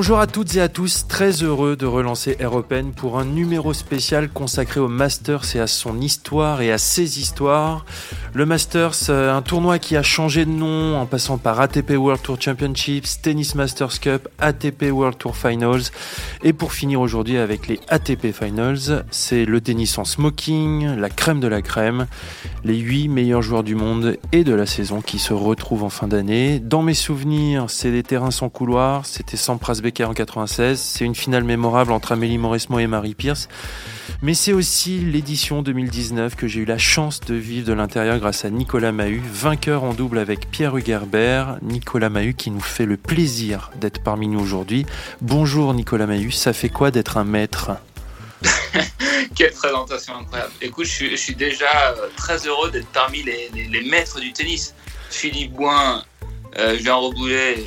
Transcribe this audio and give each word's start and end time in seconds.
Bonjour 0.00 0.18
à 0.18 0.26
toutes 0.26 0.56
et 0.56 0.62
à 0.62 0.70
tous, 0.70 1.06
très 1.08 1.30
heureux 1.42 1.76
de 1.76 1.84
relancer 1.84 2.34
Air 2.38 2.54
Open 2.54 2.92
pour 2.92 3.18
un 3.18 3.26
numéro 3.26 3.74
spécial 3.74 4.30
consacré 4.30 4.80
au 4.80 4.88
Masters 4.88 5.54
et 5.54 5.60
à 5.60 5.66
son 5.66 6.00
histoire 6.00 6.62
et 6.62 6.72
à 6.72 6.78
ses 6.78 7.20
histoires. 7.20 7.84
Le 8.32 8.46
Masters, 8.46 9.08
euh, 9.08 9.34
un 9.34 9.42
tournoi 9.42 9.80
qui 9.80 9.96
a 9.96 10.04
changé 10.04 10.44
de 10.44 10.50
nom 10.50 10.96
en 10.96 11.04
passant 11.04 11.36
par 11.36 11.60
ATP 11.60 11.90
World 11.96 12.22
Tour 12.22 12.40
Championships, 12.40 13.20
Tennis 13.22 13.56
Masters 13.56 13.98
Cup, 13.98 14.28
ATP 14.38 14.84
World 14.92 15.18
Tour 15.18 15.36
Finals 15.36 15.90
et 16.44 16.52
pour 16.52 16.72
finir 16.72 17.00
aujourd'hui 17.00 17.38
avec 17.38 17.66
les 17.66 17.80
ATP 17.88 18.32
Finals, 18.32 19.04
c'est 19.10 19.44
le 19.44 19.60
tennis 19.60 19.98
en 19.98 20.04
smoking, 20.04 20.96
la 20.96 21.10
crème 21.10 21.40
de 21.40 21.48
la 21.48 21.60
crème, 21.60 22.06
les 22.64 22.76
8 22.76 23.08
meilleurs 23.08 23.42
joueurs 23.42 23.64
du 23.64 23.74
monde 23.74 24.16
et 24.30 24.44
de 24.44 24.54
la 24.54 24.66
saison 24.66 25.00
qui 25.00 25.18
se 25.18 25.32
retrouvent 25.32 25.84
en 25.84 25.90
fin 25.90 26.06
d'année. 26.06 26.60
Dans 26.60 26.82
mes 26.82 26.94
souvenirs, 26.94 27.64
c'est 27.68 27.90
des 27.90 28.04
terrains 28.04 28.30
sans 28.30 28.48
couloir, 28.48 29.06
c'était 29.06 29.36
sans 29.36 29.58
Becker 29.82 30.04
en 30.04 30.14
96. 30.14 30.78
C'est 30.78 31.04
une 31.04 31.16
finale 31.16 31.42
mémorable 31.42 31.90
entre 31.90 32.12
Amélie 32.12 32.38
Mauresmo 32.38 32.78
et 32.78 32.86
Marie 32.86 33.14
Pierce. 33.14 33.48
Mais 34.22 34.34
c'est 34.34 34.52
aussi 34.52 34.98
l'édition 34.98 35.62
2019 35.62 36.36
que 36.36 36.46
j'ai 36.46 36.60
eu 36.60 36.64
la 36.64 36.78
chance 36.78 37.20
de 37.20 37.34
vivre 37.34 37.66
de 37.66 37.72
l'intérieur 37.72 38.18
grâce 38.18 38.44
à 38.44 38.50
Nicolas 38.50 38.92
Mahut, 38.92 39.22
vainqueur 39.24 39.84
en 39.84 39.94
double 39.94 40.18
avec 40.18 40.50
Pierre 40.50 40.76
Hugerbert. 40.76 41.58
Nicolas 41.62 42.10
Mahut 42.10 42.34
qui 42.34 42.50
nous 42.50 42.60
fait 42.60 42.86
le 42.86 42.96
plaisir 42.96 43.70
d'être 43.76 44.02
parmi 44.02 44.28
nous 44.28 44.40
aujourd'hui. 44.40 44.86
Bonjour 45.20 45.74
Nicolas 45.74 46.06
Mahut, 46.06 46.32
ça 46.32 46.52
fait 46.52 46.68
quoi 46.68 46.90
d'être 46.90 47.16
un 47.16 47.24
maître? 47.24 47.72
Quelle 49.34 49.52
présentation 49.52 50.16
incroyable. 50.16 50.52
Écoute, 50.60 50.86
je 50.86 51.16
suis, 51.16 51.34
déjà 51.34 51.90
euh, 51.90 52.08
très 52.16 52.46
heureux 52.46 52.70
d'être 52.70 52.88
parmi 52.88 53.22
les, 53.22 53.50
les, 53.54 53.88
maîtres 53.88 54.20
du 54.20 54.32
tennis. 54.32 54.74
Philippe 55.10 55.52
Boin, 55.52 56.04
euh, 56.58 56.76
Jean 56.82 57.00
Roboulet, 57.00 57.64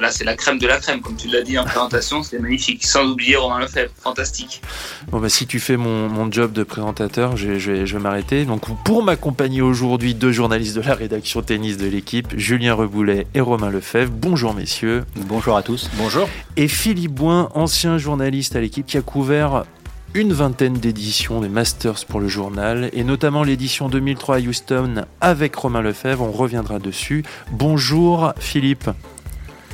là 0.00 0.10
c'est 0.10 0.24
la 0.24 0.36
crème 0.36 0.58
de 0.58 0.66
la 0.66 0.78
crème, 0.78 1.00
comme 1.00 1.16
tu 1.16 1.28
l'as 1.28 1.42
dit 1.42 1.58
en 1.58 1.64
présentation, 1.64 2.22
c'est 2.22 2.38
magnifique. 2.38 2.84
Sans 2.84 3.04
oublier 3.04 3.36
Romain 3.36 3.60
Lefebvre, 3.60 3.92
fantastique. 4.00 4.62
Bon 5.08 5.20
bah 5.20 5.28
si 5.28 5.46
tu 5.46 5.60
fais 5.60 5.76
mon, 5.76 6.08
mon 6.08 6.30
job 6.30 6.52
de 6.52 6.62
présentateur, 6.62 7.36
je, 7.36 7.58
je, 7.58 7.86
je 7.86 7.96
vais 7.96 8.02
m'arrêter. 8.02 8.44
Donc 8.44 8.62
pour 8.84 9.02
m'accompagner 9.02 9.62
aujourd'hui, 9.62 10.14
deux 10.14 10.32
journalistes 10.32 10.76
de 10.76 10.82
la 10.82 10.94
rédaction 10.94 11.42
tennis 11.42 11.76
de 11.76 11.86
l'équipe, 11.86 12.28
Julien 12.36 12.74
Reboulet 12.74 13.26
et 13.34 13.40
Romain 13.40 13.70
Lefebvre. 13.70 14.12
Bonjour 14.12 14.54
messieurs. 14.54 15.04
Bonjour 15.16 15.56
à 15.56 15.62
tous. 15.62 15.88
Bonjour. 15.94 16.28
Et 16.56 16.68
Philippe 16.68 17.12
Boin, 17.12 17.48
ancien 17.54 17.98
journaliste 17.98 18.56
à 18.56 18.60
l'équipe 18.60 18.86
qui 18.86 18.98
a 18.98 19.02
couvert 19.02 19.64
une 20.14 20.32
vingtaine 20.32 20.74
d'éditions 20.74 21.40
des 21.40 21.48
Masters 21.48 22.04
pour 22.06 22.20
le 22.20 22.28
journal, 22.28 22.90
et 22.92 23.04
notamment 23.04 23.44
l'édition 23.44 23.88
2003 23.88 24.36
à 24.36 24.40
Houston 24.40 25.04
avec 25.20 25.54
Romain 25.54 25.82
Lefebvre. 25.82 26.22
On 26.22 26.32
reviendra 26.32 26.78
dessus. 26.78 27.24
Bonjour 27.52 28.32
Philippe. 28.38 28.90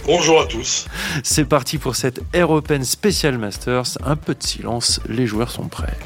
Bonjour 0.05 0.41
à 0.41 0.47
tous. 0.47 0.87
C'est 1.25 1.47
parti 1.47 1.79
pour 1.79 1.97
cette 1.97 2.21
Air 2.33 2.51
Open 2.51 2.85
Special 2.85 3.39
Masters. 3.39 3.99
Un 4.05 4.17
peu 4.17 4.35
de 4.35 4.43
silence, 4.43 5.01
les 5.09 5.27
joueurs 5.27 5.51
sont 5.51 5.69
prêts. 5.69 5.97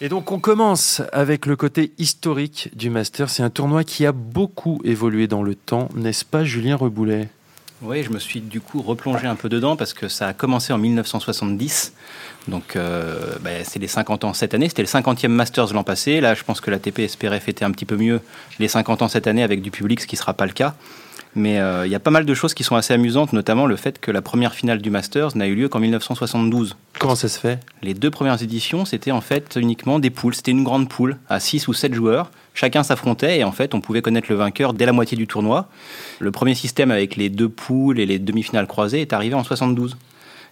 Et 0.00 0.08
donc 0.08 0.32
on 0.32 0.40
commence 0.40 1.02
avec 1.12 1.44
le 1.44 1.56
côté 1.56 1.92
historique 1.98 2.70
du 2.74 2.88
Masters. 2.88 3.28
C'est 3.28 3.42
un 3.42 3.50
tournoi 3.50 3.84
qui 3.84 4.06
a 4.06 4.12
beaucoup 4.12 4.80
évolué 4.82 5.26
dans 5.26 5.42
le 5.42 5.54
temps, 5.54 5.90
n'est-ce 5.94 6.24
pas 6.24 6.42
Julien 6.42 6.76
Reboulet? 6.76 7.28
Oui, 7.82 8.02
je 8.02 8.10
me 8.10 8.18
suis 8.18 8.40
du 8.40 8.60
coup 8.60 8.82
replongé 8.82 9.26
un 9.26 9.36
peu 9.36 9.48
dedans 9.48 9.74
parce 9.74 9.94
que 9.94 10.08
ça 10.08 10.28
a 10.28 10.32
commencé 10.34 10.72
en 10.72 10.78
1970. 10.78 11.94
Donc, 12.48 12.76
euh, 12.76 13.36
bah, 13.40 13.50
c'est 13.64 13.78
les 13.78 13.88
50 13.88 14.24
ans 14.24 14.34
cette 14.34 14.52
année. 14.52 14.68
C'était 14.68 14.82
le 14.82 14.88
50e 14.88 15.28
Masters 15.28 15.72
l'an 15.72 15.82
passé. 15.82 16.20
Là, 16.20 16.34
je 16.34 16.44
pense 16.44 16.60
que 16.60 16.70
la 16.70 16.78
TP 16.78 17.00
espérait 17.00 17.40
fêter 17.40 17.64
un 17.64 17.70
petit 17.70 17.86
peu 17.86 17.96
mieux 17.96 18.20
les 18.58 18.68
50 18.68 19.02
ans 19.02 19.08
cette 19.08 19.26
année 19.26 19.42
avec 19.42 19.62
du 19.62 19.70
public, 19.70 20.00
ce 20.00 20.06
qui 20.06 20.16
ne 20.16 20.18
sera 20.18 20.34
pas 20.34 20.46
le 20.46 20.52
cas. 20.52 20.74
Mais 21.34 21.60
euh, 21.60 21.86
il 21.86 21.92
y 21.92 21.94
a 21.94 22.00
pas 22.00 22.10
mal 22.10 22.24
de 22.24 22.34
choses 22.34 22.54
qui 22.54 22.64
sont 22.64 22.74
assez 22.74 22.92
amusantes, 22.92 23.32
notamment 23.32 23.66
le 23.66 23.76
fait 23.76 24.00
que 24.00 24.10
la 24.10 24.22
première 24.22 24.54
finale 24.54 24.82
du 24.82 24.90
Masters 24.90 25.36
n'a 25.36 25.46
eu 25.46 25.54
lieu 25.54 25.68
qu'en 25.68 25.78
1972. 25.78 26.76
Comment 26.98 27.14
ça 27.14 27.28
se 27.28 27.38
fait? 27.38 27.60
Les 27.82 27.94
deux 27.94 28.10
premières 28.10 28.42
éditions, 28.42 28.84
c'était 28.84 29.12
en 29.12 29.20
fait 29.20 29.56
uniquement 29.56 29.98
des 29.98 30.10
poules. 30.10 30.34
C'était 30.34 30.50
une 30.50 30.64
grande 30.64 30.88
poule 30.88 31.18
à 31.28 31.38
6 31.38 31.68
ou 31.68 31.72
7 31.72 31.94
joueurs. 31.94 32.30
Chacun 32.54 32.82
s'affrontait 32.82 33.38
et 33.38 33.44
en 33.44 33.52
fait, 33.52 33.74
on 33.74 33.80
pouvait 33.80 34.02
connaître 34.02 34.26
le 34.28 34.36
vainqueur 34.36 34.74
dès 34.74 34.86
la 34.86 34.92
moitié 34.92 35.16
du 35.16 35.26
tournoi. 35.26 35.68
Le 36.18 36.32
premier 36.32 36.54
système 36.54 36.90
avec 36.90 37.16
les 37.16 37.28
deux 37.28 37.48
poules 37.48 38.00
et 38.00 38.06
les 38.06 38.18
demi-finales 38.18 38.66
croisées 38.66 39.00
est 39.00 39.12
arrivé 39.12 39.34
en 39.34 39.44
72. 39.44 39.96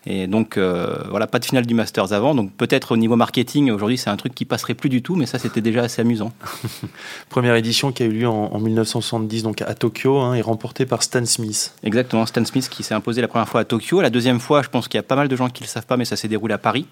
Et 0.07 0.27
donc, 0.27 0.57
euh, 0.57 0.97
voilà, 1.11 1.27
pas 1.27 1.39
de 1.39 1.45
finale 1.45 1.67
du 1.67 1.75
Masters 1.75 2.13
avant. 2.13 2.35
Donc, 2.35 2.53
peut-être 2.53 2.93
au 2.93 2.97
niveau 2.97 3.17
marketing, 3.17 3.71
aujourd'hui, 3.71 3.99
c'est 3.99 4.11
un 4.11 4.17
truc 4.17 4.35
qui 4.35 4.45
passerait 4.45 4.75
plus 4.75 4.89
du 4.89 5.03
tout, 5.03 5.17
mais 5.17 5.27
ça, 5.27 5.39
c'était 5.39 5.61
déjà 5.61 5.83
assez 5.83 6.01
amusant. 6.01 6.33
Première 7.29 7.55
édition 7.57 7.93
qui 7.93 8.03
a 8.03 8.07
eu 8.07 8.11
lieu 8.11 8.29
en, 8.29 8.59
1970, 8.59 9.43
donc 9.43 9.63
à 9.63 9.75
Tokyo, 9.75 10.19
hein, 10.19 10.35
et 10.35 10.41
remportée 10.41 10.87
par 10.87 11.03
Stan 11.03 11.25
Smith. 11.25 11.75
Exactement, 11.83 12.27
Stan 12.27 12.45
Smith 12.45 12.69
qui 12.69 12.83
s'est 12.83 12.95
imposé 12.95 13.21
la 13.21 13.29
première 13.29 13.49
fois 13.49 13.61
à 13.61 13.65
Tokyo. 13.65 14.01
La 14.01 14.11
deuxième 14.11 14.41
fois, 14.41 14.63
je 14.63 14.69
pense 14.69 14.89
qu'il 14.89 14.99
y 14.99 15.01
a 15.01 15.05
pas 15.05 15.17
mal 15.17 15.29
de 15.29 15.37
gens 15.37 15.49
qui 15.49 15.63
ne 15.63 15.67
le 15.67 15.71
savent 15.71 15.87
pas, 15.87 15.97
mais 15.97 16.05
ça 16.05 16.17
s'est 16.17 16.29
déroulé 16.29 16.55
à 16.55 16.59
Paris. 16.59 16.87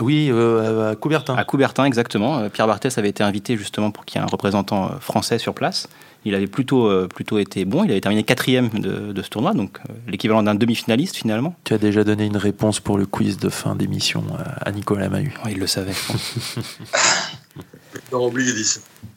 Oui, 0.00 0.28
euh, 0.30 0.92
à 0.92 0.94
Coubertin. 0.96 1.34
À 1.34 1.44
Coubertin, 1.44 1.84
exactement. 1.84 2.38
Euh, 2.38 2.48
Pierre 2.48 2.68
Barthès 2.68 2.96
avait 2.98 3.08
été 3.08 3.24
invité 3.24 3.56
justement 3.56 3.90
pour 3.90 4.04
qu'il 4.04 4.20
y 4.20 4.22
ait 4.22 4.24
un 4.24 4.30
représentant 4.30 4.90
français 5.00 5.38
sur 5.38 5.54
place. 5.54 5.88
Il 6.24 6.34
avait 6.34 6.46
plutôt, 6.46 6.86
euh, 6.86 7.06
plutôt 7.06 7.38
été 7.38 7.64
bon. 7.64 7.84
Il 7.84 7.90
avait 7.90 8.00
terminé 8.00 8.24
quatrième 8.24 8.68
de, 8.70 9.12
de 9.12 9.22
ce 9.22 9.28
tournoi, 9.28 9.54
donc 9.54 9.78
euh, 9.78 9.92
l'équivalent 10.08 10.42
d'un 10.42 10.54
demi-finaliste 10.54 11.16
finalement. 11.16 11.54
Tu 11.64 11.74
as 11.74 11.78
déjà 11.78 12.02
donné 12.04 12.26
une 12.26 12.36
réponse 12.36 12.80
pour 12.80 12.98
le 12.98 13.06
quiz 13.06 13.38
de 13.38 13.48
fin 13.48 13.76
d'émission 13.76 14.24
à 14.60 14.70
Nicolas 14.72 15.08
Mahut. 15.08 15.32
il 15.48 15.58
le 15.58 15.66
savait. 15.66 15.94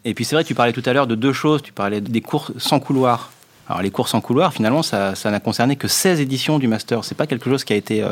Et 0.05 0.13
puis 0.13 0.25
c'est 0.25 0.35
vrai, 0.35 0.43
tu 0.43 0.55
parlais 0.55 0.73
tout 0.73 0.83
à 0.85 0.93
l'heure 0.93 1.07
de 1.07 1.15
deux 1.15 1.33
choses. 1.33 1.61
Tu 1.61 1.73
parlais 1.73 2.01
des 2.01 2.21
cours 2.21 2.51
sans 2.57 2.79
couloir. 2.79 3.31
Alors 3.67 3.81
les 3.81 3.91
courses 3.91 4.13
en 4.13 4.21
couloir, 4.21 4.53
finalement, 4.53 4.83
ça, 4.83 5.13
n'a 5.25 5.39
concerné 5.39 5.75
que 5.75 5.87
16 5.87 6.19
éditions 6.19 6.59
du 6.59 6.67
Master. 6.67 7.03
C'est 7.03 7.15
pas 7.15 7.27
quelque 7.27 7.49
chose 7.49 7.63
qui 7.63 7.73
a 7.73 7.75
été 7.75 8.03
euh, 8.03 8.11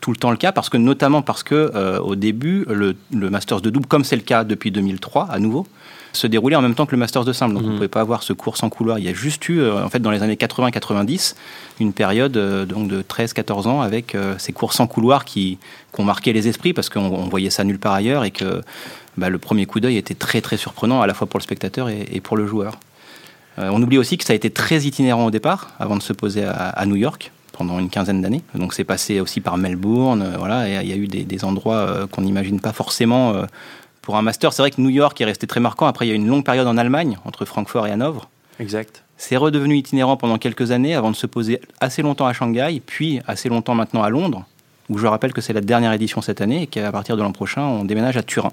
tout 0.00 0.10
le 0.12 0.16
temps 0.16 0.30
le 0.30 0.36
cas, 0.36 0.52
parce 0.52 0.68
que 0.68 0.76
notamment 0.76 1.22
parce 1.22 1.42
que 1.42 1.98
au 1.98 2.14
début, 2.16 2.64
le, 2.68 2.96
le 3.12 3.30
Masters 3.30 3.60
de 3.60 3.70
double, 3.70 3.86
comme 3.86 4.04
c'est 4.04 4.16
le 4.16 4.22
cas 4.22 4.44
depuis 4.44 4.70
2003 4.70 5.28
à 5.30 5.38
nouveau, 5.38 5.66
se 6.12 6.26
déroulait 6.26 6.56
en 6.56 6.62
même 6.62 6.74
temps 6.74 6.86
que 6.86 6.92
le 6.92 6.98
Masters 6.98 7.24
de 7.24 7.32
simple. 7.32 7.54
Donc, 7.54 7.62
on 7.62 7.66
ne 7.66 7.70
mhm. 7.70 7.76
pouvait 7.76 7.88
pas 7.88 8.00
avoir 8.00 8.22
ce 8.22 8.32
cours 8.32 8.56
sans 8.56 8.68
couloir. 8.68 8.98
Il 8.98 9.04
y 9.04 9.08
a 9.08 9.14
juste 9.14 9.48
eu, 9.48 9.60
euh, 9.60 9.84
en 9.84 9.88
fait, 9.88 10.00
dans 10.00 10.10
les 10.10 10.22
années 10.22 10.34
80-90, 10.34 11.34
une 11.80 11.92
période 11.92 12.36
euh, 12.36 12.64
donc 12.64 12.88
de 12.88 13.02
13-14 13.02 13.66
ans 13.68 13.80
avec 13.80 14.14
euh, 14.14 14.34
ces 14.38 14.52
cours 14.52 14.72
sans 14.72 14.86
couloir 14.86 15.24
qui, 15.24 15.58
ont 15.98 16.04
marqué 16.04 16.32
les 16.32 16.48
esprits 16.48 16.72
parce 16.72 16.88
qu'on 16.88 17.28
voyait 17.28 17.50
ça 17.50 17.62
nulle 17.62 17.78
part 17.78 17.92
ailleurs 17.92 18.24
et 18.24 18.30
que 18.30 18.62
bah, 19.18 19.28
le 19.28 19.36
premier 19.36 19.66
coup 19.66 19.80
d'œil 19.80 19.98
était 19.98 20.14
très, 20.14 20.40
très 20.40 20.56
surprenant 20.56 21.02
à 21.02 21.06
la 21.06 21.12
fois 21.12 21.26
pour 21.26 21.36
le 21.36 21.42
spectateur 21.42 21.90
et, 21.90 22.20
pour 22.22 22.38
le 22.38 22.46
joueur. 22.46 22.78
on 23.58 23.82
oublie 23.82 23.98
aussi 23.98 24.16
que 24.16 24.24
ça 24.24 24.32
a 24.32 24.36
été 24.36 24.48
très 24.48 24.84
itinérant 24.84 25.26
au 25.26 25.30
départ, 25.30 25.74
avant 25.78 25.96
de 25.96 26.02
se 26.02 26.14
poser 26.14 26.44
à, 26.44 26.86
New 26.86 26.96
York 26.96 27.32
pendant 27.52 27.78
une 27.78 27.90
quinzaine 27.90 28.22
d'années. 28.22 28.40
Donc 28.54 28.72
c'est 28.72 28.84
passé 28.84 29.20
aussi 29.20 29.42
par 29.42 29.58
Melbourne, 29.58 30.36
voilà, 30.38 30.82
il 30.82 30.88
y 30.88 30.92
a 30.92 30.96
eu 30.96 31.06
des, 31.06 31.24
des 31.24 31.44
endroits 31.44 32.08
qu'on 32.10 32.22
n'imagine 32.22 32.60
pas 32.60 32.72
forcément 32.72 33.34
pour 34.02 34.16
un 34.16 34.22
master, 34.22 34.52
c'est 34.52 34.62
vrai 34.62 34.70
que 34.70 34.80
New 34.80 34.90
York 34.90 35.20
est 35.20 35.24
resté 35.24 35.46
très 35.46 35.60
marquant. 35.60 35.86
Après, 35.86 36.06
il 36.06 36.08
y 36.08 36.12
a 36.12 36.14
eu 36.14 36.18
une 36.18 36.26
longue 36.26 36.44
période 36.44 36.66
en 36.66 36.76
Allemagne, 36.76 37.18
entre 37.24 37.44
Francfort 37.44 37.86
et 37.86 37.90
Hanovre. 37.90 38.28
Exact. 38.58 39.04
C'est 39.16 39.36
redevenu 39.36 39.76
itinérant 39.76 40.16
pendant 40.16 40.38
quelques 40.38 40.70
années 40.70 40.94
avant 40.94 41.10
de 41.10 41.16
se 41.16 41.26
poser 41.26 41.60
assez 41.80 42.02
longtemps 42.02 42.26
à 42.26 42.32
Shanghai, 42.32 42.80
puis 42.84 43.20
assez 43.26 43.48
longtemps 43.48 43.74
maintenant 43.74 44.02
à 44.02 44.08
Londres, 44.08 44.46
où 44.88 44.98
je 44.98 45.06
rappelle 45.06 45.32
que 45.32 45.40
c'est 45.40 45.52
la 45.52 45.60
dernière 45.60 45.92
édition 45.92 46.22
cette 46.22 46.40
année 46.40 46.62
et 46.62 46.66
qu'à 46.66 46.90
partir 46.90 47.16
de 47.16 47.22
l'an 47.22 47.32
prochain, 47.32 47.62
on 47.62 47.84
déménage 47.84 48.16
à 48.16 48.22
Turin 48.22 48.52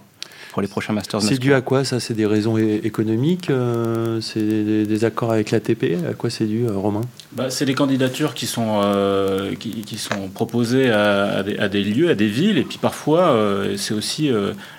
pour 0.51 0.61
les 0.61 0.67
prochains 0.67 0.93
Masters. 0.93 1.21
C'est 1.21 1.37
dû 1.37 1.53
à 1.53 1.61
quoi 1.61 1.85
ça? 1.85 1.99
C'est 1.99 2.13
des 2.13 2.25
raisons 2.25 2.57
économiques 2.57 3.49
euh, 3.49 4.19
C'est 4.21 4.41
des, 4.41 5.05
accords 5.05 5.31
avec 5.31 5.51
l'ATP 5.51 5.97
À 6.09 6.13
quoi 6.13 6.29
c'est 6.29 6.45
dû, 6.45 6.65
euh, 6.65 6.71
Romain? 6.75 7.01
Bah, 7.37 7.49
C'est 7.49 7.65
des 7.65 7.73
candidatures 7.73 8.33
qui 8.33 8.47
sont, 8.47 8.81
euh, 8.83 9.55
qui, 9.55 9.97
sont 9.97 10.27
proposées 10.27 10.89
à, 10.91 11.43
des, 11.43 11.83
lieux, 11.83 12.09
à 12.09 12.15
des 12.15 12.27
villes, 12.27 12.57
et 12.57 12.63
puis 12.63 12.79
parfois 12.79 13.33
c'est 13.77 13.93
aussi 13.93 14.29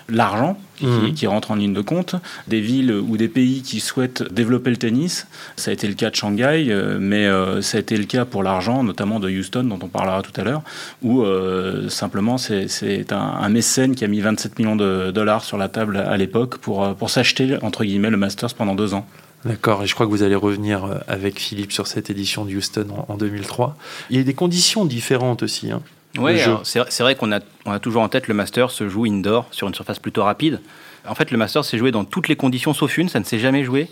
l'argent 0.08 0.58
Mhm. 0.82 1.14
qui, 1.14 1.26
rentrent 1.26 1.50
en 1.50 1.56
ligne 1.56 1.72
de 1.72 1.80
compte, 1.80 2.14
des 2.46 2.60
villes 2.60 2.92
ou 2.92 3.16
des 3.16 3.28
pays 3.28 3.62
qui 3.62 3.80
souhaitent 3.80 4.22
développer 4.32 4.70
le 4.70 4.76
tennis. 4.76 5.26
Ça 5.56 5.70
a 5.70 5.74
été 5.74 5.88
le 5.88 5.94
cas 5.94 6.10
de 6.10 6.14
Shanghai, 6.14 6.66
euh, 6.68 6.98
mais 7.00 7.26
euh, 7.26 7.62
ça 7.62 7.78
a 7.78 7.80
été 7.80 7.96
le 7.96 8.04
cas 8.04 8.24
pour 8.24 8.42
l'argent, 8.42 8.82
notamment 8.84 9.20
de 9.20 9.28
Houston, 9.28 9.64
dont 9.64 9.78
on 9.82 9.88
parlera 9.88 10.22
tout 10.22 10.38
à 10.40 10.44
l'heure, 10.44 10.62
où 11.02 11.22
euh, 11.22 11.88
simplement 11.88 12.38
c'est 12.38 13.12
un, 13.12 13.48
mécène 13.48 13.94
qui 13.94 14.04
a 14.04 14.08
mis 14.08 14.20
27 14.20 14.58
millions 14.58 14.76
de 14.76 15.10
dollars 15.10 15.42
sur 15.42 15.56
la 15.56 15.68
table 15.68 15.96
à 15.96 16.16
l'époque 16.16 16.58
pour, 16.58 16.94
pour 16.94 17.08
s'acheter, 17.08 17.56
entre 17.62 17.84
guillemets, 17.84 18.10
le 18.10 18.18
Masters 18.18 18.54
pendant 18.54 18.74
deux 18.74 18.92
ans. 18.94 19.06
D'accord, 19.44 19.82
et 19.82 19.86
je 19.86 19.94
crois 19.94 20.06
que 20.06 20.10
vous 20.10 20.22
allez 20.22 20.34
revenir 20.34 21.00
avec 21.06 21.38
Philippe 21.38 21.72
sur 21.72 21.86
cette 21.86 22.10
édition 22.10 22.44
de 22.44 22.54
Houston 22.54 22.86
en, 23.08 23.16
2003. 23.16 23.76
Il 24.10 24.16
y 24.16 24.20
a 24.20 24.22
des 24.24 24.34
conditions 24.34 24.84
différentes 24.84 25.42
aussi. 25.42 25.70
Hein. 25.70 25.80
Oui, 26.16 26.40
c'est 26.64 27.00
vrai 27.00 27.14
qu'on 27.14 27.32
a, 27.32 27.40
on 27.66 27.72
a 27.72 27.78
toujours 27.78 28.02
en 28.02 28.08
tête 28.08 28.28
le 28.28 28.34
Master 28.34 28.70
se 28.70 28.88
joue 28.88 29.04
indoor 29.04 29.46
sur 29.50 29.68
une 29.68 29.74
surface 29.74 29.98
plutôt 29.98 30.24
rapide. 30.24 30.60
En 31.06 31.14
fait, 31.14 31.30
le 31.30 31.38
Master 31.38 31.64
s'est 31.64 31.78
joué 31.78 31.90
dans 31.90 32.04
toutes 32.04 32.28
les 32.28 32.36
conditions 32.36 32.74
sauf 32.74 32.98
une, 32.98 33.08
ça 33.08 33.20
ne 33.20 33.24
s'est 33.24 33.38
jamais 33.38 33.62
joué 33.64 33.88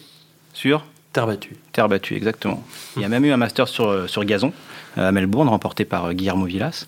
sur 0.53 0.85
Terre 1.13 1.27
battue. 1.27 1.57
Terre 1.73 1.89
battue, 1.89 2.15
exactement. 2.15 2.63
Il 2.97 3.03
y 3.03 3.05
a 3.05 3.09
même 3.09 3.25
eu 3.25 3.31
un 3.33 3.37
Master 3.37 3.69
sur, 3.69 4.09
sur 4.09 4.25
gazon 4.25 4.53
à 4.97 5.13
Melbourne, 5.13 5.49
remporté 5.49 5.85
par 5.85 6.13
Guillermo 6.13 6.47
Villas. 6.47 6.87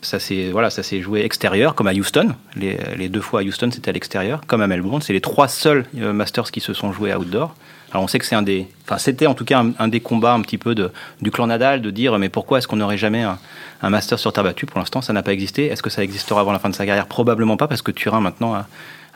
Ça 0.00 0.20
s'est 0.20 0.50
voilà, 0.50 0.70
ça 0.70 0.82
joué 1.00 1.22
extérieur, 1.22 1.74
comme 1.74 1.88
à 1.88 1.92
Houston. 1.92 2.34
Les, 2.56 2.78
les 2.96 3.08
deux 3.08 3.20
fois 3.20 3.40
à 3.40 3.42
Houston, 3.42 3.70
c'était 3.72 3.90
à 3.90 3.92
l'extérieur, 3.92 4.40
comme 4.46 4.62
à 4.62 4.66
Melbourne. 4.66 5.02
C'est 5.02 5.12
les 5.12 5.20
trois 5.20 5.48
seuls 5.48 5.84
Masters 5.92 6.50
qui 6.50 6.60
se 6.60 6.72
sont 6.72 6.92
joués 6.92 7.14
outdoor. 7.14 7.54
Alors 7.90 8.04
on 8.04 8.06
sait 8.06 8.18
que 8.18 8.26
c'est 8.26 8.34
un 8.34 8.42
des, 8.42 8.66
enfin 8.84 8.98
c'était 8.98 9.26
en 9.26 9.34
tout 9.34 9.44
cas 9.44 9.64
un, 9.78 9.88
des 9.88 10.00
combats 10.00 10.34
un 10.34 10.42
petit 10.42 10.58
peu 10.58 10.74
du 10.74 11.30
clan 11.30 11.46
Nadal 11.46 11.80
de 11.80 11.90
dire 11.90 12.18
mais 12.18 12.28
pourquoi 12.28 12.58
est-ce 12.58 12.68
qu'on 12.68 12.76
n'aurait 12.76 12.98
jamais 12.98 13.22
un, 13.22 13.38
un, 13.82 13.90
master 13.90 14.18
sur 14.18 14.32
terre 14.32 14.44
battue? 14.44 14.66
Pour 14.66 14.78
l'instant, 14.78 15.00
ça 15.00 15.12
n'a 15.12 15.22
pas 15.22 15.32
existé. 15.32 15.66
Est-ce 15.66 15.82
que 15.82 15.90
ça 15.90 16.04
existera 16.04 16.40
avant 16.40 16.52
la 16.52 16.58
fin 16.58 16.68
de 16.68 16.74
sa 16.74 16.84
carrière? 16.84 17.06
Probablement 17.06 17.56
pas 17.56 17.66
parce 17.66 17.82
que 17.82 17.90
Turin 17.90 18.20
maintenant 18.20 18.54
a, 18.54 18.66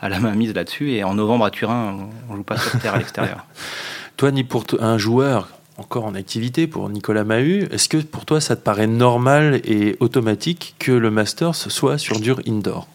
a 0.03 0.09
la 0.09 0.19
main 0.19 0.31
mise 0.35 0.53
là-dessus 0.53 0.91
et 0.91 1.03
en 1.03 1.13
novembre 1.13 1.45
à 1.45 1.51
Turin, 1.51 2.09
on, 2.29 2.35
joue 2.35 2.43
pas 2.43 2.57
sur 2.57 2.79
terre 2.79 2.95
à 2.95 2.97
l'extérieur. 2.97 3.45
Toi, 4.17 4.31
ni 4.31 4.43
pour 4.43 4.65
un 4.79 4.97
joueur 4.97 5.49
encore 5.77 6.05
en 6.05 6.13
activité 6.13 6.67
pour 6.67 6.89
Nicolas 6.89 7.23
Mahut, 7.23 7.67
est-ce 7.71 7.89
que 7.89 7.97
pour 7.97 8.25
toi 8.25 8.39
ça 8.39 8.55
te 8.55 8.61
paraît 8.61 8.85
normal 8.85 9.59
et 9.63 9.97
automatique 10.01 10.75
que 10.77 10.91
le 10.91 11.09
Masters 11.09 11.55
soit 11.55 11.97
sur 11.97 12.19
dur 12.19 12.39
indoor? 12.47 12.87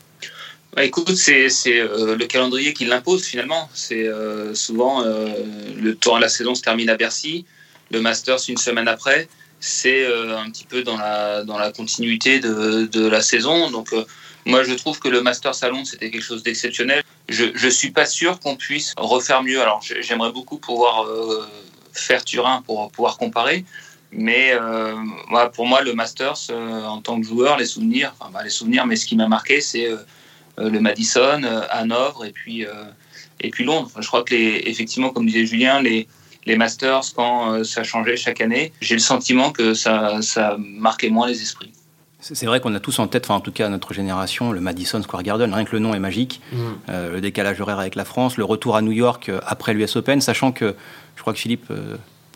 Bah, 0.74 0.84
écoute, 0.84 1.16
c'est 1.16 1.48
euh, 1.66 2.16
le 2.16 2.26
calendrier 2.26 2.72
qui 2.72 2.84
l'impose 2.84 3.24
finalement. 3.24 3.68
C'est 3.74 4.06
euh, 4.06 4.54
souvent 4.54 5.02
euh, 5.02 5.28
le 5.76 5.94
tour 5.94 6.16
de 6.16 6.20
la 6.20 6.28
saison 6.28 6.54
se 6.54 6.62
termine 6.62 6.90
à 6.90 6.96
Bercy, 6.96 7.46
le 7.90 8.00
Masters 8.00 8.38
une 8.48 8.58
semaine 8.58 8.88
après. 8.88 9.28
C'est 9.60 10.06
un 10.06 10.48
petit 10.50 10.64
peu 10.64 10.84
dans 10.84 10.96
la, 10.96 11.42
dans 11.42 11.58
la 11.58 11.72
continuité 11.72 12.38
de, 12.38 12.86
de 12.86 13.08
la 13.08 13.20
saison. 13.22 13.72
Donc, 13.72 13.92
moi, 14.46 14.62
je 14.62 14.72
trouve 14.72 15.00
que 15.00 15.08
le 15.08 15.20
Masters 15.20 15.56
Salon, 15.56 15.84
c'était 15.84 16.12
quelque 16.12 16.22
chose 16.22 16.44
d'exceptionnel. 16.44 17.02
Je 17.28 17.46
ne 17.46 17.70
suis 17.70 17.90
pas 17.90 18.06
sûr 18.06 18.38
qu'on 18.38 18.54
puisse 18.54 18.94
refaire 18.96 19.42
mieux. 19.42 19.60
Alors, 19.60 19.82
j'aimerais 19.82 20.30
beaucoup 20.30 20.58
pouvoir 20.58 21.08
faire 21.92 22.24
Turin 22.24 22.62
pour 22.66 22.88
pouvoir 22.92 23.18
comparer. 23.18 23.64
Mais 24.12 24.56
pour 25.54 25.66
moi, 25.66 25.82
le 25.82 25.92
Masters, 25.92 26.38
en 26.50 27.00
tant 27.00 27.20
que 27.20 27.26
joueur, 27.26 27.58
les 27.58 27.66
souvenirs, 27.66 28.14
enfin, 28.20 28.30
bah, 28.32 28.44
les 28.44 28.50
souvenirs, 28.50 28.86
mais 28.86 28.94
ce 28.94 29.06
qui 29.06 29.16
m'a 29.16 29.26
marqué, 29.26 29.60
c'est 29.60 29.88
euh, 29.88 29.96
le 30.58 30.80
Madison, 30.80 31.42
euh, 31.44 31.62
Hanovre 31.70 32.24
et 32.24 32.32
puis, 32.32 32.64
euh, 32.64 32.84
et 33.40 33.50
puis 33.50 33.64
Londres. 33.64 33.90
Je 33.98 34.06
crois 34.06 34.22
que, 34.22 34.34
les, 34.34 34.62
effectivement, 34.66 35.10
comme 35.10 35.26
disait 35.26 35.46
Julien, 35.46 35.80
les, 35.80 36.08
les 36.46 36.56
Masters, 36.56 37.02
quand 37.14 37.64
ça 37.64 37.84
changeait 37.84 38.16
chaque 38.16 38.40
année, 38.40 38.72
j'ai 38.80 38.94
le 38.94 39.00
sentiment 39.00 39.52
que 39.52 39.74
ça, 39.74 40.22
ça 40.22 40.56
marquait 40.58 41.10
moins 41.10 41.28
les 41.28 41.42
esprits. 41.42 41.72
C'est 42.20 42.46
vrai 42.46 42.58
qu'on 42.58 42.74
a 42.74 42.80
tous 42.80 42.98
en 42.98 43.06
tête, 43.06 43.26
enfin 43.26 43.36
en 43.36 43.40
tout 43.40 43.52
cas 43.52 43.68
notre 43.68 43.94
génération, 43.94 44.50
le 44.50 44.60
Madison 44.60 45.00
Square 45.00 45.22
Garden, 45.22 45.54
rien 45.54 45.64
que 45.64 45.70
le 45.70 45.78
nom 45.78 45.94
est 45.94 46.00
magique, 46.00 46.40
mm. 46.50 46.56
le 46.88 47.20
décalage 47.20 47.60
horaire 47.60 47.78
avec 47.78 47.94
la 47.94 48.04
France, 48.04 48.36
le 48.36 48.44
retour 48.44 48.74
à 48.74 48.82
New 48.82 48.90
York 48.90 49.30
après 49.46 49.72
l'US 49.72 49.94
Open, 49.94 50.20
sachant 50.20 50.50
que 50.50 50.74
je 51.14 51.20
crois 51.20 51.32
que 51.32 51.38
Philippe 51.38 51.72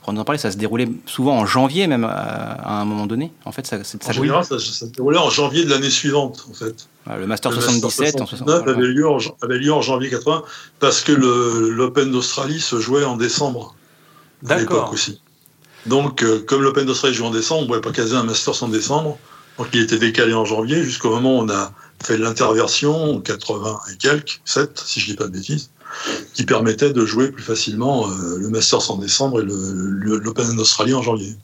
pour 0.02 0.12
nous 0.12 0.20
en 0.20 0.25
parler, 0.25 0.38
ça 0.38 0.50
se 0.50 0.56
déroulait 0.56 0.88
souvent 1.06 1.38
en 1.38 1.46
janvier 1.46 1.87
même 1.87 2.04
à, 2.04 2.81
un 2.81 2.84
moment 2.84 3.06
donné. 3.06 3.32
En 3.44 3.52
fait, 3.52 3.66
ça, 3.66 3.84
ça, 3.84 3.99
en 4.08 4.12
général, 4.12 4.44
ça, 4.44 4.58
se 4.58 4.84
déroulait 4.87 5.19
en 5.19 5.31
janvier 5.31 5.64
de 5.64 5.70
l'année 5.70 5.90
suivante, 5.90 6.44
en 6.50 6.54
fait. 6.54 6.88
le 7.06 7.26
Master 7.26 7.52
77 7.52 8.20
en 8.20 8.26
69 8.26 8.69
avait, 8.69 8.82
lieu 8.82 9.08
en, 9.08 9.19
avait 9.43 9.58
lieu 9.58 9.72
en 9.72 9.81
janvier 9.81 10.10
80 10.10 10.43
parce 10.81 11.02
que 11.02 11.12
l'Open 11.12 12.10
d'Australie 12.10 12.60
se 12.60 12.81
jouait 12.81 13.04
en 13.04 13.16
décembre 13.16 13.76
à 14.49 14.58
l'époque 14.58 14.93
aussi. 14.93 15.20
Donc, 15.87 16.22
euh, 16.22 16.44
comme 16.46 16.62
l'Open 16.62 16.87
d'Australie 16.87 17.14
joue 17.14 17.25
en 17.25 17.31
décembre, 17.31 17.60
on 17.60 17.64
ne 17.64 17.69
pouvait 17.69 17.81
pas 17.81 17.93
caser 17.93 18.14
un 18.14 18.22
Masters 18.22 18.62
en 18.62 18.69
décembre. 18.69 19.19
Donc, 19.58 19.69
il 19.72 19.82
était 19.82 19.98
décalé 19.98 20.32
en 20.32 20.44
janvier 20.44 20.82
jusqu'au 20.82 21.10
moment 21.10 21.38
où 21.38 21.43
on 21.43 21.48
a 21.48 21.72
fait 22.02 22.19
l'interversion, 22.19 23.20
80 23.20 23.78
et 23.93 23.96
quelques, 23.96 24.40
7, 24.44 24.81
si 24.84 25.00
je 25.00 25.06
ne 25.06 25.10
dis 25.12 25.16
pas 25.16 25.26
de 25.26 25.32
bêtises 25.32 25.70
qui 26.34 26.44
permettait 26.44 26.92
de 26.92 27.04
jouer 27.04 27.30
plus 27.30 27.42
facilement 27.42 28.08
euh, 28.08 28.38
le 28.38 28.48
Masters 28.48 28.90
en 28.90 28.96
décembre 28.96 29.40
et 29.40 29.44
l'Open 29.44 30.56
d'Australie 30.56 30.94
en 30.94 31.02
janvier. 31.02 31.34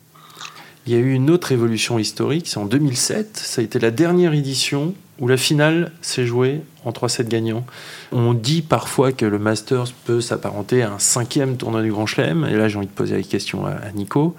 Il 0.86 0.92
y 0.92 0.96
a 0.96 1.00
eu 1.00 1.12
une 1.12 1.28
autre 1.28 1.52
évolution 1.52 1.98
historique, 1.98 2.48
c'est 2.48 2.56
en 2.56 2.64
2007, 2.64 3.36
ça 3.36 3.60
a 3.60 3.64
été 3.64 3.78
la 3.78 3.90
dernière 3.90 4.32
édition 4.32 4.94
où 5.18 5.28
la 5.28 5.36
finale 5.36 5.92
s'est 6.00 6.24
jouée 6.24 6.62
en 6.84 6.92
3-7 6.92 7.24
gagnants. 7.24 7.66
On 8.12 8.32
dit 8.32 8.62
parfois 8.62 9.12
que 9.12 9.26
le 9.26 9.38
Masters 9.38 9.92
peut 10.06 10.20
s'apparenter 10.20 10.82
à 10.82 10.92
un 10.92 10.98
cinquième 10.98 11.56
tournoi 11.56 11.82
du 11.82 11.90
Grand 11.90 12.06
Chelem, 12.06 12.46
et 12.46 12.54
là 12.54 12.68
j'ai 12.68 12.78
envie 12.78 12.86
de 12.86 12.92
poser 12.92 13.16
la 13.16 13.22
question 13.22 13.66
à 13.66 13.90
Nico. 13.92 14.34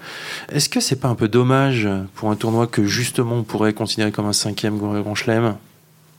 Est-ce 0.50 0.68
que 0.68 0.80
c'est 0.80 0.96
pas 0.96 1.08
un 1.08 1.14
peu 1.14 1.28
dommage 1.28 1.88
pour 2.14 2.30
un 2.30 2.36
tournoi 2.36 2.66
que 2.66 2.84
justement 2.84 3.36
on 3.36 3.42
pourrait 3.44 3.74
considérer 3.74 4.10
comme 4.10 4.26
un 4.26 4.32
cinquième 4.32 4.78
Grand 4.78 5.14
Chelem? 5.14 5.56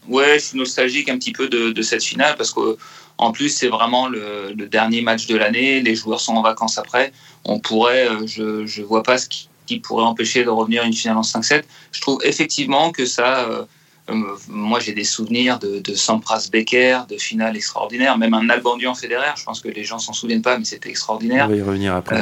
Ouais, 0.07 0.39
je 0.39 0.45
suis 0.45 0.57
nostalgique 0.57 1.09
un 1.09 1.17
petit 1.17 1.31
peu 1.31 1.47
de, 1.47 1.71
de 1.71 1.81
cette 1.81 2.03
finale 2.03 2.35
parce 2.37 2.51
que 2.51 2.77
en 3.17 3.31
plus, 3.31 3.49
c'est 3.49 3.67
vraiment 3.67 4.07
le, 4.07 4.53
dernier 4.55 5.01
match 5.01 5.27
de 5.27 5.35
l'année. 5.35 5.81
Les 5.81 5.95
joueurs 5.95 6.19
sont 6.19 6.33
en 6.33 6.41
vacances 6.41 6.77
après. 6.77 7.11
On 7.45 7.59
pourrait, 7.59 8.07
euh, 8.07 8.25
je 8.25 8.81
ne 8.81 8.85
vois 8.85 9.03
pas 9.03 9.17
ce 9.17 9.27
qui, 9.27 9.47
pourrait 9.83 10.03
empêcher 10.03 10.43
de 10.43 10.49
revenir 10.49 10.83
à 10.83 10.85
une 10.85 10.93
finale 10.93 11.15
en 11.15 11.21
5-7. 11.21 11.63
Je 11.93 12.01
trouve 12.01 12.19
effectivement 12.25 12.91
que 12.91 13.05
ça. 13.05 13.47
Euh, 13.47 13.63
euh, 14.09 14.15
moi, 14.49 14.81
j'ai 14.81 14.91
des 14.91 15.05
souvenirs 15.05 15.59
de, 15.59 15.79
de, 15.79 15.93
Sampras 15.93 16.49
Becker, 16.51 17.01
de 17.07 17.17
finale 17.17 17.55
extraordinaire, 17.55 18.17
même 18.17 18.33
un 18.33 18.49
Albandian 18.49 18.95
Federer. 18.95 19.31
Je 19.37 19.45
pense 19.45 19.61
que 19.61 19.69
les 19.69 19.85
gens 19.85 19.99
s'en 19.99 20.11
souviennent 20.11 20.41
pas, 20.41 20.57
mais 20.57 20.65
c'était 20.65 20.89
extraordinaire. 20.89 21.45
On 21.45 21.51
va 21.51 21.55
y 21.55 21.61
revenir 21.61 21.95
après. 21.95 22.19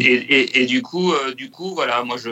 et, 0.00 0.62
et, 0.62 0.66
du 0.66 0.82
coup, 0.82 1.14
du 1.38 1.48
coup, 1.48 1.74
voilà, 1.74 2.02
moi 2.02 2.18
je 2.18 2.30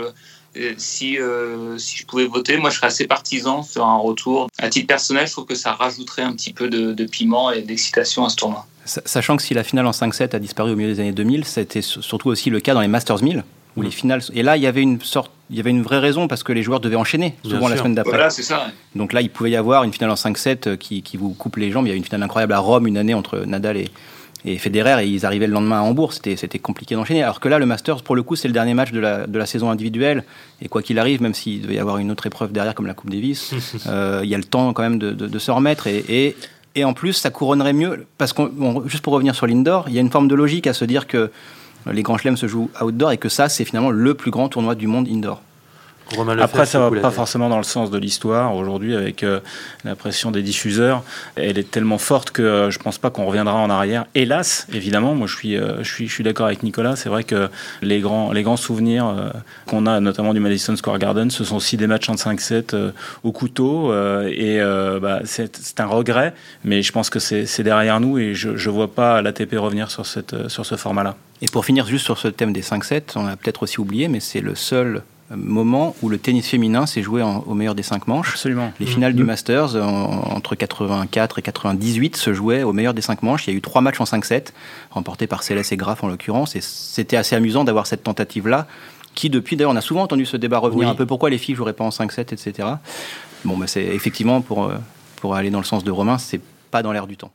si, 0.77 1.19
euh, 1.19 1.79
si 1.79 1.97
je 1.97 2.07
pouvais 2.07 2.27
voter, 2.27 2.57
moi 2.57 2.71
je 2.71 2.77
serais 2.77 2.87
assez 2.89 3.07
partisan 3.07 3.63
sur 3.63 3.85
un 3.85 3.97
retour. 3.97 4.49
À 4.59 4.69
titre 4.69 4.87
personnel, 4.87 5.27
je 5.27 5.33
trouve 5.33 5.47
que 5.47 5.55
ça 5.55 5.73
rajouterait 5.73 6.23
un 6.23 6.33
petit 6.33 6.53
peu 6.53 6.69
de, 6.69 7.05
piment 7.05 7.51
et 7.51 7.63
d'excitation 7.63 8.25
à 8.25 8.29
ce 8.29 8.37
tournoi. 8.37 8.67
Sachant 8.85 9.37
que 9.37 9.43
si 9.43 9.55
la 9.55 9.65
finale 9.65 9.87
en 9.87 9.93
5-7 9.93 10.35
a 10.35 10.39
disparu 10.39 10.73
au 10.73 10.77
milieu 10.77 10.93
des 10.93 11.01
années 11.01 11.13
2000, 11.13 11.45
c'était 11.45 11.83
surtout 11.83 12.29
aussi 12.29 12.51
le 12.51 12.61
cas 12.61 12.75
dans 12.75 12.83
les 12.83 12.89
Masters 12.89 13.23
1000, 13.23 13.45
où 13.77 13.83
les 13.83 13.89
mm. 13.89 13.93
finales. 13.93 14.23
Et 14.35 14.43
là, 14.43 14.57
il 14.57 14.63
y 14.63 14.67
avait 14.67 14.83
une 14.83 15.01
sorte, 15.01 15.31
il 15.49 15.57
y 15.57 15.61
avait 15.61 15.71
une 15.71 15.83
vraie 15.83 16.01
raison 16.01 16.29
parce 16.29 16.43
que 16.43 16.53
les 16.53 16.63
joueurs 16.63 16.81
devaient 16.81 16.97
enchaîner 16.97 17.35
souvent 17.45 17.69
la 17.69 17.77
semaine 17.77 17.95
d'après. 17.95 18.13
Voilà, 18.13 18.31
c'est 18.31 18.43
ça. 18.43 18.67
Donc 18.95 19.13
là, 19.13 19.23
il 19.23 19.31
pouvait 19.31 19.53
y 19.53 19.57
avoir 19.57 19.85
une 19.85 19.93
finale 19.93 20.11
en 20.11 20.15
5-7 20.15 20.77
qui, 20.77 21.03
qui, 21.03 21.17
vous 21.17 21.31
coupe 21.31 21.57
les 21.57 21.71
jambes. 21.71 21.87
Il 21.87 21.91
y 21.91 21.93
a 21.93 21.95
eu 21.95 21.99
une 21.99 22.05
finale 22.05 22.23
incroyable 22.23 22.53
à 22.53 22.59
Rome 22.59 22.87
une 22.87 22.99
année 22.99 23.15
entre 23.15 23.39
Nadal 23.39 23.79
et, 23.79 23.91
et 24.45 24.59
Federer, 24.59 25.03
et 25.03 25.09
ils 25.09 25.25
arrivaient 25.25 25.47
le 25.47 25.55
lendemain 25.55 25.79
à 25.79 25.83
Hambourg, 25.83 26.13
c'était, 26.13 26.37
c'était 26.37 26.59
compliqué 26.59 26.95
d'enchaîner. 26.95 27.23
Alors 27.23 27.41
que 27.41 27.49
là, 27.49 27.59
le 27.59 27.65
Masters, 27.65 28.03
pour 28.03 28.15
le 28.15 28.23
coup, 28.23 28.37
c'est 28.37 28.49
le 28.49 28.53
dernier 28.53 28.75
match 28.75 28.93
de 28.93 29.01
la, 29.01 29.27
de 29.27 29.39
la 29.39 29.47
saison 29.47 29.71
individuelle, 29.71 30.25
et 30.61 30.69
quoi 30.69 30.83
qu'il 30.83 30.99
arrive, 30.99 31.23
même 31.23 31.35
s'il 31.35 31.63
devait 31.63 31.77
y 31.77 31.79
avoir 31.79 31.97
une 31.99 32.11
autre 32.11 32.27
épreuve 32.27 32.53
derrière, 32.53 32.75
comme 32.75 32.87
la 32.87 32.95
Coupe 32.95 33.11
Davis, 33.11 33.55
euh, 33.87 34.21
il 34.23 34.29
y 34.29 34.35
a 34.35 34.39
le 34.39 34.45
temps 34.45 34.73
quand 34.75 34.83
même 34.83 34.99
de, 34.99 35.13
de, 35.13 35.39
se 35.39 35.51
remettre, 35.51 35.87
et, 35.87 36.05
et, 36.09 36.37
et, 36.75 36.85
en 36.85 36.93
plus, 36.93 37.15
ça 37.15 37.31
couronnerait 37.31 37.73
mieux, 37.73 38.07
parce 38.19 38.35
que, 38.35 38.43
juste 38.87 39.03
pour 39.03 39.15
revenir 39.15 39.35
sur 39.35 39.47
l'indoor, 39.47 39.87
il 39.89 39.95
y 39.95 39.99
a 39.99 40.03
une 40.03 40.11
forme 40.11 40.29
de 40.29 40.35
logique 40.35 40.67
à 40.67 40.75
se 40.75 40.85
dire 40.85 41.07
que 41.07 41.31
les 41.91 42.03
grands 42.03 42.19
chelems 42.19 42.37
se 42.37 42.47
jouent 42.47 42.71
outdoor, 42.83 43.13
et 43.13 43.19
que 43.19 43.31
ça, 43.31 43.49
c'est 43.49 43.65
finalement 43.65 43.91
le 43.91 44.15
plus 44.15 44.31
grand 44.31 44.51
tournoi 44.51 44.75
du 44.75 44.87
monde 44.87 45.09
indoor. 45.09 45.41
Après, 46.41 46.67
ça 46.67 46.79
va 46.79 47.01
pas 47.01 47.11
forcément 47.11 47.49
dans 47.49 47.57
le 47.57 47.65
sens 47.65 47.91
de 47.91 47.99
l'histoire. 47.99 48.55
Aujourd'hui, 48.55 48.95
avec 48.95 49.23
euh, 49.23 49.41
la 49.85 49.95
pression 49.95 50.31
des 50.31 50.43
diffuseurs, 50.43 51.03
elle 51.37 51.59
est 51.59 51.71
tellement 51.71 51.99
forte 51.99 52.31
que 52.31 52.43
euh, 52.43 52.71
je 52.71 52.79
pense 52.79 52.99
pas 52.99 53.11
qu'on 53.11 53.25
reviendra 53.25 53.55
en 53.55 53.71
arrière. 53.71 54.05
Hélas, 54.15 54.67
évidemment, 54.73 55.15
moi 55.15 55.27
je 55.27 55.35
suis, 55.35 55.57
euh, 55.57 55.83
je 55.83 55.91
suis, 55.93 56.09
je 56.09 56.13
suis 56.13 56.25
d'accord 56.25 56.47
avec 56.47 56.63
Nicolas. 56.63 56.97
C'est 56.97 57.09
vrai 57.09 57.25
que 57.25 57.49
les 57.83 58.01
grands, 58.01 58.33
les 58.33 58.43
grands 58.43 58.57
souvenirs 58.57 59.33
qu'on 59.67 59.87
a, 59.87 60.01
notamment 60.01 60.35
du 60.35 60.41
Madison 60.41 60.77
Square 60.77 60.99
Garden, 60.99 61.31
ce 61.31 61.45
sont 61.45 61.57
aussi 61.57 61.77
des 61.77 61.87
matchs 61.87 62.09
en 62.09 62.15
5-7 62.15 62.93
au 63.23 63.33
couteau. 63.33 63.93
et 64.27 64.61
bah, 65.01 65.21
c'est 65.25 65.81
un 65.81 65.87
regret, 65.87 66.35
mais 66.65 66.83
je 66.83 66.93
pense 66.93 67.11
que 67.11 67.19
c'est 67.19 67.63
derrière 67.63 68.01
nous 68.01 68.19
et 68.19 68.35
je, 68.35 68.57
je 68.57 68.71
vois 68.71 68.93
pas 68.93 69.23
l'ATP 69.23 69.55
revenir 69.57 69.91
sur, 69.91 70.07
cette, 70.07 70.49
sur 70.49 70.67
ce 70.67 70.77
format-là. 70.77 71.17
Et 71.43 71.47
pour 71.47 71.65
finir 71.65 71.87
juste 71.87 72.05
sur 72.05 72.19
ce 72.19 72.29
thème 72.29 72.53
des 72.53 72.63
5-7, 72.63 73.13
on 73.17 73.27
a 73.27 73.37
peut-être 73.37 73.63
aussi 73.63 73.81
oublié, 73.81 74.09
mais 74.09 74.21
c'est 74.21 74.41
le 74.41 74.55
seul 74.55 75.03
moment 75.31 75.97
où 76.03 76.09
le 76.09 76.19
tennis 76.19 76.49
féminin 76.49 76.87
s'est 76.87 77.03
joué 77.03 77.23
au 77.23 77.55
meilleur 77.55 77.75
des 77.75 77.83
cinq 77.83 78.07
manches. 78.07 78.31
Absolument. 78.33 78.73
Les 78.79 78.87
finales 78.87 79.15
du 79.15 79.23
mm-hmm. 79.23 79.27
Masters 79.27 79.77
entre 79.77 80.55
84 80.55 81.39
et 81.39 81.43
98 81.43 82.17
se 82.17 82.35
jouaient 82.35 82.63
au 82.63 82.73
meilleur 82.73 82.95
des 82.95 83.03
cinq 83.03 83.23
manches. 83.23 83.47
Il 83.47 83.51
y 83.51 83.55
a 83.55 83.57
eu 83.57 83.63
trois 83.63 83.81
matchs 83.81 84.01
en 84.01 84.05
5-7, 84.05 84.49
remportés 84.91 85.27
par 85.27 85.43
Céleste 85.43 85.73
et 85.73 85.77
Graf 85.77 86.05
en 86.05 86.09
l'occurrence. 86.09 86.57
Et 86.57 86.61
c'était 86.61 87.17
assez 87.17 87.35
amusant 87.37 87.65
d'avoir 87.65 87.87
cette 87.87 88.03
tentative-là, 88.03 88.67
qui 89.15 89.31
depuis, 89.31 89.57
d'ailleurs, 89.57 89.73
on 89.73 89.77
a 89.77 89.81
souvent 89.81 90.03
entendu 90.03 90.27
ce 90.27 90.37
débat 90.37 90.59
revenir 90.59 90.89
un 90.89 90.95
peu 90.95 91.07
pourquoi 91.07 91.31
les 91.31 91.39
filles 91.39 91.55
joueraient 91.55 91.73
pas 91.73 91.85
en 91.85 91.91
5-7, 91.91 92.33
etc. 92.33 92.69
Bon, 93.45 93.57
mais 93.57 93.67
c'est 93.67 93.85
effectivement 93.85 94.41
pour, 94.41 94.65
euh, 94.65 94.77
pour 95.21 95.35
aller 95.35 95.51
dans 95.51 95.59
le 95.59 95.65
sens 95.65 95.85
de 95.85 95.91
Romain, 95.91 96.19
c'est 96.19 96.41
pas 96.71 96.83
dans 96.83 96.93
l'air 96.93 97.07
du 97.07 97.17
temps. 97.17 97.31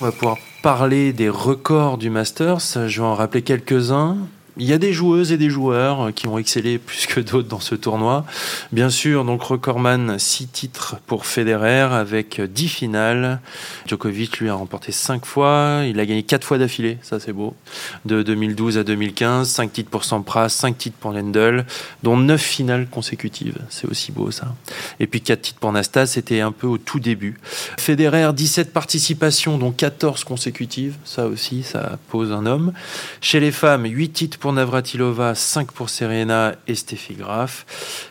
On 0.00 0.04
va 0.04 0.12
pouvoir 0.12 0.36
parler 0.62 1.12
des 1.12 1.28
records 1.28 1.98
du 1.98 2.08
Masters. 2.08 2.60
Je 2.86 3.00
vais 3.00 3.06
en 3.06 3.16
rappeler 3.16 3.42
quelques-uns. 3.42 4.16
Il 4.60 4.66
y 4.66 4.72
a 4.72 4.78
des 4.78 4.92
joueuses 4.92 5.30
et 5.30 5.36
des 5.36 5.50
joueurs 5.50 6.12
qui 6.12 6.26
ont 6.26 6.36
excellé 6.36 6.78
plus 6.78 7.06
que 7.06 7.20
d'autres 7.20 7.46
dans 7.46 7.60
ce 7.60 7.76
tournoi. 7.76 8.26
Bien 8.72 8.90
sûr, 8.90 9.24
donc 9.24 9.40
recordman 9.44 10.18
6 10.18 10.48
titres 10.48 10.96
pour 11.06 11.26
Federer 11.26 11.94
avec 11.94 12.40
10 12.40 12.68
finales. 12.68 13.40
Djokovic 13.86 14.40
lui 14.40 14.48
a 14.48 14.54
remporté 14.54 14.90
5 14.90 15.24
fois, 15.24 15.82
il 15.86 16.00
a 16.00 16.06
gagné 16.06 16.24
4 16.24 16.44
fois 16.44 16.58
d'affilée, 16.58 16.98
ça 17.02 17.20
c'est 17.20 17.32
beau. 17.32 17.54
De 18.04 18.24
2012 18.24 18.78
à 18.78 18.82
2015, 18.82 19.48
5 19.48 19.72
titres 19.72 19.90
pour 19.90 20.02
Sampras, 20.02 20.48
5 20.48 20.76
titres 20.76 20.96
pour 20.98 21.12
Lendl, 21.12 21.64
dont 22.02 22.16
9 22.16 22.40
finales 22.40 22.88
consécutives, 22.90 23.58
c'est 23.68 23.86
aussi 23.86 24.10
beau 24.10 24.32
ça. 24.32 24.56
Et 24.98 25.06
puis 25.06 25.20
4 25.20 25.40
titres 25.40 25.60
pour 25.60 25.70
Nastas, 25.70 26.06
c'était 26.06 26.40
un 26.40 26.50
peu 26.50 26.66
au 26.66 26.78
tout 26.78 26.98
début. 26.98 27.38
Federer 27.78 28.32
17 28.32 28.72
participations 28.72 29.56
dont 29.56 29.70
14 29.70 30.24
consécutives, 30.24 30.96
ça 31.04 31.26
aussi 31.26 31.62
ça 31.62 31.96
pose 32.08 32.32
un 32.32 32.44
homme. 32.44 32.72
Chez 33.20 33.38
les 33.38 33.52
femmes, 33.52 33.84
8 33.84 34.08
titres 34.08 34.38
pour 34.38 34.47
pour 34.48 34.54
Navratilova, 34.54 35.34
5 35.34 35.72
pour 35.72 35.90
Serena 35.90 36.54
et 36.66 36.74
Steffi 36.74 37.12
Graf. 37.12 37.66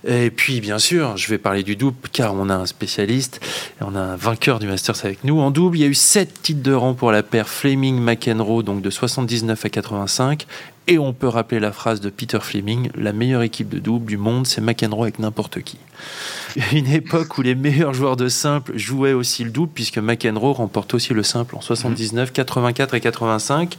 Et 0.07 0.29
puis, 0.29 0.61
bien 0.61 0.77
sûr, 0.77 1.17
je 1.17 1.29
vais 1.29 1.39
parler 1.39 1.63
du 1.63 1.75
double 1.75 1.97
car 2.11 2.35
on 2.35 2.51
a 2.51 2.53
un 2.53 2.67
spécialiste 2.67 3.39
et 3.81 3.83
on 3.83 3.95
a 3.95 3.99
un 3.99 4.15
vainqueur 4.15 4.59
du 4.59 4.67
Masters 4.67 5.03
avec 5.03 5.23
nous. 5.23 5.39
En 5.39 5.49
double, 5.49 5.77
il 5.77 5.81
y 5.81 5.83
a 5.83 5.87
eu 5.87 5.95
7 5.95 6.43
titres 6.43 6.61
de 6.61 6.73
rang 6.73 6.93
pour 6.93 7.11
la 7.11 7.23
paire 7.23 7.49
Fleming-McEnroe, 7.49 8.61
donc 8.61 8.83
de 8.83 8.89
79 8.91 9.65
à 9.65 9.69
85. 9.69 10.45
Et 10.85 10.99
on 10.99 11.11
peut 11.11 11.27
rappeler 11.27 11.59
la 11.59 11.71
phrase 11.71 12.01
de 12.01 12.11
Peter 12.11 12.37
Fleming 12.39 12.91
la 12.93 13.13
meilleure 13.13 13.41
équipe 13.41 13.69
de 13.69 13.79
double 13.79 14.05
du 14.05 14.17
monde, 14.17 14.45
c'est 14.45 14.61
McEnroe 14.61 15.05
avec 15.05 15.17
n'importe 15.17 15.63
qui. 15.63 15.79
Une 16.71 16.91
époque 16.91 17.39
où 17.39 17.41
les 17.41 17.55
meilleurs 17.55 17.95
joueurs 17.95 18.15
de 18.15 18.29
simple 18.29 18.77
jouaient 18.77 19.13
aussi 19.13 19.43
le 19.43 19.49
double, 19.49 19.71
puisque 19.73 19.97
McEnroe 19.97 20.53
remporte 20.53 20.93
aussi 20.93 21.15
le 21.15 21.23
simple 21.23 21.55
en 21.55 21.61
79, 21.61 22.31
84 22.31 22.93
et 22.93 23.01
85. 23.01 23.75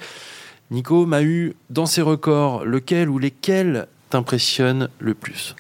Nico 0.71 1.07
m'a 1.07 1.23
eu 1.23 1.55
dans 1.71 1.87
ses 1.87 2.03
records, 2.03 2.65
lequel 2.65 3.09
ou 3.09 3.19
lesquels 3.19 3.87
t'impressionnent 4.11 4.89
le 4.99 5.15
plus? 5.15 5.55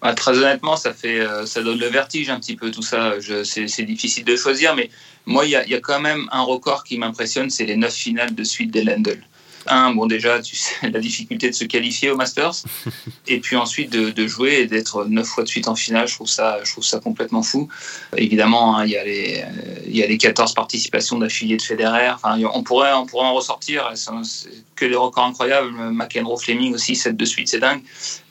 Bah, 0.00 0.14
Très 0.14 0.38
honnêtement, 0.38 0.76
ça, 0.76 0.94
fait, 0.94 1.20
euh, 1.20 1.44
ça 1.44 1.62
donne 1.62 1.78
le 1.78 1.88
vertige 1.88 2.30
un 2.30 2.40
petit 2.40 2.56
peu 2.56 2.70
tout 2.70 2.82
ça. 2.82 3.14
C'est 3.44 3.84
difficile 3.84 4.24
de 4.24 4.36
choisir, 4.36 4.74
mais 4.74 4.90
moi, 5.26 5.44
il 5.44 5.48
y, 5.48 5.70
y, 5.70 5.74
a 5.74 5.80
quand 5.80 6.00
même 6.00 6.28
un 6.32 6.42
record 6.42 6.84
qui 6.84 6.96
m'impressionne, 6.96 7.50
c'est 7.50 7.66
les 7.66 7.76
neuf 7.76 7.94
finales 7.94 8.34
de 8.34 8.44
suite 8.44 8.70
des 8.70 8.82
Lendl 8.82 9.22
un, 9.66 9.92
bon 9.94 10.06
déjà, 10.06 10.40
tu 10.40 10.56
sais, 10.56 10.74
la 10.90 11.00
difficulté 11.00 11.50
de 11.50 11.54
se 11.54 11.64
qualifier 11.64 12.10
au 12.10 12.16
Masters, 12.16 12.64
et 13.26 13.40
puis 13.40 13.56
ensuite 13.56 13.90
de, 13.90 14.26
jouer 14.26 14.60
et 14.60 14.66
d'être 14.66 15.06
neuf 15.06 15.26
fois 15.26 15.44
de 15.44 15.48
suite 15.48 15.68
en 15.68 15.74
finale, 15.74 16.06
je 16.06 16.14
trouve 16.14 16.28
ça, 16.28 16.58
je 16.62 16.70
trouve 16.72 16.84
ça 16.84 17.00
complètement 17.00 17.42
fou. 17.42 17.68
Évidemment, 18.16 18.76
hein, 18.76 18.84
il, 18.84 18.92
y 18.92 18.96
a 18.96 19.04
les, 19.04 19.44
il 19.86 19.96
y 19.96 20.02
a 20.02 20.06
les 20.06 20.18
14 20.18 20.54
participations 20.54 21.18
d'affiliés 21.18 21.56
de 21.56 21.62
Federer, 21.62 22.10
enfin, 22.10 22.38
on, 22.52 22.62
pourrait, 22.62 22.92
on 22.92 23.06
pourrait 23.06 23.26
en 23.26 23.34
ressortir, 23.34 23.90
c'est 23.94 24.10
que 24.76 24.86
des 24.86 24.94
records 24.94 25.24
incroyables, 25.24 25.70
McEnroe, 25.70 26.38
Fleming 26.38 26.74
aussi, 26.74 26.96
7 26.96 27.16
de 27.16 27.24
suite, 27.24 27.48
c'est 27.48 27.58
dingue. 27.58 27.82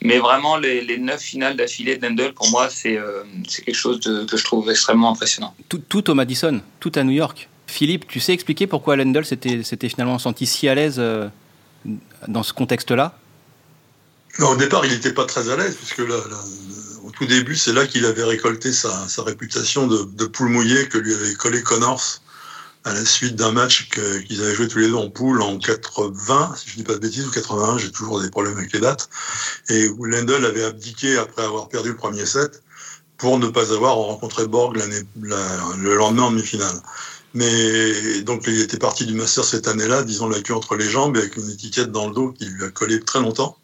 Mais 0.02 0.18
vraiment, 0.18 0.58
les, 0.58 0.82
les 0.82 0.98
9 0.98 1.20
finales 1.20 1.56
d'affilée 1.56 1.98
de 1.98 2.08
Lendl, 2.08 2.34
pour 2.34 2.50
moi, 2.50 2.70
c'est 2.70 2.98
euh, 2.98 3.24
quelque 3.66 3.76
chose 3.76 4.00
que 4.00 4.38
je 4.38 4.44
trouve 4.44 4.70
extrêmement 4.70 5.12
impressionnant. 5.12 5.54
Tout, 5.68 5.80
tout 5.80 6.10
au 6.10 6.16
Madison, 6.16 6.62
tout 6.80 6.92
à 6.96 7.04
New 7.04 7.12
York. 7.12 7.49
Philippe, 7.70 8.08
tu 8.08 8.20
sais 8.20 8.34
expliquer 8.34 8.68
pourquoi 8.68 8.96
Lendl 8.96 9.24
s'était 9.24 9.90
finalement 9.90 10.20
senti 10.20 10.46
si 10.46 10.68
à 10.68 10.76
l'aise 10.76 10.96
euh, 10.98 11.28
dans 12.28 12.44
ce 12.44 12.52
contexte-là? 12.54 13.18
Au 14.40 14.56
départ, 14.56 14.86
il 14.86 14.92
n'était 14.92 15.14
pas 15.14 15.26
très 15.26 15.50
à 15.50 15.56
l'aise, 15.56 15.76
puisque 15.76 16.02
au 17.04 17.12
tout 17.12 17.26
début, 17.26 17.56
c'est 17.56 17.74
là 17.74 17.86
qu'il 17.86 18.06
avait 18.06 18.24
récolté 18.24 18.72
sa, 18.72 19.06
réputation 19.20 19.88
de, 19.88 20.26
poule 20.26 20.50
mouillée 20.50 20.88
que 20.88 20.98
lui 20.98 21.14
avait 21.14 21.34
collé 21.36 21.62
Connors 21.62 22.22
à 22.86 22.94
la 22.94 23.04
suite 23.04 23.36
d'un 23.36 23.52
match 23.52 23.90
qu'ils 23.90 24.42
avaient 24.42 24.56
joué 24.56 24.68
tous 24.70 24.80
les 24.80 24.88
deux 24.88 24.96
en 24.96 25.10
poule 25.10 25.42
en 25.42 25.60
80, 25.60 26.54
si 26.56 26.70
je 26.70 26.74
ne 26.74 26.78
dis 26.78 26.84
pas 26.84 26.94
de 26.94 27.00
bêtises, 27.00 27.28
ou 27.28 27.32
81, 27.32 27.78
j'ai 27.78 27.92
toujours 27.92 28.22
des 28.22 28.30
problèmes 28.30 28.58
avec 28.58 28.72
les 28.72 28.80
dates, 28.80 29.10
et 29.70 29.90
où 29.90 30.06
Lendl 30.06 30.46
avait 30.46 30.64
abdiqué 30.64 31.18
après 31.18 31.44
avoir 31.44 31.68
perdu 31.68 31.90
le 31.90 31.98
premier 31.98 32.26
set 32.26 32.64
pour 33.18 33.38
ne 33.38 33.48
pas 33.48 33.74
avoir 33.74 33.96
rencontré 33.96 34.48
Borg 34.48 34.78
le 35.18 35.96
lendemain 35.96 36.24
en 36.24 36.32
demi-finale. 36.32 36.82
Mais 37.34 38.22
donc 38.22 38.46
il 38.48 38.60
était 38.60 38.78
parti 38.78 39.06
du 39.06 39.14
master 39.14 39.44
cette 39.44 39.68
année-là, 39.68 40.04
disons 40.04 40.28
la 40.28 40.42
queue 40.42 40.56
entre 40.56 40.76
les 40.76 40.90
jambes, 40.90 41.18
avec 41.18 41.38
une 41.38 41.50
étiquette 41.50 41.92
dans 41.92 42.08
le 42.08 42.14
dos 42.14 42.32
qui 42.32 42.46
lui 42.46 42.64
a 42.64 42.70
collé 42.70 43.00
très 43.00 43.20
longtemps. 43.20 43.58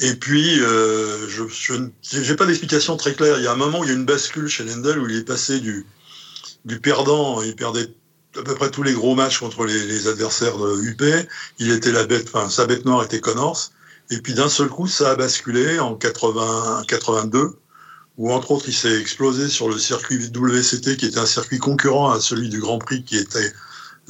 Et 0.00 0.14
puis, 0.14 0.60
euh, 0.60 1.28
je 1.28 1.74
n'ai 1.74 2.36
pas 2.36 2.46
d'explication 2.46 2.96
très 2.96 3.14
claire. 3.14 3.38
Il 3.38 3.44
y 3.44 3.48
a 3.48 3.52
un 3.52 3.56
moment 3.56 3.80
où 3.80 3.84
il 3.84 3.88
y 3.88 3.90
a 3.90 3.96
une 3.96 4.04
bascule 4.04 4.46
chez 4.46 4.64
Lendl 4.64 4.98
où 4.98 5.08
il 5.08 5.16
est 5.16 5.24
passé 5.24 5.58
du, 5.58 5.86
perdant, 6.80 7.42
il 7.42 7.56
perdait 7.56 7.88
à 8.38 8.42
peu 8.42 8.54
près 8.54 8.70
tous 8.70 8.84
les 8.84 8.92
gros 8.92 9.16
matchs 9.16 9.40
contre 9.40 9.64
les, 9.64 10.06
adversaires 10.06 10.56
de 10.56 10.80
UP. 10.82 11.02
Il 11.58 11.72
était 11.72 11.90
la 11.90 12.06
bête, 12.06 12.28
enfin 12.32 12.48
sa 12.48 12.66
bête 12.66 12.84
noire 12.84 13.02
était 13.02 13.20
Connors. 13.20 13.70
Et 14.10 14.18
puis 14.20 14.34
d'un 14.34 14.48
seul 14.48 14.68
coup, 14.68 14.86
ça 14.86 15.10
a 15.10 15.16
basculé 15.16 15.80
en 15.80 15.96
80, 15.96 16.84
82 16.86 17.58
où 18.18 18.32
entre 18.32 18.50
autres 18.50 18.68
il 18.68 18.74
s'est 18.74 19.00
explosé 19.00 19.48
sur 19.48 19.68
le 19.68 19.78
circuit 19.78 20.18
WCT, 20.18 20.96
qui 20.96 21.06
était 21.06 21.18
un 21.18 21.26
circuit 21.26 21.58
concurrent 21.58 22.10
à 22.10 22.20
celui 22.20 22.48
du 22.48 22.60
Grand 22.60 22.78
Prix, 22.78 23.04
qui 23.04 23.16
était 23.16 23.52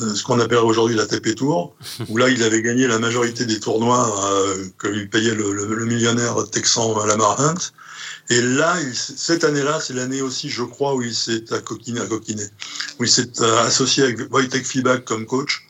euh, 0.01 0.15
ce 0.15 0.23
qu'on 0.23 0.41
appelle 0.41 0.59
aujourd'hui 0.59 0.97
la 0.97 1.07
TP 1.07 1.35
Tour, 1.35 1.77
où 2.09 2.17
là 2.17 2.29
il 2.31 2.43
avait 2.43 2.63
gagné 2.63 2.87
la 2.87 2.99
majorité 2.99 3.45
des 3.45 3.61
tournois 3.61 4.33
euh, 4.33 4.67
que 4.79 4.89
lui 4.89 5.07
payait 5.07 5.35
le, 5.35 5.85
millionnaire 5.85 6.37
texan 6.51 7.05
Lamar 7.05 7.39
Hunt. 7.41 7.73
Et 8.31 8.41
là, 8.43 8.77
cette 8.93 9.43
année-là, 9.45 9.81
c'est 9.81 9.95
l'année 9.95 10.21
aussi, 10.21 10.51
je 10.51 10.63
crois, 10.63 10.95
où 10.95 11.03
il 11.03 11.15
s'est 11.15 11.45
coquiné, 11.65 12.01
où 12.99 13.05
il 13.05 13.11
s'est 13.11 13.41
euh, 13.41 13.67
associé 13.67 14.05
avec 14.05 14.33
Wojtek 14.33 14.67
Fibak 14.67 15.05
comme 15.05 15.27
coach. 15.27 15.67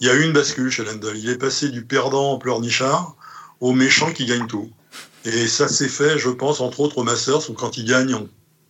Il 0.00 0.08
y 0.08 0.10
a 0.10 0.14
eu 0.14 0.24
une 0.24 0.32
bascule 0.32 0.68
chez 0.68 0.84
Lendl. 0.84 1.16
Il 1.16 1.28
est 1.28 1.38
passé 1.38 1.68
du 1.68 1.84
perdant 1.84 2.32
en 2.32 2.38
pleurnichard 2.38 3.14
au 3.60 3.72
méchant 3.72 4.12
qui 4.12 4.26
gagne 4.26 4.48
tout. 4.48 4.68
Et 5.24 5.46
ça 5.46 5.68
s'est 5.68 5.88
fait, 5.88 6.18
je 6.18 6.30
pense, 6.30 6.60
entre 6.60 6.80
autres 6.80 6.98
au 6.98 7.04
Masters, 7.04 7.48
où 7.50 7.52
quand 7.52 7.76
il 7.76 7.84
gagne 7.84 8.16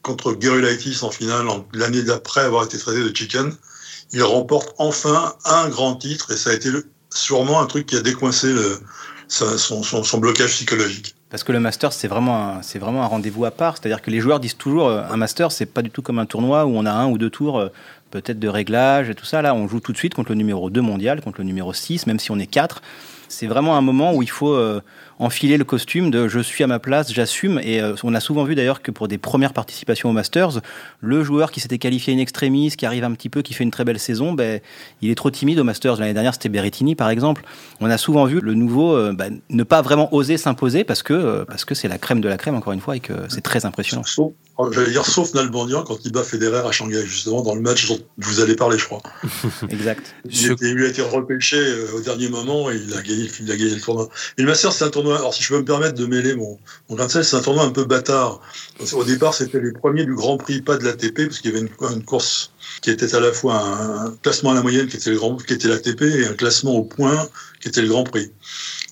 contre 0.02 0.37
Gerulaitis 0.38 0.99
en 1.02 1.11
finale 1.11 1.47
l'année 1.73 2.02
d'après 2.02 2.42
avoir 2.42 2.64
été 2.64 2.76
traité 2.78 3.00
de 3.00 3.14
chicken, 3.14 3.54
il 4.12 4.23
remporte 4.23 4.75
enfin 4.78 5.35
un 5.44 5.68
grand 5.68 5.94
titre 5.97 6.32
et 6.32 6.37
ça 6.37 6.50
a 6.50 6.52
été 6.52 6.68
sûrement 7.11 7.61
un 7.61 7.66
truc 7.66 7.87
qui 7.87 7.97
a 7.97 8.00
décoincé 8.00 8.52
son, 9.28 10.18
blocage 10.18 10.50
psychologique. 10.50 11.14
Parce 11.30 11.44
que 11.44 11.52
le 11.52 11.61
Masters, 11.61 11.94
c'est 11.94 12.09
vraiment 12.09 12.56
un, 12.56 12.62
c'est 12.62 12.78
vraiment 12.78 13.02
un 13.02 13.06
rendez-vous 13.06 13.47
à 13.47 13.50
part. 13.50 13.78
C'est-à-dire 13.78 14.02
que 14.02 14.11
les 14.11 14.21
joueurs 14.21 14.38
disent 14.38 14.56
toujours, 14.56 14.88
euh, 14.88 15.02
un 15.09 15.16
Masters, 15.16 15.50
c'est 15.50 15.66
pas 15.66 15.80
du 15.80 15.90
tout 15.90 16.02
comme 16.02 16.18
un 16.18 16.26
tournoi 16.26 16.66
où 16.66 16.76
on 16.76 16.85
a 16.85 16.92
un 16.92 17.09
ou 17.09 17.16
deux 17.16 17.30
tours, 17.30 17.59
euh, 17.59 17.68
peut-être 18.11 18.38
de 18.38 18.49
réglage 18.49 19.09
et 19.09 19.14
tout 19.14 19.25
ça. 19.25 19.40
Là, 19.40 19.54
on 19.54 19.66
joue 19.66 19.80
tout 19.80 19.92
de 19.92 19.97
suite 19.97 20.12
contre 20.12 20.28
le 20.28 20.35
numéro 20.35 20.68
2 20.68 20.82
mondial, 20.82 21.23
contre 21.23 21.38
le 21.38 21.44
numéro 21.44 21.73
6, 21.73 22.06
même 22.06 22.18
si 22.18 22.30
on 22.30 22.38
est 22.38 22.47
4. 22.47 22.82
C'est 23.28 23.47
vraiment 23.47 23.78
un 23.78 23.80
moment 23.80 24.12
où 24.12 24.23
il 24.23 24.28
faut 24.28 24.52
euh, 24.52 24.82
enfiler 25.19 25.57
le 25.57 25.64
costume 25.64 26.11
de 26.11 26.28
je 26.28 26.40
suis 26.40 26.64
à 26.64 26.66
ma 26.66 26.78
place, 26.78 27.12
j'assume. 27.12 27.61
Et 27.62 27.81
euh, 27.81 27.95
on 28.02 28.14
a 28.14 28.21
souvent 28.21 28.45
vu 28.45 28.54
d'ailleurs 28.54 28.83
que 28.83 28.90
pour 28.90 29.09
des 29.09 29.19
premières 29.19 29.52
participations 29.52 30.11
au 30.11 30.12
Masters, 30.12 30.61
le 31.00 31.23
joueur 31.23 31.50
qui 31.50 31.61
s'était 31.61 31.78
qualifié 31.78 32.14
in 32.14 32.19
extremis, 32.19 32.71
qui 32.76 32.87
arrive 32.87 33.04
un 33.04 33.12
petit 33.12 33.28
peu, 33.28 33.42
qui 33.42 33.54
fait 33.54 33.64
une 33.64 33.71
très 33.71 33.85
belle 33.85 33.99
saison, 33.99 34.33
ben, 34.33 34.61
il 35.00 35.11
est 35.11 35.14
trop 35.14 35.31
timide 35.31 35.59
au 35.59 35.64
Masters. 35.64 35.97
L'année 35.97 36.14
dernière, 36.14 36.35
c'était 36.35 36.49
Berrettini 36.49 36.95
par 36.95 37.11
exemple. 37.11 37.45
On 37.81 37.90
a 37.90 37.99
souvent 37.99 38.25
vu 38.25 38.40
le 38.40 38.54
nouveau 38.54 38.95
euh, 38.95 39.12
ben, 39.12 39.40
ne 39.50 39.62
pas 39.62 39.83
vraiment 39.83 40.12
oser 40.14 40.37
s'imposer 40.37 40.85
parce 40.85 41.02
que 41.02 41.45
parce 41.45 41.64
que 41.64 41.75
c'est 41.75 41.88
la 41.88 41.99
crème 41.99 42.21
de 42.21 42.28
la 42.28 42.37
crème 42.37 42.54
encore 42.54 42.73
une 42.73 42.81
fois 42.81 42.97
et 42.97 43.00
que 43.00 43.12
c'est 43.28 43.42
très 43.42 43.64
impressionnant. 43.64 44.04
J'allais 44.71 44.90
dire 44.90 45.07
sauf 45.07 45.35
Nalbandian 45.35 45.83
quand 45.83 45.99
il 46.04 46.12
bat 46.12 46.23
Federer 46.23 46.66
à 46.66 46.71
Shanghai, 46.71 47.04
justement, 47.04 47.42
dans 47.42 47.54
le 47.54 47.61
match 47.61 47.88
dont 47.88 47.99
vous 48.19 48.40
allez 48.40 48.54
parler, 48.54 48.78
je 48.78 48.85
crois. 48.85 49.02
exact. 49.71 50.14
Il, 50.31 50.83
a 50.83 50.88
été 50.88 51.02
repêché 51.02 51.57
euh, 51.57 51.97
au 51.97 52.00
dernier 52.00 52.28
moment 52.28 52.71
et 52.71 52.76
il 52.76 52.92
a 52.95 53.02
gagné, 53.02 53.28
il 53.40 53.50
a 53.50 53.57
gagné 53.57 53.75
le 53.75 53.81
tournoi. 53.81 54.09
Et 54.38 54.42
le 54.42 54.49
Masters, 54.49 54.73
c'est 54.73 54.85
un 54.85 54.90
tournoi, 54.90 55.01
alors 55.11 55.35
si 55.35 55.42
je 55.42 55.49
peux 55.49 55.59
me 55.59 55.64
permettre 55.64 55.94
de 55.94 56.06
mêler 56.06 56.35
mon, 56.35 56.59
mon 56.88 56.97
grain 56.97 57.09
c'est 57.09 57.35
un 57.35 57.40
tournoi 57.40 57.64
un 57.64 57.71
peu 57.71 57.85
bâtard. 57.85 58.40
Au 58.92 59.04
départ, 59.04 59.35
c'était 59.35 59.61
les 59.61 59.73
premiers 59.73 60.04
du 60.04 60.14
Grand 60.14 60.37
Prix, 60.38 60.62
pas 60.62 60.76
de 60.76 60.85
l'ATP, 60.85 61.26
parce 61.26 61.40
qu'il 61.40 61.52
y 61.52 61.56
avait 61.56 61.66
une, 61.66 62.04
course 62.04 62.52
qui 62.80 62.90
était 62.90 63.14
à 63.14 63.21
la 63.21 63.32
fois 63.32 63.56
un, 63.56 64.11
classement 64.23 64.52
à 64.52 64.54
la 64.54 64.62
moyenne, 64.62 64.87
qui 64.87 64.97
était, 64.97 65.11
le 65.11 65.16
grand, 65.16 65.37
qui 65.37 65.52
était 65.52 65.68
l'ATP, 65.68 66.02
et 66.02 66.26
un 66.26 66.35
classement 66.35 66.73
au 66.73 66.85
point, 66.85 67.28
qui 67.61 67.68
était 67.68 67.82
le 67.82 67.88
Grand 67.88 68.04
Prix. 68.04 68.30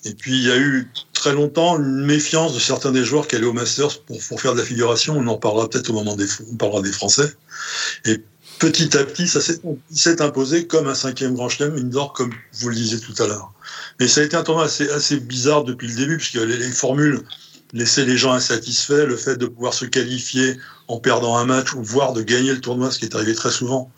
Et 0.04 0.14
puis, 0.14 0.32
il 0.32 0.44
y 0.44 0.50
a 0.50 0.56
eu 0.56 0.88
très 1.12 1.32
longtemps 1.32 1.78
une 1.78 2.06
méfiance 2.06 2.54
de 2.54 2.58
certains 2.58 2.92
des 2.92 3.04
joueurs 3.04 3.28
qui 3.28 3.36
allaient 3.36 3.46
au 3.46 3.52
Masters 3.52 4.00
pour, 4.02 4.18
pour 4.28 4.40
faire 4.40 4.54
de 4.54 4.58
la 4.58 4.64
figuration. 4.64 5.16
On 5.16 5.26
en 5.26 5.36
parlera 5.36 5.68
peut-être 5.68 5.90
au 5.90 5.94
moment 5.94 6.16
des, 6.16 6.26
on 6.50 6.56
parlera 6.56 6.80
des 6.80 6.92
Français. 6.92 7.34
Et 8.06 8.22
petit 8.58 8.96
à 8.96 9.04
petit, 9.04 9.26
ça 9.26 9.40
s'est 9.40 10.22
imposé 10.22 10.66
comme 10.66 10.86
un 10.86 10.94
cinquième 10.94 11.34
grand 11.34 11.48
chelem 11.48 11.74
indoor, 11.76 12.12
comme 12.12 12.32
vous 12.54 12.68
le 12.68 12.74
disiez 12.74 13.00
tout 13.00 13.14
à 13.22 13.26
l'heure. 13.26 13.52
Mais 14.00 14.08
ça 14.08 14.22
a 14.22 14.24
été 14.24 14.36
un 14.36 14.42
tournoi 14.42 14.64
assez, 14.64 14.90
assez 14.90 15.20
bizarre 15.20 15.64
depuis 15.64 15.86
le 15.86 15.94
début, 15.94 16.16
puisque 16.16 16.34
les, 16.34 16.56
les 16.56 16.72
formules 16.72 17.20
laissaient 17.72 18.04
les 18.04 18.16
gens 18.16 18.32
insatisfaits, 18.32 19.06
le 19.06 19.16
fait 19.16 19.36
de 19.36 19.46
pouvoir 19.46 19.74
se 19.74 19.84
qualifier 19.84 20.56
en 20.88 20.98
perdant 20.98 21.36
un 21.36 21.44
match 21.44 21.74
ou 21.74 21.82
voire 21.84 22.12
de 22.12 22.22
gagner 22.22 22.52
le 22.52 22.60
tournoi, 22.60 22.90
ce 22.90 22.98
qui 22.98 23.04
est 23.04 23.14
arrivé 23.14 23.34
très 23.34 23.50
souvent 23.50 23.92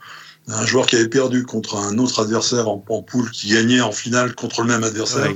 un 0.48 0.66
joueur 0.66 0.86
qui 0.86 0.96
avait 0.96 1.08
perdu 1.08 1.44
contre 1.44 1.76
un 1.76 1.98
autre 1.98 2.20
adversaire 2.22 2.68
en, 2.68 2.78
poule 2.78 3.30
qui 3.30 3.50
gagnait 3.50 3.80
en 3.80 3.92
finale 3.92 4.34
contre 4.34 4.62
le 4.62 4.68
même 4.68 4.84
adversaire. 4.84 5.30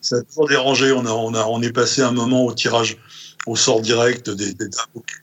ça 0.00 0.16
a 0.16 0.22
toujours 0.22 0.48
dérangé. 0.48 0.92
On, 0.92 1.06
a, 1.06 1.10
on, 1.10 1.34
a, 1.34 1.44
on 1.46 1.62
est 1.62 1.72
passé 1.72 2.02
un 2.02 2.12
moment 2.12 2.44
au 2.44 2.52
tirage 2.52 2.98
au 3.46 3.56
sort 3.56 3.80
direct 3.80 4.28
des, 4.30 4.52
des 4.52 4.66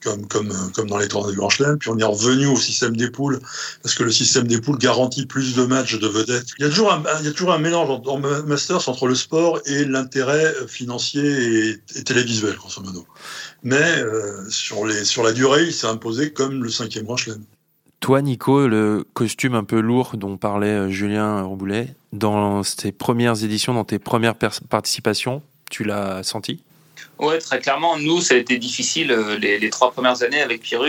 comme, 0.04 0.28
comme, 0.28 0.90
dans 0.90 0.98
les 0.98 1.08
tournois 1.08 1.32
du 1.32 1.38
Grand 1.38 1.50
Chelem. 1.50 1.78
Puis 1.78 1.90
on 1.90 1.98
est 1.98 2.04
revenu 2.04 2.48
au 2.48 2.58
système 2.58 2.96
des 2.96 3.10
poules 3.10 3.40
parce 3.84 3.96
que 3.96 4.04
le 4.04 4.12
système 4.12 4.48
des 4.48 4.60
poules 4.60 4.78
garantit 4.78 5.26
plus 5.26 5.56
de 5.56 5.64
matchs 5.64 6.00
de 6.00 6.08
vedettes. 6.08 6.48
Il 6.60 6.64
y 6.64 6.66
a 6.66 6.70
toujours 6.70 6.92
un, 6.92 7.04
il 7.20 7.26
y 7.26 7.30
a 7.30 7.32
toujours 7.32 7.54
un 7.54 7.60
mélange 7.60 7.90
en, 7.90 8.20
Masters 8.46 8.90
entre 8.90 9.08
le 9.08 9.16
sport 9.16 9.60
et 9.66 9.86
l'intérêt 9.86 10.54
financier 10.68 11.70
et, 11.70 12.04
télévisuel, 12.04 12.56
grosso 12.56 12.82
modo. 12.82 13.06
Mais 13.64 14.00
euh, 14.00 14.50
sur, 14.50 14.86
les, 14.86 15.06
sur 15.06 15.24
la 15.24 15.32
durée, 15.32 15.66
il 15.66 15.74
s'est 15.74 15.88
imposé 15.88 16.32
comme 16.32 16.64
le 16.64 16.70
cinquième 16.70 17.06
Grand 17.06 17.18
Chelem. 17.18 17.44
Toi, 18.00 18.22
Nico, 18.22 18.68
le 18.68 19.04
costume 19.14 19.56
un 19.56 19.64
peu 19.64 19.80
lourd 19.80 20.18
dont 20.18 20.38
parlait 20.38 20.68
euh, 20.68 20.90
Julien 20.90 21.42
Rouboulet, 21.42 21.96
dans 22.14 22.62
tes 22.62 22.92
premières 22.92 23.44
éditions, 23.44 23.74
dans 23.74 23.86
tes 23.86 24.00
premières 24.00 24.36
participations, 24.36 25.42
tu 25.70 25.84
l'as 25.84 26.24
senti? 26.24 26.62
Oui, 27.20 27.40
très 27.40 27.60
clairement. 27.60 27.98
Nous, 27.98 28.22
ça 28.22 28.36
a 28.36 28.38
été 28.38 28.58
difficile 28.58 29.12
euh, 29.12 29.38
les, 29.38 29.70
trois 29.70 29.92
premières 29.92 30.22
années 30.24 30.42
avec 30.42 30.62
Pierre 30.62 30.82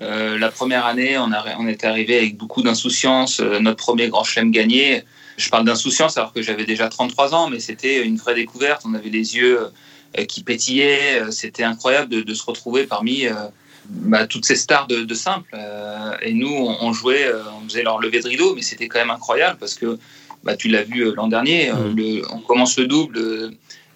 la 0.00 0.50
première 0.50 0.86
année, 0.86 1.18
on, 1.18 1.32
a, 1.32 1.56
on 1.58 1.66
est 1.66 1.84
arrivé 1.84 2.18
avec 2.18 2.36
beaucoup 2.36 2.62
d'insouciance. 2.62 3.40
notre 3.40 3.78
premier 3.78 4.08
grand 4.08 4.22
chelem 4.22 4.52
gagné. 4.52 5.02
Je 5.36 5.50
parle 5.50 5.64
d'insouciance 5.64 6.16
alors 6.16 6.32
que 6.32 6.40
j'avais 6.40 6.64
déjà 6.64 6.88
33 6.88 7.34
ans, 7.34 7.50
mais 7.50 7.58
c'était 7.58 8.04
une 8.04 8.16
vraie 8.16 8.36
découverte. 8.36 8.82
On 8.84 8.94
avait 8.94 9.08
les 9.08 9.34
yeux 9.34 9.58
qui 10.28 10.44
pétillaient. 10.44 11.32
C'était 11.32 11.64
incroyable 11.64 12.24
de, 12.24 12.34
se 12.34 12.44
retrouver 12.44 12.84
parmi 12.84 13.24
bah, 13.88 14.28
toutes 14.28 14.44
ces 14.44 14.54
stars 14.54 14.86
de, 14.86 15.14
simple. 15.14 15.56
et 16.22 16.32
nous, 16.32 16.54
on, 16.80 16.92
jouait, 16.92 17.32
on 17.60 17.68
faisait 17.68 17.82
leur 17.82 17.98
levée 17.98 18.20
de 18.20 18.28
rideau, 18.28 18.54
mais 18.54 18.62
c'était 18.62 18.86
quand 18.86 19.00
même 19.00 19.10
incroyable 19.10 19.58
parce 19.58 19.74
que 19.74 19.98
bah, 20.44 20.54
tu 20.54 20.68
l'as 20.68 20.84
vu 20.84 21.12
l'an 21.14 21.26
dernier. 21.26 21.72
Mmh. 21.72 22.22
on 22.32 22.38
commence 22.38 22.78
le 22.78 22.86
double 22.86 23.50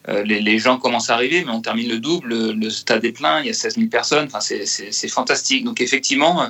euh, 0.09 0.23
les, 0.25 0.59
gens 0.59 0.79
commencent 0.79 1.11
à 1.11 1.15
arriver, 1.15 1.45
mais 1.45 1.53
on 1.53 1.61
termine 1.61 1.89
le 1.89 1.99
double, 1.99 2.53
le, 2.53 2.71
stade 2.71 3.05
est 3.05 3.13
plein, 3.13 3.41
il 3.41 3.47
y 3.47 3.51
a 3.51 3.55
16 3.55 3.77
000 3.77 3.87
personnes, 3.89 4.29
enfin, 4.33 4.41
c'est 4.41 5.09
fantastique. 5.09 5.65
Donc 5.65 5.81
effectivement, 5.81 6.49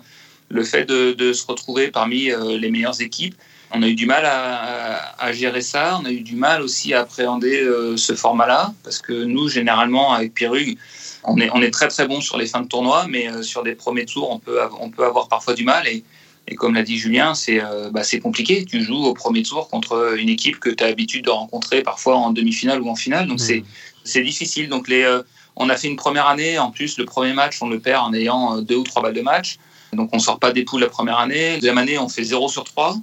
le 0.48 0.64
fait 0.64 0.84
de, 0.84 1.32
se 1.32 1.46
retrouver 1.46 1.88
parmi 1.88 2.30
euh, 2.30 2.58
les 2.58 2.70
meilleures 2.70 3.00
équipes, 3.00 3.34
on 3.74 3.82
a 3.82 3.88
eu 3.88 3.94
du 3.94 4.06
mal 4.06 4.24
à, 4.26 5.32
gérer 5.32 5.62
ça, 5.62 5.98
on 6.02 6.04
a 6.04 6.10
eu 6.10 6.20
du 6.20 6.36
mal 6.36 6.60
aussi 6.60 6.92
à 6.92 7.00
appréhender 7.00 7.62
euh, 7.62 7.96
ce 7.96 8.14
format-là, 8.14 8.74
parce 8.84 9.00
que 9.00 9.12
nous, 9.12 9.48
généralement, 9.48 10.12
avec 10.12 10.34
Pierrug, 10.34 10.76
on 11.24 11.38
est, 11.38 11.50
on 11.54 11.62
est 11.62 11.70
très 11.70 11.88
très 11.88 12.06
bon 12.06 12.20
sur 12.20 12.36
les 12.36 12.46
fins 12.46 12.60
de 12.60 12.68
tournoi, 12.68 13.06
mais 13.08 13.42
sur 13.42 13.62
des 13.62 13.74
premiers 13.74 14.06
tours, 14.06 14.30
on 14.30 14.38
peut, 14.38 14.58
on 14.80 14.90
peut 14.90 15.04
avoir 15.04 15.28
parfois 15.28 15.54
du 15.54 15.64
mal. 15.64 15.86
Et, 15.86 16.04
et 16.52 16.54
comme 16.54 16.74
l'a 16.74 16.82
dit 16.82 16.98
Julien, 16.98 17.32
euh, 17.48 17.90
bah, 17.90 18.04
c'est 18.04 18.20
compliqué. 18.20 18.66
Tu 18.66 18.82
joues 18.82 19.04
au 19.04 19.14
premier 19.14 19.42
tour 19.42 19.68
contre 19.70 20.16
une 20.18 20.28
équipe 20.28 20.60
que 20.60 20.68
tu 20.68 20.84
as 20.84 20.88
l'habitude 20.88 21.24
de 21.24 21.30
rencontrer 21.30 21.82
parfois 21.82 22.16
en 22.16 22.30
demi-finale 22.30 22.82
ou 22.82 22.90
en 22.90 22.94
finale. 22.94 23.26
Donc 23.26 23.40
mmh. 23.40 23.62
c'est 24.04 24.22
difficile. 24.22 24.68
Donc 24.68 24.86
les, 24.86 25.02
euh, 25.02 25.22
on 25.56 25.70
a 25.70 25.76
fait 25.76 25.88
une 25.88 25.96
première 25.96 26.26
année. 26.26 26.58
En 26.58 26.70
plus, 26.70 26.98
le 26.98 27.06
premier 27.06 27.32
match, 27.32 27.62
on 27.62 27.70
le 27.70 27.80
perd 27.80 28.04
en 28.04 28.12
ayant 28.12 28.58
euh, 28.58 28.60
deux 28.60 28.76
ou 28.76 28.84
trois 28.84 29.02
balles 29.02 29.14
de 29.14 29.22
match. 29.22 29.58
Donc 29.94 30.10
on 30.12 30.16
ne 30.16 30.22
sort 30.22 30.38
pas 30.38 30.52
des 30.52 30.64
poules 30.64 30.82
la 30.82 30.90
première 30.90 31.18
année. 31.18 31.52
La 31.52 31.56
deuxième 31.56 31.78
année, 31.78 31.98
on 31.98 32.10
fait 32.10 32.24
0 32.24 32.50
sur 32.50 32.64
3. 32.64 32.96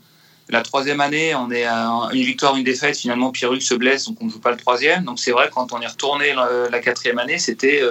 La 0.49 0.61
troisième 0.61 1.01
année, 1.01 1.33
on 1.33 1.49
est 1.49 1.65
à 1.65 2.09
une 2.13 2.23
victoire, 2.23 2.55
une 2.55 2.63
défaite. 2.63 2.97
Finalement, 2.97 3.31
Pierruc 3.31 3.63
se 3.63 3.73
blesse, 3.73 4.05
donc 4.05 4.17
on 4.21 4.25
ne 4.25 4.29
joue 4.31 4.39
pas 4.39 4.51
le 4.51 4.57
troisième. 4.57 5.05
Donc 5.05 5.19
c'est 5.19 5.31
vrai, 5.31 5.49
quand 5.51 5.73
on 5.73 5.81
est 5.81 5.87
retourné 5.87 6.33
la, 6.71 6.79
quatrième 6.79 7.19
année, 7.19 7.37
c'était 7.37 7.83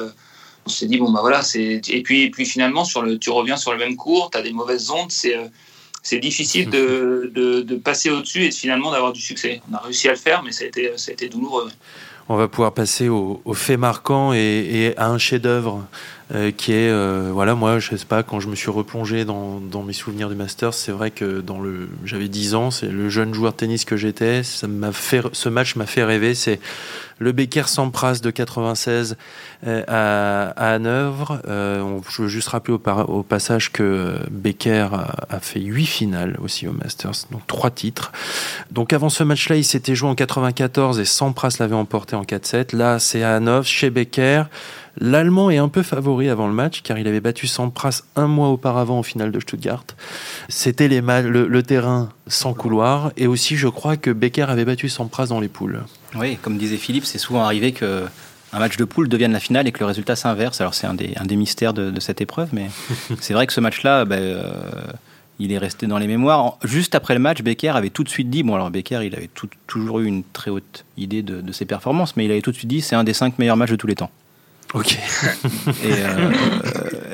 on 0.68 0.70
s'est 0.70 0.86
dit 0.86 0.98
bon 0.98 1.10
bah 1.10 1.20
voilà 1.22 1.40
et 1.54 2.02
puis 2.02 2.44
finalement 2.44 2.84
tu 2.84 3.30
reviens 3.30 3.56
sur 3.56 3.72
le 3.72 3.78
même 3.78 3.96
cours 3.96 4.30
tu 4.30 4.38
as 4.38 4.42
des 4.42 4.52
mauvaises 4.52 4.90
ondes 4.90 5.10
c'est 5.10 5.34
euh, 5.34 6.20
difficile 6.20 6.68
de, 6.68 7.76
passer 7.82 8.10
au-dessus 8.10 8.44
et 8.44 8.50
finalement 8.50 8.90
d'avoir 8.90 9.12
du 9.12 9.20
succès. 9.20 9.62
On 9.70 9.74
a 9.74 9.78
réussi 9.78 10.08
à 10.08 10.12
le 10.12 10.18
faire, 10.18 10.42
mais 10.42 10.52
ça 10.52 10.64
a 10.64 11.12
été 11.12 11.28
douloureux. 11.28 11.70
On 12.28 12.36
va 12.36 12.48
pouvoir 12.48 12.72
passer 12.72 13.08
au, 13.08 13.40
au 13.44 13.54
fait 13.54 13.76
marquant 13.76 14.32
et, 14.32 14.94
à 14.96 15.08
un 15.08 15.18
chef-d'œuvre 15.18 15.84
euh, 16.34 16.50
qui 16.50 16.72
est, 16.72 16.90
euh, 16.90 17.30
voilà, 17.32 17.54
moi, 17.54 17.78
je 17.78 17.96
sais 17.96 18.04
pas, 18.04 18.22
quand 18.22 18.38
je 18.38 18.48
me 18.48 18.54
suis 18.54 18.70
replongé 18.70 19.24
dans, 19.24 19.60
mes 19.82 19.94
souvenirs 19.94 20.28
du 20.28 20.34
Masters, 20.34 20.74
c'est 20.74 20.92
vrai 20.92 21.10
que 21.10 21.40
dans 21.40 21.58
le, 21.58 21.88
j'avais 22.04 22.28
10 22.28 22.54
ans, 22.54 22.70
c'est 22.70 22.88
le 22.88 23.08
jeune 23.08 23.32
joueur 23.32 23.54
tennis 23.54 23.86
que 23.86 23.96
j'étais, 23.96 24.42
ça 24.42 24.66
m'a 24.66 24.92
fait, 24.92 25.22
ce 25.32 25.48
match 25.48 25.74
m'a 25.76 25.86
fait 25.86 26.04
rêver, 26.04 26.34
c'est 26.34 26.60
le 27.18 27.32
Becker 27.32 27.66
Sampras 27.66 28.20
de 28.22 28.30
96 28.30 29.16
euh, 29.66 29.82
à, 29.88 30.50
à 30.50 30.74
Hanovre. 30.74 31.40
Je 31.46 32.22
veux 32.22 32.28
juste 32.28 32.48
rappeler 32.48 32.74
au, 32.74 32.90
au 33.08 33.22
passage 33.22 33.72
que 33.72 34.18
Becker 34.30 34.88
a, 35.30 35.40
fait 35.40 35.60
8 35.60 35.86
finales 35.86 36.36
aussi 36.42 36.68
au 36.68 36.72
Masters, 36.72 37.26
donc 37.30 37.46
3 37.46 37.70
titres. 37.70 38.12
Donc 38.70 38.92
avant 38.92 39.08
ce 39.08 39.24
match-là, 39.24 39.56
il 39.56 39.64
s'était 39.64 39.94
joué 39.94 40.10
en 40.10 40.14
94 40.14 41.00
et 41.00 41.06
Sampras 41.06 41.56
l'avait 41.58 41.74
emporté 41.74 42.16
en 42.18 42.22
4-7. 42.22 42.76
Là, 42.76 42.98
c'est 42.98 43.22
à 43.22 43.36
Hanovre, 43.36 43.66
chez 43.66 43.90
Becker. 43.90 44.44
L'Allemand 45.00 45.50
est 45.50 45.58
un 45.58 45.68
peu 45.68 45.82
favori 45.82 46.28
avant 46.28 46.48
le 46.48 46.52
match 46.52 46.82
car 46.82 46.98
il 46.98 47.06
avait 47.06 47.20
battu 47.20 47.46
Sampras 47.46 48.02
un 48.16 48.26
mois 48.26 48.48
auparavant 48.48 48.98
en 48.98 49.02
finale 49.02 49.30
de 49.30 49.38
Stuttgart. 49.38 49.84
C'était 50.48 50.88
les 50.88 51.00
le, 51.00 51.46
le, 51.46 51.62
terrain 51.62 52.08
sans 52.26 52.52
couloir 52.52 53.12
et 53.16 53.28
aussi 53.28 53.56
je 53.56 53.68
crois 53.68 53.96
que 53.96 54.10
Becker 54.10 54.46
avait 54.48 54.64
battu 54.64 54.88
Sampras 54.88 55.26
dans 55.26 55.38
les 55.38 55.48
poules. 55.48 55.84
Oui, 56.16 56.36
comme 56.42 56.58
disait 56.58 56.78
Philippe, 56.78 57.04
c'est 57.04 57.18
souvent 57.18 57.44
arrivé 57.44 57.70
que 57.72 58.06
un 58.52 58.58
match 58.58 58.76
de 58.76 58.84
poule 58.84 59.08
devienne 59.08 59.32
la 59.32 59.40
finale 59.40 59.68
et 59.68 59.72
que 59.72 59.80
le 59.80 59.86
résultat 59.86 60.16
s'inverse. 60.16 60.60
Alors 60.60 60.74
c'est 60.74 60.86
un 60.86 60.94
des, 60.94 61.12
un 61.16 61.26
des 61.26 61.36
mystères 61.36 61.74
de, 61.74 61.98
cette 62.00 62.20
épreuve, 62.20 62.48
mais 62.52 62.68
c'est 63.20 63.34
vrai 63.34 63.46
que 63.46 63.52
ce 63.52 63.60
match-là, 63.60 64.04
ben, 64.04 64.20
euh, 64.20 64.42
il 65.38 65.52
est 65.52 65.58
resté 65.58 65.86
dans 65.86 65.98
les 65.98 66.06
mémoires. 66.06 66.58
Juste 66.64 66.94
après 66.94 67.14
le 67.14 67.20
match, 67.20 67.42
Becker 67.42 67.70
avait 67.70 67.90
tout 67.90 68.04
de 68.04 68.08
suite 68.08 68.30
dit, 68.30 68.42
bon 68.42 68.54
alors 68.54 68.70
Becker, 68.70 69.02
il 69.04 69.14
avait 69.14 69.30
toujours 69.66 70.00
eu 70.00 70.06
une 70.06 70.24
très 70.24 70.50
haute 70.50 70.84
idée 70.96 71.22
de, 71.22 71.40
de 71.40 71.52
ses 71.52 71.64
performances, 71.64 72.16
mais 72.16 72.24
il 72.24 72.30
avait 72.30 72.40
tout 72.40 72.50
de 72.50 72.56
suite 72.56 72.68
dit, 72.68 72.80
c'est 72.80 72.96
un 72.96 73.04
des 73.04 73.12
cinq 73.14 73.38
meilleurs 73.38 73.56
matchs 73.56 73.70
de 73.70 73.76
tous 73.76 73.86
les 73.86 73.94
temps. 73.94 74.10
Ok. 74.74 74.92
Et 75.82 75.92
euh, 75.92 76.30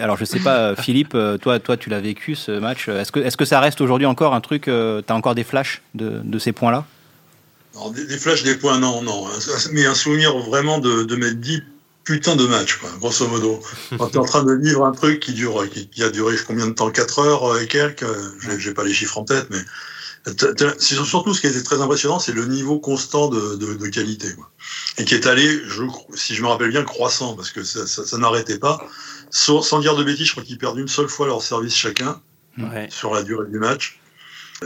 alors 0.01 0.17
je 0.17 0.25
sais 0.25 0.41
pas, 0.41 0.75
Philippe, 0.75 1.15
euh, 1.15 1.39
toi, 1.39 1.61
toi 1.61 1.77
tu 1.77 1.89
l'as 1.89 2.01
vécu 2.01 2.35
ce 2.35 2.59
match. 2.59 2.89
Est-ce 2.89 3.13
que, 3.13 3.21
est-ce 3.21 3.37
que 3.37 3.45
ça 3.45 3.61
reste 3.61 3.81
aujourd'hui 3.81 4.07
encore 4.07 4.35
un 4.35 4.41
truc 4.41 4.67
euh, 4.67 5.03
Tu 5.07 5.13
as 5.13 5.17
encore 5.17 5.35
des 5.35 5.45
flashs 5.45 5.83
de, 5.95 6.21
de 6.25 6.39
ces 6.39 6.53
points-là? 6.53 6.85
Des, 7.95 8.07
des, 8.07 8.19
flashs, 8.19 8.45
des 8.45 8.57
points, 8.57 8.79
non, 8.79 9.03
non. 9.03 9.25
Mais 9.73 9.85
un 9.85 9.95
souvenir 9.95 10.37
vraiment 10.39 10.79
de, 10.79 11.05
de 11.05 11.17
mettre 11.17 11.37
10 11.37 11.63
putains 12.05 12.37
de 12.37 12.47
matchs, 12.47 12.77
quoi, 12.77 12.91
grosso 13.01 13.27
modo. 13.29 13.61
Quand 13.99 14.09
tu 14.09 14.15
es 14.15 14.19
en 14.19 14.25
train 14.25 14.45
de 14.45 14.55
vivre 14.55 14.85
un 14.85 14.93
truc 14.93 15.21
qui 15.21 15.33
dure, 15.33 15.65
qui, 15.69 16.03
a 16.03 16.11
duré 16.11 16.37
combien 16.47 16.67
de 16.67 16.73
temps? 16.73 16.91
4 16.91 17.19
heures 17.21 17.59
et 17.59 17.67
quelques? 17.67 18.07
J'ai 18.59 18.75
pas 18.75 18.85
les 18.85 18.93
chiffres 18.93 19.19
en 19.19 19.25
tête, 19.25 19.47
mais 19.51 19.61
c'est 20.79 20.95
surtout 21.05 21.35
ce 21.35 21.41
qui 21.41 21.47
a 21.47 21.51
été 21.51 21.63
très 21.63 21.81
impressionnant, 21.83 22.19
c'est 22.19 22.33
le 22.33 22.47
niveau 22.47 22.79
constant 22.79 23.29
de, 23.29 23.57
de, 23.57 23.75
de 23.75 23.87
qualité, 23.89 24.35
quoi. 24.35 24.51
et 24.97 25.05
qui 25.05 25.15
est 25.15 25.27
allé, 25.27 25.47
je, 25.67 25.83
si 26.15 26.35
je 26.35 26.43
me 26.43 26.49
rappelle 26.49 26.71
bien, 26.71 26.83
croissant 26.83 27.35
parce 27.35 27.51
que 27.51 27.63
ça, 27.63 27.87
ça, 27.87 28.07
ça 28.07 28.19
n'arrêtait 28.19 28.59
pas. 28.59 28.87
Sans, 29.31 29.61
sans, 29.63 29.81
dire 29.81 29.97
de 29.97 30.05
bêtises, 30.05 30.27
je 30.27 30.33
crois 30.33 30.45
qu'ils 30.45 30.59
perdent 30.59 30.79
une 30.79 30.89
seule 30.89 31.09
fois 31.09 31.27
leur 31.27 31.43
service 31.43 31.75
chacun 31.75 32.21
ouais. 32.59 32.89
sur 32.91 33.13
la 33.13 33.23
durée 33.23 33.49
du 33.49 33.59
match. 33.59 34.01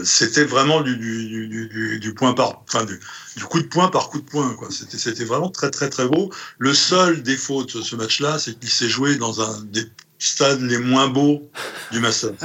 C'était 0.04 0.44
vraiment 0.44 0.82
du, 0.82 0.96
du, 0.96 1.48
du, 1.48 1.98
du, 1.98 2.14
point 2.14 2.34
par, 2.34 2.62
enfin 2.68 2.84
du, 2.84 2.98
coup 3.44 3.60
de 3.60 3.66
point 3.66 3.88
par 3.88 4.10
coup 4.10 4.20
de 4.20 4.28
point. 4.28 4.54
Quoi. 4.54 4.68
C'était, 4.70 4.98
c'était 4.98 5.24
vraiment 5.24 5.50
très 5.50 5.70
très 5.70 5.88
très 5.88 6.06
beau. 6.06 6.30
Le 6.58 6.74
seul 6.74 7.22
défaut 7.22 7.64
de 7.64 7.70
ce 7.82 7.96
match-là, 7.96 8.38
c'est 8.38 8.58
qu'il 8.58 8.70
s'est 8.70 8.88
joué 8.88 9.16
dans 9.16 9.40
un 9.40 9.62
des 9.64 9.84
stades 10.18 10.60
les 10.60 10.78
moins 10.78 11.08
beaux 11.08 11.42
du 11.90 12.00
Masters. 12.00 12.34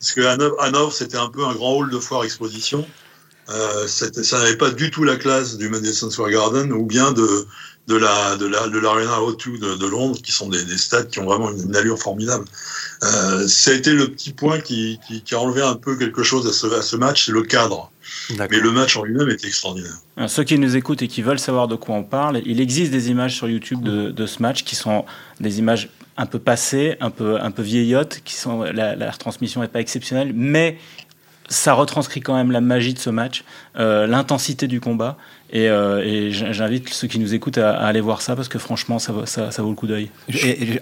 Parce 0.00 0.12
que 0.12 0.20
Hanovre, 0.60 0.92
c'était 0.92 1.16
un 1.16 1.28
peu 1.28 1.44
un 1.44 1.54
grand 1.54 1.76
hall 1.78 1.90
de 1.90 1.98
foire 1.98 2.22
exposition. 2.22 2.86
Euh, 3.48 3.88
ça 3.88 4.38
n'avait 4.38 4.56
pas 4.56 4.70
du 4.70 4.90
tout 4.90 5.04
la 5.04 5.16
classe 5.16 5.56
du 5.56 5.68
Madison 5.68 6.10
Square 6.10 6.30
Garden 6.30 6.70
ou 6.70 6.84
bien 6.84 7.12
de, 7.12 7.46
de 7.88 7.96
la 7.96 8.36
de 8.36 8.46
la 8.46 8.68
de 8.68 8.78
l'Arena 8.78 9.18
O2 9.20 9.58
de, 9.58 9.74
de, 9.76 9.86
Londres, 9.86 10.18
qui 10.22 10.30
sont 10.30 10.48
des, 10.48 10.62
des, 10.64 10.76
stades 10.76 11.08
qui 11.08 11.18
ont 11.20 11.24
vraiment 11.24 11.50
une, 11.50 11.74
allure 11.74 11.98
formidable. 11.98 12.44
Euh, 13.02 13.48
ça 13.48 13.70
a 13.70 13.74
été 13.74 13.92
le 13.92 14.08
petit 14.08 14.32
point 14.32 14.60
qui, 14.60 15.00
qui, 15.06 15.22
qui, 15.22 15.34
a 15.34 15.40
enlevé 15.40 15.62
un 15.62 15.74
peu 15.74 15.96
quelque 15.96 16.22
chose 16.22 16.46
à 16.46 16.52
ce, 16.52 16.66
à 16.78 16.82
ce 16.82 16.96
match, 16.96 17.26
c'est 17.26 17.32
le 17.32 17.42
cadre. 17.42 17.90
Mais 18.38 18.58
le 18.58 18.72
match 18.72 18.96
en 18.96 19.04
lui-même 19.04 19.30
était 19.30 19.46
extraordinaire. 19.46 19.96
Alors, 20.16 20.28
ceux 20.28 20.44
qui 20.44 20.58
nous 20.58 20.76
écoutent 20.76 21.02
et 21.02 21.08
qui 21.08 21.22
veulent 21.22 21.38
savoir 21.38 21.66
de 21.66 21.76
quoi 21.76 21.94
on 21.94 22.04
parle, 22.04 22.42
il 22.44 22.60
existe 22.60 22.90
des 22.92 23.10
images 23.10 23.36
sur 23.36 23.48
YouTube 23.48 23.82
de, 23.82 24.10
de 24.10 24.26
ce 24.26 24.42
match 24.42 24.64
qui 24.64 24.76
sont 24.76 25.04
des 25.40 25.58
images 25.58 25.88
un 26.16 26.26
peu 26.26 26.38
passées, 26.38 26.96
un 27.00 27.10
peu, 27.10 27.40
un 27.40 27.50
peu 27.50 27.62
vieillottes, 27.62 28.20
qui 28.24 28.34
sont, 28.34 28.64
la, 28.64 28.96
la 28.96 29.10
retransmission 29.10 29.60
n'est 29.62 29.68
pas 29.68 29.80
exceptionnelle, 29.80 30.32
mais 30.34 30.78
ça 31.48 31.72
retranscrit 31.72 32.20
quand 32.20 32.34
même 32.34 32.50
la 32.50 32.60
magie 32.60 32.94
de 32.94 32.98
ce 32.98 33.10
match, 33.10 33.44
euh, 33.76 34.06
l'intensité 34.06 34.66
du 34.66 34.80
combat. 34.80 35.16
Et, 35.50 35.68
euh, 35.68 36.30
j'invite 36.30 36.88
ceux 36.90 37.08
qui 37.08 37.18
nous 37.18 37.34
écoutent 37.34 37.58
à, 37.58 37.78
aller 37.78 38.00
voir 38.00 38.20
ça 38.20 38.36
parce 38.36 38.48
que 38.48 38.58
franchement, 38.58 38.98
ça, 38.98 39.12
ça, 39.26 39.62
vaut 39.62 39.70
le 39.70 39.74
coup 39.74 39.86
d'œil. 39.86 40.10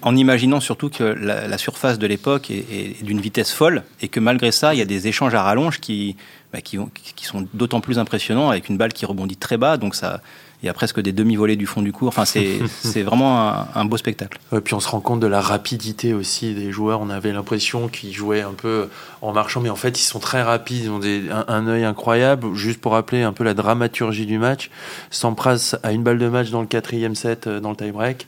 En 0.01 0.15
imaginant 0.15 0.59
surtout 0.59 0.89
que 0.89 1.03
la, 1.03 1.57
surface 1.57 1.97
de 1.99 2.07
l'époque 2.07 2.51
est, 2.51 3.03
d'une 3.03 3.21
vitesse 3.21 3.51
folle 3.51 3.83
et 4.01 4.07
que 4.07 4.19
malgré 4.19 4.51
ça, 4.51 4.73
il 4.73 4.77
y 4.77 4.81
a 4.81 4.85
des 4.85 5.07
échanges 5.07 5.33
à 5.33 5.41
rallonge 5.41 5.79
qui, 5.79 6.17
bah, 6.53 6.61
qui, 6.61 6.77
sont 7.21 7.47
d'autant 7.53 7.81
plus 7.81 7.99
impressionnants 7.99 8.49
avec 8.49 8.69
une 8.69 8.77
balle 8.77 8.93
qui 8.93 9.05
rebondit 9.05 9.37
très 9.37 9.57
bas. 9.57 9.77
Donc 9.77 9.95
ça, 9.95 10.21
il 10.63 10.65
y 10.65 10.69
a 10.69 10.73
presque 10.73 10.99
des 10.99 11.11
demi-volées 11.11 11.55
du 11.55 11.67
fond 11.67 11.81
du 11.81 11.91
cours. 11.91 12.07
Enfin, 12.07 12.25
c'est, 12.25 12.59
c'est 12.83 13.03
vraiment 13.03 13.49
un, 13.49 13.67
un, 13.75 13.85
beau 13.85 13.97
spectacle. 13.97 14.39
Et 14.51 14.59
puis 14.59 14.73
on 14.73 14.79
se 14.79 14.89
rend 14.89 15.01
compte 15.01 15.19
de 15.19 15.27
la 15.27 15.41
rapidité 15.41 16.13
aussi 16.13 16.55
des 16.55 16.71
joueurs. 16.71 16.99
On 17.01 17.09
avait 17.09 17.31
l'impression 17.31 17.87
qu'ils 17.87 18.13
jouaient 18.13 18.41
un 18.41 18.53
peu 18.53 18.89
en 19.21 19.33
marchant, 19.33 19.61
mais 19.61 19.69
en 19.69 19.75
fait, 19.75 19.99
ils 19.99 20.03
sont 20.03 20.19
très 20.19 20.41
rapides. 20.41 20.85
Ils 20.85 20.89
ont 20.89 20.99
des, 20.99 21.29
un, 21.29 21.45
un 21.47 21.67
œil 21.67 21.83
incroyable. 21.83 22.55
Juste 22.55 22.81
pour 22.81 22.93
rappeler 22.93 23.21
un 23.21 23.33
peu 23.33 23.43
la 23.43 23.53
dramaturgie 23.53 24.25
du 24.25 24.39
match, 24.39 24.71
Sampras 25.11 25.75
a 25.83 25.91
une 25.91 26.03
balle 26.03 26.17
de 26.17 26.29
match 26.29 26.49
dans 26.49 26.61
le 26.61 26.67
quatrième 26.67 27.15
set, 27.15 27.47
euh, 27.47 27.59
dans 27.59 27.69
le 27.69 27.75
tie-break 27.75 28.27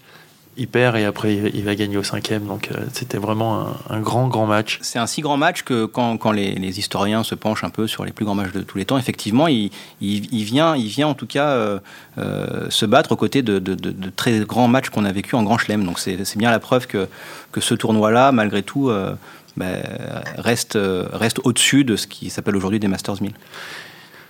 il 0.59 0.67
perd 0.67 0.97
et 0.97 1.05
après 1.05 1.33
il 1.35 1.63
va 1.63 1.73
gagner 1.73 1.97
au 1.97 2.03
cinquième. 2.03 2.45
Donc 2.45 2.69
euh, 2.71 2.83
c'était 2.93 3.17
vraiment 3.17 3.67
un, 3.89 4.01
grand, 4.01 4.27
grand 4.27 4.45
match. 4.45 4.77
C'est 4.81 4.99
un 4.99 5.07
si 5.07 5.21
grand 5.21 5.37
match 5.37 5.63
que 5.63 5.85
quand, 5.85 6.17
quand 6.17 6.31
les, 6.31 6.79
historiens 6.79 7.23
se 7.23 7.33
penchent 7.33 7.63
un 7.63 7.69
peu 7.69 7.87
sur 7.87 8.05
les 8.05 8.11
plus 8.11 8.25
grands 8.25 8.35
matchs 8.35 8.51
de 8.51 8.61
tous 8.61 8.77
les 8.77 8.85
temps, 8.85 8.97
effectivement, 8.97 9.47
il, 9.47 9.71
il, 10.01 10.43
vient, 10.43 10.75
il 10.75 10.87
vient 10.87 11.07
en 11.07 11.13
tout 11.13 11.25
cas 11.25 11.47
euh, 11.47 11.79
euh, 12.17 12.69
se 12.69 12.85
battre 12.85 13.13
aux 13.13 13.15
côtés 13.15 13.41
de, 13.41 13.57
de 13.59 14.09
très 14.15 14.39
grands 14.41 14.67
matchs 14.67 14.89
qu'on 14.89 15.05
a 15.05 15.11
vécu 15.11 15.35
en 15.35 15.43
Grand 15.43 15.57
Chelem. 15.57 15.83
Donc 15.85 15.97
c'est 15.97 16.37
bien 16.37 16.51
la 16.51 16.59
preuve 16.59 16.85
que, 16.85 17.07
que 17.51 17.61
ce 17.61 17.73
tournoi-là, 17.73 18.31
malgré 18.31 18.61
tout, 18.61 18.91
ben, 19.57 19.81
reste, 20.37 20.77
reste 21.13 21.39
au-dessus 21.43 21.85
de 21.85 21.95
ce 21.95 22.05
qui 22.07 22.29
s'appelle 22.29 22.55
aujourd'hui 22.55 22.79
des 22.79 22.87
Masters 22.87 23.21
1000. 23.21 23.31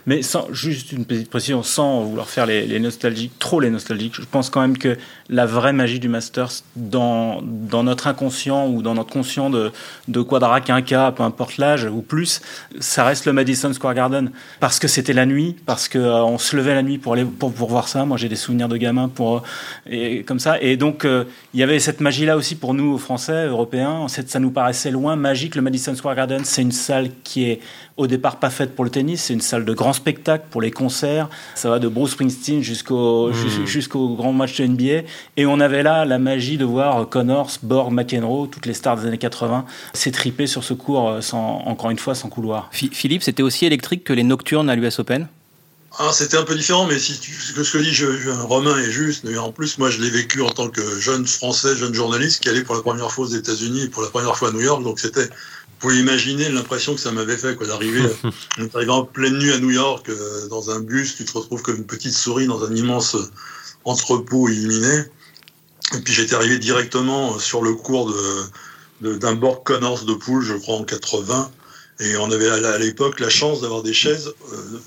Mais 0.05 0.21
sans, 0.21 0.51
juste 0.51 0.91
une 0.91 1.05
petite 1.05 1.29
précision, 1.29 1.63
sans 1.63 2.03
vouloir 2.03 2.29
faire 2.29 2.45
les, 2.45 2.79
nostalgiques, 2.79 3.37
trop 3.39 3.59
les 3.59 3.69
nostalgiques, 3.69 4.15
je 4.15 4.23
pense 4.29 4.49
quand 4.49 4.61
même 4.61 4.77
que 4.77 4.97
la 5.29 5.45
vraie 5.45 5.73
magie 5.73 5.99
du 5.99 6.09
Masters, 6.09 6.63
dans, 6.75 7.41
dans 7.43 7.83
notre 7.83 8.07
inconscient 8.07 8.67
ou 8.67 8.81
dans 8.81 8.95
notre 8.95 9.11
conscient 9.11 9.49
de, 9.49 9.71
de 10.07 10.21
Quadrac, 10.21 10.69
Inca, 10.69 11.11
peu 11.11 11.23
importe 11.23 11.57
l'âge 11.57 11.85
ou 11.85 12.01
plus, 12.01 12.41
ça 12.79 13.03
reste 13.03 13.25
le 13.25 13.33
Madison 13.33 13.71
Square 13.73 13.93
Garden. 13.93 14.31
Parce 14.59 14.79
que 14.79 14.87
c'était 14.87 15.13
la 15.13 15.25
nuit, 15.25 15.55
parce 15.65 15.87
qu'on 15.87 16.35
euh, 16.35 16.37
se 16.37 16.55
levait 16.55 16.73
la 16.73 16.83
nuit 16.83 16.97
pour, 16.97 17.13
aller, 17.13 17.25
pour, 17.25 17.53
pour 17.53 17.69
voir 17.69 17.87
ça. 17.87 18.05
Moi, 18.05 18.17
j'ai 18.17 18.29
des 18.29 18.35
souvenirs 18.35 18.69
de 18.69 18.77
gamin 18.77 19.09
pour, 19.09 19.43
et, 19.89 20.23
comme 20.23 20.39
ça. 20.39 20.59
Et 20.61 20.77
donc, 20.77 21.05
euh, 21.05 21.25
il 21.53 21.59
y 21.59 21.63
avait 21.63 21.79
cette 21.79 22.01
magie-là 22.01 22.37
aussi 22.37 22.55
pour 22.55 22.73
nous, 22.73 22.97
Français, 22.97 23.45
Européens. 23.47 24.07
Ça 24.07 24.39
nous 24.39 24.51
paraissait 24.51 24.91
loin, 24.91 25.15
magique. 25.15 25.55
Le 25.55 25.61
Madison 25.61 25.95
Square 25.95 26.15
Garden, 26.15 26.41
c'est 26.43 26.61
une 26.61 26.71
salle 26.71 27.09
qui 27.23 27.45
est 27.45 27.59
au 27.99 28.07
départ 28.07 28.37
pas 28.37 28.49
faite 28.49 28.75
pour 28.75 28.85
le 28.85 28.89
tennis. 28.89 29.23
C'est 29.25 29.33
une 29.33 29.41
salle 29.41 29.65
de 29.65 29.73
grand 29.73 29.93
spectacle 29.93 30.45
pour 30.49 30.61
les 30.61 30.71
concerts. 30.71 31.29
Ça 31.55 31.69
va 31.69 31.79
de 31.79 31.87
Bruce 31.87 32.11
Springsteen 32.11 32.63
jusqu'au 32.63 33.29
mmh. 33.29 33.65
jusqu'au 33.65 34.15
grand 34.15 34.33
match 34.33 34.57
de 34.57 34.65
NBA. 34.65 35.07
Et 35.37 35.45
on 35.45 35.59
avait 35.59 35.83
là 35.83 36.05
la 36.05 36.17
magie 36.17 36.57
de 36.57 36.65
voir 36.65 37.07
Connors, 37.09 37.51
Borg, 37.61 37.91
McEnroe, 37.91 38.47
toutes 38.47 38.65
les 38.65 38.73
stars 38.73 38.97
des 38.97 39.07
années 39.07 39.17
80 39.17 39.65
s'étriper 39.93 40.47
sur 40.47 40.63
ce 40.63 40.73
cours, 40.73 41.17
sans, 41.21 41.61
encore 41.65 41.91
une 41.91 41.99
fois, 41.99 42.15
sans 42.15 42.29
couloir. 42.29 42.69
Philippe, 42.71 43.23
c'était 43.23 43.43
aussi 43.43 43.65
électrique 43.65 44.03
que 44.03 44.13
les 44.13 44.23
nocturnes 44.23 44.69
à 44.69 44.75
l'US 44.75 44.99
Open? 44.99 45.27
Ah, 45.97 46.11
c'était 46.13 46.37
un 46.37 46.43
peu 46.43 46.55
différent, 46.55 46.85
mais 46.85 46.99
si 46.99 47.19
tu, 47.19 47.31
ce 47.33 47.73
que 47.73 47.77
dit 47.79 47.93
je, 47.93 48.29
Romain 48.43 48.77
est 48.77 48.91
juste. 48.91 49.23
Mais 49.23 49.37
en 49.37 49.51
plus, 49.51 49.77
moi, 49.79 49.89
je 49.89 49.99
l'ai 49.99 50.09
vécu 50.09 50.41
en 50.41 50.49
tant 50.49 50.69
que 50.69 50.99
jeune 50.99 51.25
Français, 51.25 51.75
jeune 51.75 51.93
journaliste 51.93 52.43
qui 52.43 52.49
allait 52.49 52.63
pour 52.63 52.75
la 52.75 52.81
première 52.81 53.11
fois 53.11 53.25
aux 53.25 53.29
États-Unis 53.29 53.83
et 53.83 53.87
pour 53.89 54.03
la 54.03 54.09
première 54.09 54.37
fois 54.37 54.49
à 54.49 54.51
New 54.51 54.61
York. 54.61 54.83
Donc, 54.83 54.99
c'était 54.99 55.29
pouvez 55.79 55.99
imaginer 55.99 56.49
l'impression 56.49 56.93
que 56.95 57.01
ça 57.01 57.11
m'avait 57.11 57.37
fait 57.37 57.55
quoi 57.55 57.67
d'arriver 57.67 58.03
en 58.89 59.03
pleine 59.05 59.37
nuit 59.37 59.51
à 59.51 59.59
New 59.59 59.71
York 59.71 60.09
euh, 60.09 60.47
dans 60.47 60.71
un 60.71 60.79
bus 60.79 61.15
tu 61.15 61.25
te 61.25 61.37
retrouves 61.37 61.61
comme 61.61 61.77
une 61.77 61.85
petite 61.85 62.13
souris 62.13 62.47
dans 62.47 62.63
un 62.63 62.75
immense 62.75 63.15
entrepôt 63.85 64.49
illuminé 64.49 65.05
et 65.95 66.01
puis 66.01 66.13
j'étais 66.13 66.35
arrivé 66.35 66.59
directement 66.59 67.39
sur 67.39 67.61
le 67.61 67.73
cours 67.73 68.11
de 68.11 69.17
d'un 69.17 69.35
Borg 69.35 69.63
Connors 69.63 70.03
de 70.03 70.13
poule 70.13 70.43
je 70.43 70.53
crois 70.53 70.75
en 70.75 70.83
80 70.83 71.51
et 72.01 72.17
on 72.17 72.31
avait 72.31 72.49
à 72.49 72.77
l'époque 72.77 73.19
la 73.19 73.29
chance 73.29 73.61
d'avoir 73.61 73.83
des 73.83 73.93
chaises 73.93 74.33
euh, 74.53 74.79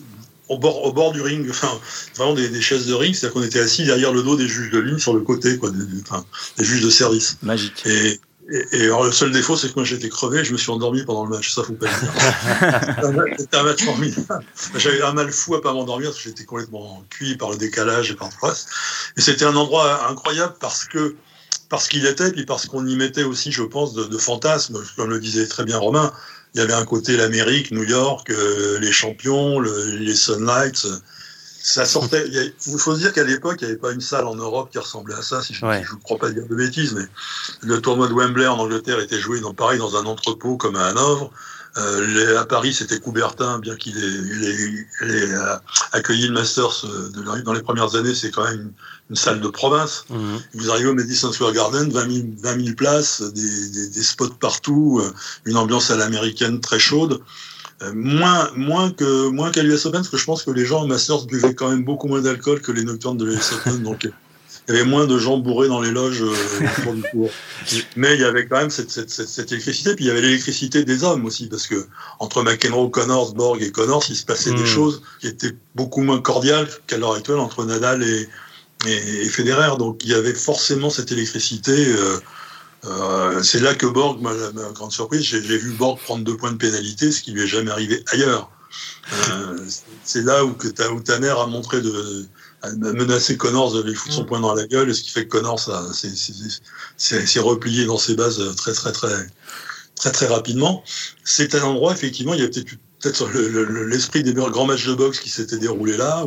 au 0.49 0.59
bord, 0.59 0.85
au 0.85 0.93
bord 0.93 1.13
du 1.13 1.21
ring, 1.21 1.49
enfin, 1.49 1.81
vraiment 2.17 2.35
des, 2.35 2.61
chaises 2.61 2.87
de 2.87 2.95
ring, 2.95 3.15
c'est-à-dire 3.15 3.35
qu'on 3.35 3.43
était 3.43 3.61
assis 3.61 3.85
derrière 3.85 4.13
le 4.13 4.23
dos 4.23 4.37
des 4.37 4.49
juges 4.49 4.71
de 4.71 4.79
ligne 4.79 4.99
sur 4.99 5.15
le 5.15 5.21
côté, 5.21 5.57
quoi, 5.57 5.71
des, 5.71 5.85
enfin, 6.03 6.25
des 6.59 6.65
juges 6.65 6.83
de 6.83 6.91
service. 6.91 7.39
Magique. 7.43 7.83
Et, 7.87 8.21
et, 8.51 8.85
alors, 8.85 9.05
le 9.05 9.13
seul 9.13 9.31
défaut, 9.31 9.57
c'est 9.57 9.69
que 9.69 9.75
moi 9.77 9.85
j'étais 9.85 10.09
crevé, 10.09 10.45
je 10.45 10.53
me 10.53 10.59
suis 10.59 10.71
endormi 10.71 11.05
pendant 11.05 11.25
le 11.25 11.31
match, 11.31 11.53
ça 11.53 11.63
faut 11.63 11.75
pas 11.75 11.87
le 11.87 12.01
dire. 12.01 13.37
C'était 13.39 13.57
un 13.57 13.63
match 13.63 13.85
formidable. 13.85 14.45
J'avais 14.77 15.03
un 15.03 15.13
mal 15.13 15.31
fou 15.31 15.55
à 15.55 15.63
pas 15.63 15.73
m'endormir 15.73 16.11
parce 16.11 16.23
que 16.23 16.29
j'étais 16.29 16.45
complètement 16.45 17.05
cuit 17.09 17.37
par 17.37 17.51
le 17.51 17.57
décalage 17.57 18.11
et 18.11 18.15
par 18.15 18.29
le 18.29 18.49
reste. 18.49 18.69
Et 19.17 19.21
c'était 19.21 19.45
un 19.45 19.55
endroit 19.55 20.09
incroyable 20.09 20.55
parce 20.61 20.85
que 20.85 21.15
parce 21.69 21.89
qu'il 21.89 22.05
était, 22.05 22.31
puis 22.33 22.45
parce 22.45 22.67
qu'on 22.67 22.87
y 22.87 22.97
mettait 22.97 23.23
aussi, 23.23 23.51
je 23.51 23.63
pense, 23.63 23.95
de, 23.95 24.05
de 24.05 24.19
fantasmes, 24.19 24.79
comme 24.97 25.09
le 25.09 25.21
disait 25.21 25.47
très 25.47 25.65
bien 25.65 25.79
Romain. 25.79 26.13
Il 26.55 26.61
y 26.61 26.63
avait 26.63 26.75
un 26.75 26.85
côté 26.85 27.17
l'Amérique, 27.17 27.71
New 27.71 27.85
York, 27.85 28.29
euh, 28.29 28.79
les 28.81 28.93
champions, 28.93 29.59
le, 29.59 29.97
les 29.97 30.15
Sunlights 30.15 30.87
ça 31.63 31.85
sortait. 31.85 32.29
Il 32.67 32.79
faut 32.79 32.95
se 32.95 33.01
dire 33.01 33.13
qu'à 33.13 33.25
l'époque, 33.25 33.59
il 33.61 33.65
n'y 33.65 33.71
avait 33.71 33.81
pas 33.81 33.93
une 33.93 34.01
salle 34.01 34.27
en 34.27 34.35
Europe 34.35 34.71
qui 34.73 34.79
ressemblait 34.79 35.15
à 35.15 35.23
ça, 35.23 35.43
si 35.43 35.55
je 35.55 35.65
ne 35.65 36.03
crois 36.03 36.19
pas 36.19 36.31
dire 36.31 36.47
de 36.47 36.55
bêtises, 36.55 36.95
mais 36.95 37.07
le 37.63 37.81
tournoi 37.81 38.09
de 38.09 38.15
Wembley 38.15 38.47
en 38.47 38.59
Angleterre 38.59 38.99
était 39.01 39.21
joué 39.21 39.41
dans, 39.41 39.55
pareil 39.55 39.79
dans 39.79 39.97
un 39.97 40.05
entrepôt 40.05 40.57
comme 40.57 40.77
à 40.77 40.87
Hanovre. 40.87 41.31
Euh, 41.79 42.39
à 42.39 42.45
Paris, 42.45 42.75
c'était 42.75 43.01
Coubertin, 43.01 43.59
bien 43.59 43.77
qu'il 43.77 43.97
ait, 43.97 45.05
euh, 45.07 45.57
accueilli 45.93 46.27
le 46.27 46.35
Masters 46.35 46.85
euh, 46.85 47.09
dans 47.43 47.53
les 47.55 47.63
premières 47.63 47.95
années, 47.95 48.15
c'est 48.15 48.31
quand 48.31 48.45
même 48.45 48.73
une, 49.09 49.17
salle 49.17 49.41
de 49.41 49.49
province. 49.49 50.05
Mhm. 50.11 50.39
Vous 50.55 50.71
arrivez 50.71 50.91
au 50.91 50.95
Madison 50.95 51.33
Square 51.33 51.53
Garden, 51.53 51.91
20 51.91 52.65
000, 52.65 52.75
places, 52.77 53.23
des, 53.23 53.71
des, 53.71 53.89
des, 53.89 54.03
spots 54.03 54.35
partout, 54.39 55.01
euh, 55.03 55.15
une 55.47 55.57
ambiance 55.57 55.91
à 55.91 55.97
l'américaine 55.97 56.61
très 56.61 56.79
chaude. 56.79 57.23
Euh, 57.83 57.93
moins, 57.95 58.51
moins 58.55 58.91
que 58.91 59.29
moins 59.29 59.51
qu'à 59.51 59.63
l'US 59.63 59.87
Open, 59.87 60.01
parce 60.01 60.09
que 60.09 60.17
je 60.17 60.25
pense 60.25 60.43
que 60.43 60.51
les 60.51 60.65
gens 60.65 60.83
au 60.83 60.87
Masters 60.87 61.27
buvaient 61.27 61.55
quand 61.55 61.71
même 61.71 61.85
beaucoup 61.85 62.07
moins 62.07 62.21
d'alcool 62.21 62.61
que 62.61 62.71
les 62.71 62.85
nocturnes 62.85 63.17
de 63.17 63.25
l'US 63.25 63.53
Open, 63.53 63.83
donc 63.83 64.05
il 64.05 64.75
y 64.75 64.79
avait 64.79 64.89
moins 64.89 65.07
de 65.07 65.19
gens 65.19 65.39
bourrés 65.39 65.67
dans 65.67 65.81
les 65.81 65.91
loges 65.91 66.23
euh, 66.23 66.93
du 66.93 67.03
cours. 67.11 67.31
Mais 67.97 68.15
il 68.15 68.21
y 68.21 68.25
avait 68.25 68.47
quand 68.47 68.59
même 68.59 68.71
cette, 68.71 68.91
cette, 68.91 69.11
cette, 69.11 69.51
électricité, 69.51 69.97
puis 69.97 70.05
il 70.05 70.09
y 70.09 70.11
avait 70.11 70.21
l'électricité 70.21 70.85
des 70.85 71.03
hommes 71.03 71.25
aussi, 71.25 71.47
parce 71.49 71.67
que 71.67 71.87
entre 72.21 72.43
McEnroe, 72.43 72.89
Connors, 72.91 73.35
Borg 73.35 73.61
et 73.63 73.73
Connors, 73.73 74.05
il 74.09 74.17
se 74.17 74.25
passait 74.25 74.53
des 74.53 74.63
hmm. 74.63 74.67
choses 74.67 75.03
qui 75.21 75.27
étaient 75.27 75.55
beaucoup 75.75 76.03
moins 76.03 76.21
cordiales 76.21 76.69
qu'à 76.87 76.99
l'heure 76.99 77.15
actuelle 77.15 77.39
entre 77.39 77.65
Nadal 77.65 78.05
et, 78.05 78.29
et, 78.87 79.29
Federer. 79.29 79.77
Donc 79.79 80.05
il 80.05 80.11
y 80.11 80.15
avait 80.15 80.35
forcément 80.35 80.91
cette 80.91 81.11
électricité. 81.11 81.73
Euh, 81.89 82.19
euh, 82.85 83.43
c'est 83.43 83.61
là 83.61 83.75
que 83.75 83.87
Borg, 83.87 84.21
ma, 84.21 84.33
grande 84.73 84.93
surprise, 84.93 85.23
j'ai 85.23 85.41
vu 85.41 85.71
Borg 85.71 85.99
prendre 86.01 86.25
deux 86.25 86.37
points 86.37 86.53
de 86.53 86.57
pénalité, 86.57 87.13
ce 87.13 87.23
qui 87.23 87.33
lui 87.33 87.43
est 87.43 87.47
jamais 87.47 87.71
arrivé 87.71 88.03
ailleurs. 88.09 88.51
Euh, 89.31 89.59
c'est 90.05 90.23
là 90.23 90.45
où, 90.45 90.53
que 90.53 90.69
ta, 90.69 90.91
où 90.91 91.01
ta 91.01 91.19
mère 91.19 91.39
a 91.39 91.47
montré 91.47 91.81
de, 91.81 92.27
menacer 92.77 93.37
Connors 93.37 93.73
de 93.73 93.83
lui 93.83 93.95
foutre 93.95 94.15
son 94.15 94.23
mm. 94.23 94.27
poing 94.27 94.41
dans 94.41 94.55
la 94.55 94.67
gueule, 94.67 94.95
ce 94.95 95.03
qui 95.03 95.11
fait 95.11 95.25
que 95.27 95.31
Connors 95.31 95.61
s'est 96.97 97.41
replié 97.41 97.85
dans 97.85 97.99
ses 97.99 98.15
bases 98.15 98.41
très 98.57 98.73
très 98.73 98.93
très 98.93 99.27
très 99.95 100.11
très 100.11 100.27
rapidement. 100.27 100.83
C'est 101.25 101.55
un 101.55 101.63
endroit 101.63 101.93
effectivement, 101.93 102.35
il 102.35 102.41
y 102.41 102.45
a 102.45 102.49
peut-être 102.49 102.79
peut-être 103.01 103.29
l'esprit 103.87 104.23
des 104.23 104.33
grands 104.33 104.65
matchs 104.65 104.87
de 104.87 104.95
boxe 104.95 105.21
qui 105.21 105.29
s'étaient 105.29 105.59
déroulés 105.59 105.97
là, 105.97 106.25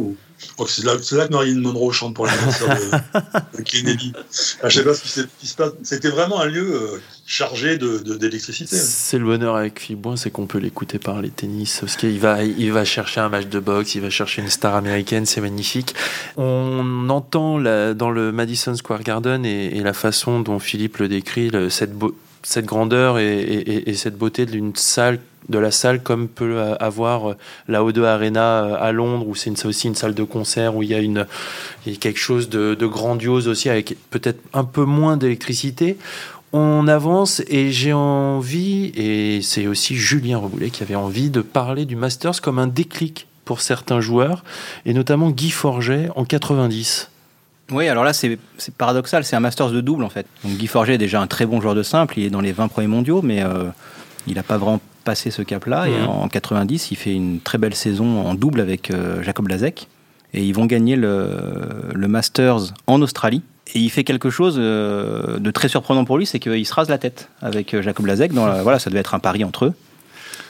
ou 0.57 0.67
c'est 0.67 0.83
là, 0.83 0.95
que 0.97 1.31
Marilyn 1.31 1.61
Monroe 1.61 1.91
chante 1.91 2.13
pour 2.13 2.25
l'anniversaire 2.25 2.77
de, 2.77 3.57
de, 3.57 3.63
Kennedy. 3.63 4.13
Ah, 4.61 4.69
je 4.69 4.79
sais 4.79 4.83
pas 4.83 4.93
ce 4.93 5.21
qui, 5.39 5.47
se 5.47 5.55
passe. 5.55 5.71
C'était 5.83 6.09
vraiment 6.09 6.39
un 6.39 6.45
lieu 6.45 6.75
euh, 6.75 7.01
chargé 7.25 7.77
d'électricité. 7.77 8.75
De, 8.75 8.81
c'est 8.81 9.17
le 9.17 9.25
bonheur 9.25 9.55
avec 9.55 9.79
Fiboin, 9.79 10.15
c'est 10.15 10.31
qu'on 10.31 10.45
peut 10.45 10.57
l'écouter 10.57 10.99
parler 10.99 11.29
tennis. 11.29 11.79
Parce 11.79 11.95
qu'il 11.95 12.19
va, 12.19 12.43
il 12.43 12.71
va 12.71 12.85
chercher 12.85 13.21
un 13.21 13.29
match 13.29 13.47
de 13.47 13.59
boxe, 13.59 13.95
il 13.95 14.01
va 14.01 14.09
chercher 14.09 14.41
une 14.41 14.49
star 14.49 14.75
américaine, 14.75 15.25
c'est 15.25 15.41
magnifique. 15.41 15.95
On 16.37 17.09
entend 17.09 17.59
dans 17.93 18.11
le 18.11 18.31
Madison 18.31 18.75
Square 18.75 19.03
Garden 19.03 19.45
et, 19.45 19.81
la 19.85 19.93
façon 19.93 20.39
dont 20.39 20.57
Philippe 20.57 20.97
le 20.97 21.07
décrit, 21.07 21.51
cette, 21.69 21.93
cette 22.45 22.65
grandeur 22.65 23.19
et, 23.19 23.41
et 23.85 23.93
cette 23.95 24.17
beauté 24.17 24.45
d'une 24.45 24.75
salle 24.75 25.19
de 25.49 25.59
la 25.59 25.71
salle 25.71 26.01
comme 26.01 26.27
peut 26.27 26.59
avoir 26.79 27.31
euh, 27.31 27.37
la 27.67 27.81
O2 27.81 28.03
Arena 28.03 28.63
euh, 28.63 28.77
à 28.79 28.91
Londres 28.91 29.27
où 29.27 29.35
c'est 29.35 29.65
aussi 29.65 29.87
une 29.87 29.95
salle 29.95 30.13
de 30.13 30.23
concert 30.23 30.75
où 30.75 30.83
il 30.83 30.89
y 30.89 30.95
a, 30.95 31.95
quelque 31.97 32.19
chose 32.19 32.49
de, 32.49 32.85
grandiose 32.85 33.47
aussi 33.47 33.69
avec 33.69 33.95
peut-être 34.09 34.39
un 34.53 34.63
peu 34.63 34.85
moins 34.85 35.17
d'électricité. 35.17 35.97
On 36.53 36.87
avance 36.87 37.41
et 37.47 37.71
j'ai 37.71 37.91
envie, 37.91 38.91
et 38.95 39.41
c'est 39.41 39.67
aussi 39.67 39.95
Julien 39.95 40.37
Reboulet 40.37 40.69
qui 40.69 40.83
avait 40.83 40.95
envie 40.95 41.29
de 41.29 41.41
parler 41.41 41.85
du 41.85 41.97
Masters 41.97 42.39
comme 42.41 42.59
un 42.59 42.67
déclic 42.67 43.27
pour 43.43 43.59
certains 43.59 43.99
joueurs, 43.99 44.43
et 44.85 44.93
notamment 44.93 45.31
Guy 45.31 45.51
Forget 45.51 46.09
en 46.15 46.23
90. 46.23 47.09
Oui, 47.71 47.87
alors 47.87 48.03
là, 48.03 48.13
c'est 48.13 48.37
paradoxal, 48.77 49.23
c'est 49.23 49.35
un 49.35 49.39
Masters 49.39 49.71
de 49.71 49.81
double 49.81 50.03
en 50.03 50.09
fait. 50.09 50.27
Donc 50.43 50.53
Guy 50.57 50.67
Forget 50.67 50.95
est 50.95 50.99
déjà 50.99 51.19
un 51.19 51.27
très 51.27 51.45
bon 51.45 51.61
joueur 51.61 51.73
de 51.73 51.83
simple, 51.83 52.19
il 52.19 52.25
est 52.25 52.29
dans 52.29 52.41
les 52.41 52.51
20 52.51 52.67
premiers 52.67 52.87
mondiaux, 52.87 53.21
mais 53.23 53.43
euh, 53.43 53.65
il 54.27 54.35
n'a 54.35 54.43
pas 54.43 54.57
vraiment 54.57 54.81
passé 55.03 55.31
ce 55.31 55.41
cap-là. 55.41 55.87
Et 55.87 56.03
en 56.03 56.27
90, 56.27 56.91
il 56.91 56.97
fait 56.97 57.13
une 57.13 57.39
très 57.39 57.57
belle 57.57 57.75
saison 57.75 58.25
en 58.25 58.35
double 58.35 58.59
avec 58.59 58.91
euh, 58.91 59.21
Jacob 59.23 59.47
Lazek. 59.47 59.87
Et 60.33 60.43
ils 60.43 60.53
vont 60.53 60.65
gagner 60.65 60.95
le, 60.95 61.29
le, 61.93 62.07
Masters 62.07 62.73
en 62.87 63.01
Australie. 63.01 63.41
Et 63.73 63.79
il 63.79 63.89
fait 63.89 64.03
quelque 64.03 64.29
chose 64.29 64.57
euh, 64.59 65.39
de 65.39 65.51
très 65.51 65.69
surprenant 65.69 66.05
pour 66.05 66.17
lui, 66.17 66.25
c'est 66.25 66.39
qu'il 66.39 66.65
se 66.65 66.73
rase 66.73 66.89
la 66.89 66.97
tête 66.97 67.29
avec 67.41 67.79
Jacob 67.81 68.05
Lazek. 68.05 68.33
Dans 68.33 68.61
voilà, 68.61 68.77
ça 68.77 68.89
devait 68.89 68.99
être 68.99 69.15
un 69.15 69.19
pari 69.19 69.43
entre 69.43 69.65
eux. 69.65 69.73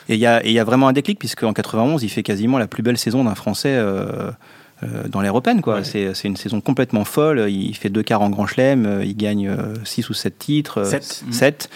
Et 0.08 0.14
il 0.14 0.20
y 0.20 0.26
a, 0.26 0.44
y 0.46 0.58
a, 0.58 0.64
vraiment 0.64 0.88
un 0.88 0.92
déclic, 0.92 1.18
puisqu'en 1.18 1.52
91, 1.52 2.02
il 2.02 2.08
fait 2.08 2.22
quasiment 2.22 2.58
la 2.58 2.66
plus 2.66 2.82
belle 2.82 2.98
saison 2.98 3.24
d'un 3.24 3.34
Français 3.34 3.76
dans 4.82 5.20
l'ère. 5.20 5.32
Quoi. 5.62 5.84
C'est, 5.84 6.24
une 6.24 6.36
saison 6.36 6.60
complètement 6.60 7.04
folle. 7.04 7.46
Il 7.48 7.74
fait 7.74 7.88
deux 7.88 8.02
quarts 8.02 8.22
en 8.22 8.30
Grand 8.30 8.46
Chelem, 8.46 8.86
euh, 8.86 9.04
il 9.04 9.16
gagne 9.16 9.54
6 9.84 10.04
euh, 10.04 10.10
ou 10.10 10.14
7 10.14 10.38
titres. 10.38 10.84
7. 10.84 11.24
7. 11.30 11.70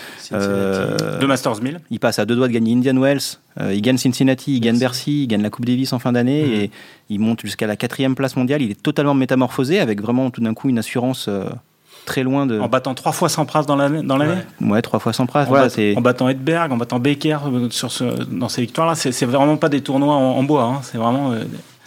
deux 1.21 1.27
Masters 1.27 1.63
1000. 1.63 1.81
Il 1.91 2.01
passe 2.01 2.19
à 2.19 2.25
deux 2.25 2.37
doigts 2.37 2.49
de 2.49 2.53
gagner 2.53 2.73
Indian 2.75 2.97
Wells. 2.97 3.39
il 3.71 3.83
gagne 3.83 3.99
Cincinnati, 3.99 4.57
il 4.57 4.61
gagne 4.61 4.79
Bercy, 4.79 5.25
il 5.25 5.27
gagne 5.27 5.43
la 5.43 5.51
Coupe 5.51 5.67
Davis 5.67 5.93
en 5.93 5.99
fin 5.99 6.13
d'année 6.13 6.45
mm. 6.45 6.53
et 6.53 6.71
il 7.11 7.21
monte 7.21 7.43
jusqu'à 7.43 7.67
la 7.67 7.77
quatrième 7.77 8.15
place 8.15 8.37
mondiale. 8.37 8.63
Il 8.63 8.71
est 8.71 8.83
totalement 8.83 9.15
métamorphosé 9.15 9.79
avec 9.81 10.01
vraiment 10.01 10.31
tout 10.31 10.41
d'un 10.41 10.55
coup 10.55 10.69
une 10.69 10.79
assurance 10.79 11.29
très 12.07 12.23
loin 12.23 12.47
de. 12.47 12.59
En 12.59 12.69
battant 12.69 12.95
trois 12.95 13.13
fois 13.13 13.29
sans 13.29 13.45
pras 13.45 13.63
dans 13.63 13.77
l'année. 13.77 14.03
Dans 14.03 14.17
l'année? 14.17 14.41
Ouais. 14.61 14.83
trois 14.83 15.01
fois 15.01 15.13
sans 15.13 15.27
pras. 15.27 15.43
En, 15.43 15.47
voilà, 15.47 15.69
en 15.97 16.01
battant 16.01 16.29
Edberg, 16.29 16.73
en 16.73 16.77
battant 16.77 16.99
Becker 16.99 17.39
sur 17.71 17.91
ce, 17.91 18.05
dans 18.25 18.49
ces 18.49 18.63
victoires-là. 18.63 18.95
C'est, 18.95 19.13
c'est 19.13 19.27
vraiment 19.27 19.57
pas 19.57 19.69
des 19.69 19.83
tournois 19.83 20.15
en, 20.15 20.43
bois. 20.43 20.65
Hein. 20.65 20.81
C'est 20.83 20.99
vraiment. 20.99 21.35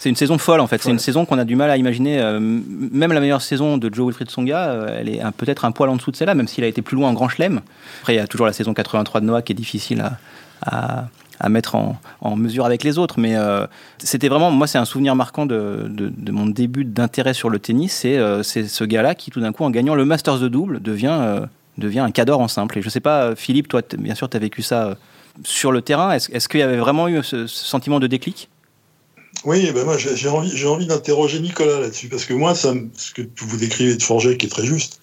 C'est 0.04 0.10
une 0.10 0.16
saison 0.16 0.36
folle 0.36 0.60
en 0.60 0.66
fait. 0.66 0.82
C'est 0.82 0.90
une 0.90 0.98
saison 0.98 1.24
qu'on 1.24 1.38
a 1.38 1.46
du 1.46 1.56
mal 1.56 1.70
à 1.70 1.78
imaginer. 1.78 2.20
Euh, 2.20 2.38
même 2.38 3.12
la 3.12 3.20
meilleure 3.20 3.40
saison 3.40 3.78
de 3.78 3.88
Joe 3.90 4.08
Wilfried 4.08 4.30
Songa, 4.30 4.68
euh, 4.68 4.98
elle 5.00 5.08
est 5.08 5.22
peut-être 5.38 5.64
un 5.64 5.72
poil 5.72 5.88
en 5.88 5.96
dessous 5.96 6.10
de 6.10 6.16
celle-là, 6.16 6.34
même 6.34 6.46
s'il 6.46 6.62
a 6.62 6.66
été 6.66 6.82
plus 6.82 6.94
loin 6.94 7.08
en 7.08 7.14
Grand 7.14 7.30
Chelem. 7.30 7.62
Après, 8.02 8.12
il 8.12 8.16
y 8.16 8.20
a 8.20 8.26
toujours 8.26 8.44
la 8.44 8.52
saison 8.52 8.74
83 8.74 9.22
de 9.22 9.24
Noah 9.24 9.40
qui 9.40 9.52
est 9.52 9.54
difficile 9.54 10.04
à, 10.60 11.06
à 11.40 11.48
mettre 11.48 11.74
en, 11.74 11.98
en, 12.20 12.36
mesure 12.36 12.66
avec 12.66 12.84
les 12.84 12.98
autres. 12.98 13.18
Mais 13.18 13.34
euh, 13.34 13.66
c'était 13.96 14.28
vraiment, 14.28 14.50
moi, 14.50 14.66
c'est 14.66 14.76
un 14.76 14.84
souvenir 14.84 15.16
marquant 15.16 15.46
de, 15.46 15.86
de, 15.88 16.12
de 16.14 16.32
mon 16.32 16.44
début 16.44 16.84
d'intérêt 16.84 17.32
sur 17.32 17.48
le 17.48 17.58
tennis. 17.58 17.94
C'est 17.94 18.68
ce 18.68 18.84
gars-là 18.84 19.14
qui, 19.14 19.30
tout 19.30 19.40
d'un 19.40 19.52
coup, 19.52 19.64
en 19.64 19.70
gagnant 19.70 19.94
le 19.94 20.04
Masters 20.04 20.38
de 20.38 20.48
double, 20.48 20.82
devient, 20.82 21.46
devient 21.78 22.00
un 22.00 22.10
cador 22.10 22.40
en 22.40 22.48
simple. 22.48 22.76
Et 22.76 22.82
je 22.82 22.90
sais 22.90 23.00
pas, 23.00 23.34
Philippe, 23.36 23.68
toi, 23.68 23.80
bien 23.96 24.14
sûr, 24.14 24.28
tu 24.28 24.36
as 24.36 24.40
vécu 24.40 24.60
ça 24.60 24.98
sur 25.44 25.72
le 25.72 25.80
terrain. 25.80 26.12
Est-ce 26.12 26.30
est 26.30 26.46
qu'il 26.46 26.60
y 26.60 26.62
avait 26.62 26.76
vraiment 26.76 27.08
eu 27.08 27.22
ce, 27.22 27.46
ce 27.46 27.64
sentiment 27.64 28.00
de 28.00 28.06
déclic? 28.06 28.50
Oui, 29.44 29.70
ben 29.72 29.84
moi 29.84 29.96
j'ai 29.98 30.28
envie, 30.28 30.50
j'ai 30.54 30.66
envie 30.66 30.86
d'interroger 30.86 31.40
Nicolas 31.40 31.80
là-dessus 31.80 32.08
parce 32.08 32.24
que 32.24 32.34
moi, 32.34 32.54
ça, 32.54 32.74
ce 32.94 33.12
que 33.12 33.22
vous 33.38 33.56
décrivez 33.56 33.94
de 33.96 34.02
Forget, 34.02 34.36
qui 34.36 34.46
est 34.46 34.48
très 34.48 34.64
juste, 34.64 35.00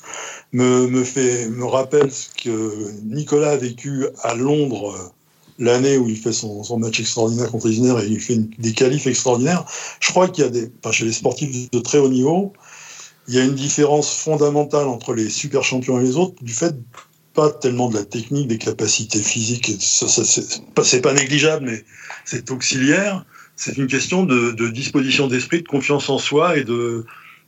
me, 0.52 0.88
me 0.88 1.04
fait, 1.04 1.48
me 1.48 1.66
rappelle 1.66 2.12
ce 2.12 2.28
que 2.44 2.92
Nicolas 3.04 3.52
a 3.52 3.58
vécu 3.58 4.06
à 4.24 4.36
Londres 4.36 5.14
l'année 5.60 5.98
où 5.98 6.10
il 6.10 6.18
fait 6.18 6.34
son, 6.34 6.64
son, 6.64 6.80
match 6.80 7.00
extraordinaire 7.00 7.52
contre 7.52 7.70
Isner 7.70 7.94
et 8.04 8.08
il 8.08 8.20
fait 8.20 8.40
des 8.60 8.74
qualifs 8.74 9.06
extraordinaires, 9.06 9.66
je 10.00 10.10
crois 10.10 10.28
qu'il 10.28 10.44
y 10.44 10.48
a 10.48 10.50
des, 10.50 10.72
enfin, 10.80 10.92
chez 10.92 11.06
les 11.06 11.14
sportifs 11.14 11.70
de 11.70 11.80
très 11.80 12.00
haut 12.00 12.10
niveau, 12.10 12.54
il 13.28 13.36
y 13.36 13.40
a 13.40 13.44
une 13.44 13.54
différence 13.54 14.12
fondamentale 14.12 14.88
entre 14.88 15.14
les 15.14 15.30
super 15.30 15.64
champions 15.64 16.00
et 16.00 16.04
les 16.04 16.18
autres 16.18 16.44
du 16.44 16.54
fait 16.54 16.76
pas 17.34 17.50
tellement 17.50 17.90
de 17.90 17.96
la 17.96 18.04
technique, 18.04 18.48
des 18.48 18.58
capacités 18.58 19.22
physiques, 19.22 19.72
ça, 19.80 20.08
ça 20.08 20.24
c'est 20.26 21.02
pas, 21.02 21.14
négligeable, 21.14 21.66
mais 21.66 21.84
c'est 22.26 22.52
auxiliaire. 22.52 23.26
C'est 23.56 23.78
une 23.78 23.88
question 23.88 24.24
de, 24.24 24.52
de 24.52 24.68
disposition 24.70 25.28
d'esprit, 25.28 25.62
de 25.62 25.68
confiance 25.68 26.10
en 26.10 26.18
soi 26.18 26.58
et 26.58 26.64
de. 26.64 27.06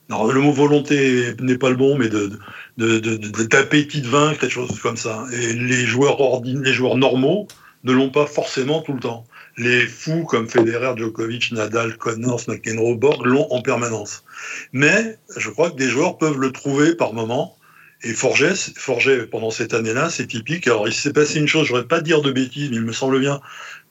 Alors, 0.10 0.32
le 0.32 0.42
mot 0.42 0.52
volonté 0.52 1.34
n'est 1.40 1.58
pas 1.58 1.70
le 1.70 1.78
bon, 1.78 1.98
mais 1.98 2.10
de, 2.10 2.30
d'appétit 2.78 4.02
de, 4.02 4.06
de, 4.06 4.12
vaincre, 4.12 4.42
quelque 4.42 4.52
chose 4.52 4.80
comme 4.82 4.98
ça. 4.98 5.26
Et 5.32 5.54
les 5.54 5.86
joueurs, 5.86 6.18
les 6.44 6.74
joueurs 6.74 6.98
normaux, 6.98 7.48
ne 7.84 7.92
l'ont 7.94 8.10
pas 8.10 8.26
forcément 8.26 8.82
tout 8.82 8.94
le 8.94 9.00
temps. 9.00 9.26
Les 9.58 9.86
fous 9.86 10.26
comme 10.26 10.50
Federer, 10.50 10.94
Djokovic, 10.98 11.52
Nadal, 11.52 11.98
Connors, 11.98 12.42
McEnroe, 12.48 12.96
Borg 12.96 13.26
l'ont 13.26 13.48
en 13.52 13.62
permanence. 13.62 14.24
Mais 14.72 15.18
je 15.38 15.50
crois 15.50 15.70
que 15.70 15.76
des 15.76 15.90
joueurs 15.90 16.18
peuvent 16.18 16.40
le 16.40 16.52
trouver 16.52 16.96
par 16.96 17.14
moment. 17.14 17.58
Et 18.06 18.14
Forget, 18.14 18.56
Forget 18.76 19.28
pendant 19.28 19.52
cette 19.52 19.74
année-là, 19.74 20.10
c'est 20.10 20.28
typique. 20.28 20.68
Alors 20.68 20.88
il 20.88 20.94
s'est 20.94 21.14
passé 21.14 21.40
une 21.40 21.48
chose, 21.48 21.68
je 21.68 21.74
voudrais 21.74 21.88
pas 21.88 22.02
dire 22.02 22.22
de 22.22 22.32
bêtises, 22.32 22.70
mais 22.70 22.78
il 22.78 22.82
me 22.82 22.92
semble 22.92 23.20
bien 23.20 23.40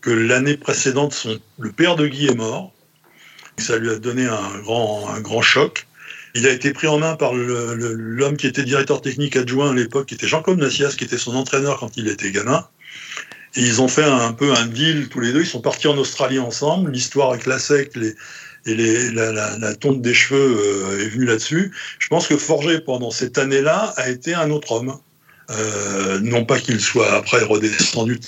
que 0.03 0.11
l'année 0.11 0.57
précédente, 0.57 1.15
son, 1.15 1.39
le 1.59 1.73
père 1.73 1.97
de 1.97 2.07
Guy 2.07 2.27
est 2.27 2.35
mort. 2.35 2.73
Ça 3.59 3.79
lui 3.79 3.91
a 3.91 3.97
donné 3.97 4.27
un 4.27 4.59
grand, 4.59 5.09
un 5.09 5.21
grand 5.21 5.43
choc. 5.43 5.87
Il 6.35 6.47
a 6.47 6.51
été 6.51 6.73
pris 6.73 6.89
en 6.89 6.99
main 6.99 7.15
par 7.15 7.35
l'homme 7.35 8.37
qui 8.37 8.47
était 8.47 8.65
directeur 8.65 9.01
technique 9.01 9.37
adjoint 9.37 9.71
à 9.71 9.75
l'époque, 9.75 10.07
qui 10.07 10.15
était 10.15 10.27
Jean-Claude 10.27 10.59
Nassias, 10.59 10.95
qui 10.97 11.05
était 11.05 11.19
son 11.19 11.37
entraîneur 11.37 11.79
quand 11.79 11.97
il 11.97 12.09
était 12.09 12.31
gamin. 12.31 12.67
Et 13.55 13.61
ils 13.61 13.83
ont 13.83 13.89
fait 13.89 14.05
un, 14.05 14.33
peu 14.33 14.53
un 14.53 14.67
deal 14.67 15.09
tous 15.09 15.21
les 15.21 15.33
deux. 15.33 15.43
Ils 15.43 15.47
sont 15.47 15.61
partis 15.61 15.87
en 15.87 15.99
Australie 15.99 16.39
ensemble. 16.39 16.91
L'histoire 16.91 17.31
avec 17.31 17.47
la 17.47 17.59
sec 17.59 17.93
et 18.65 19.11
la, 19.13 19.59
la, 19.59 19.75
tonte 19.75 20.01
des 20.01 20.15
cheveux 20.15 20.57
euh, 20.59 21.05
est 21.05 21.09
venue 21.09 21.27
là-dessus. 21.27 21.71
Je 21.99 22.09
pense 22.09 22.27
que 22.27 22.37
Forger, 22.37 22.81
pendant 22.81 23.11
cette 23.11 23.37
année-là, 23.37 23.93
a 23.97 24.09
été 24.09 24.35
un 24.35 24.51
autre 24.51 24.73
homme. 24.73 24.97
Euh, 25.51 26.19
non 26.21 26.47
pas 26.47 26.59
qu'il 26.59 26.81
soit 26.81 27.13
après 27.13 27.43
redescendu 27.43 28.19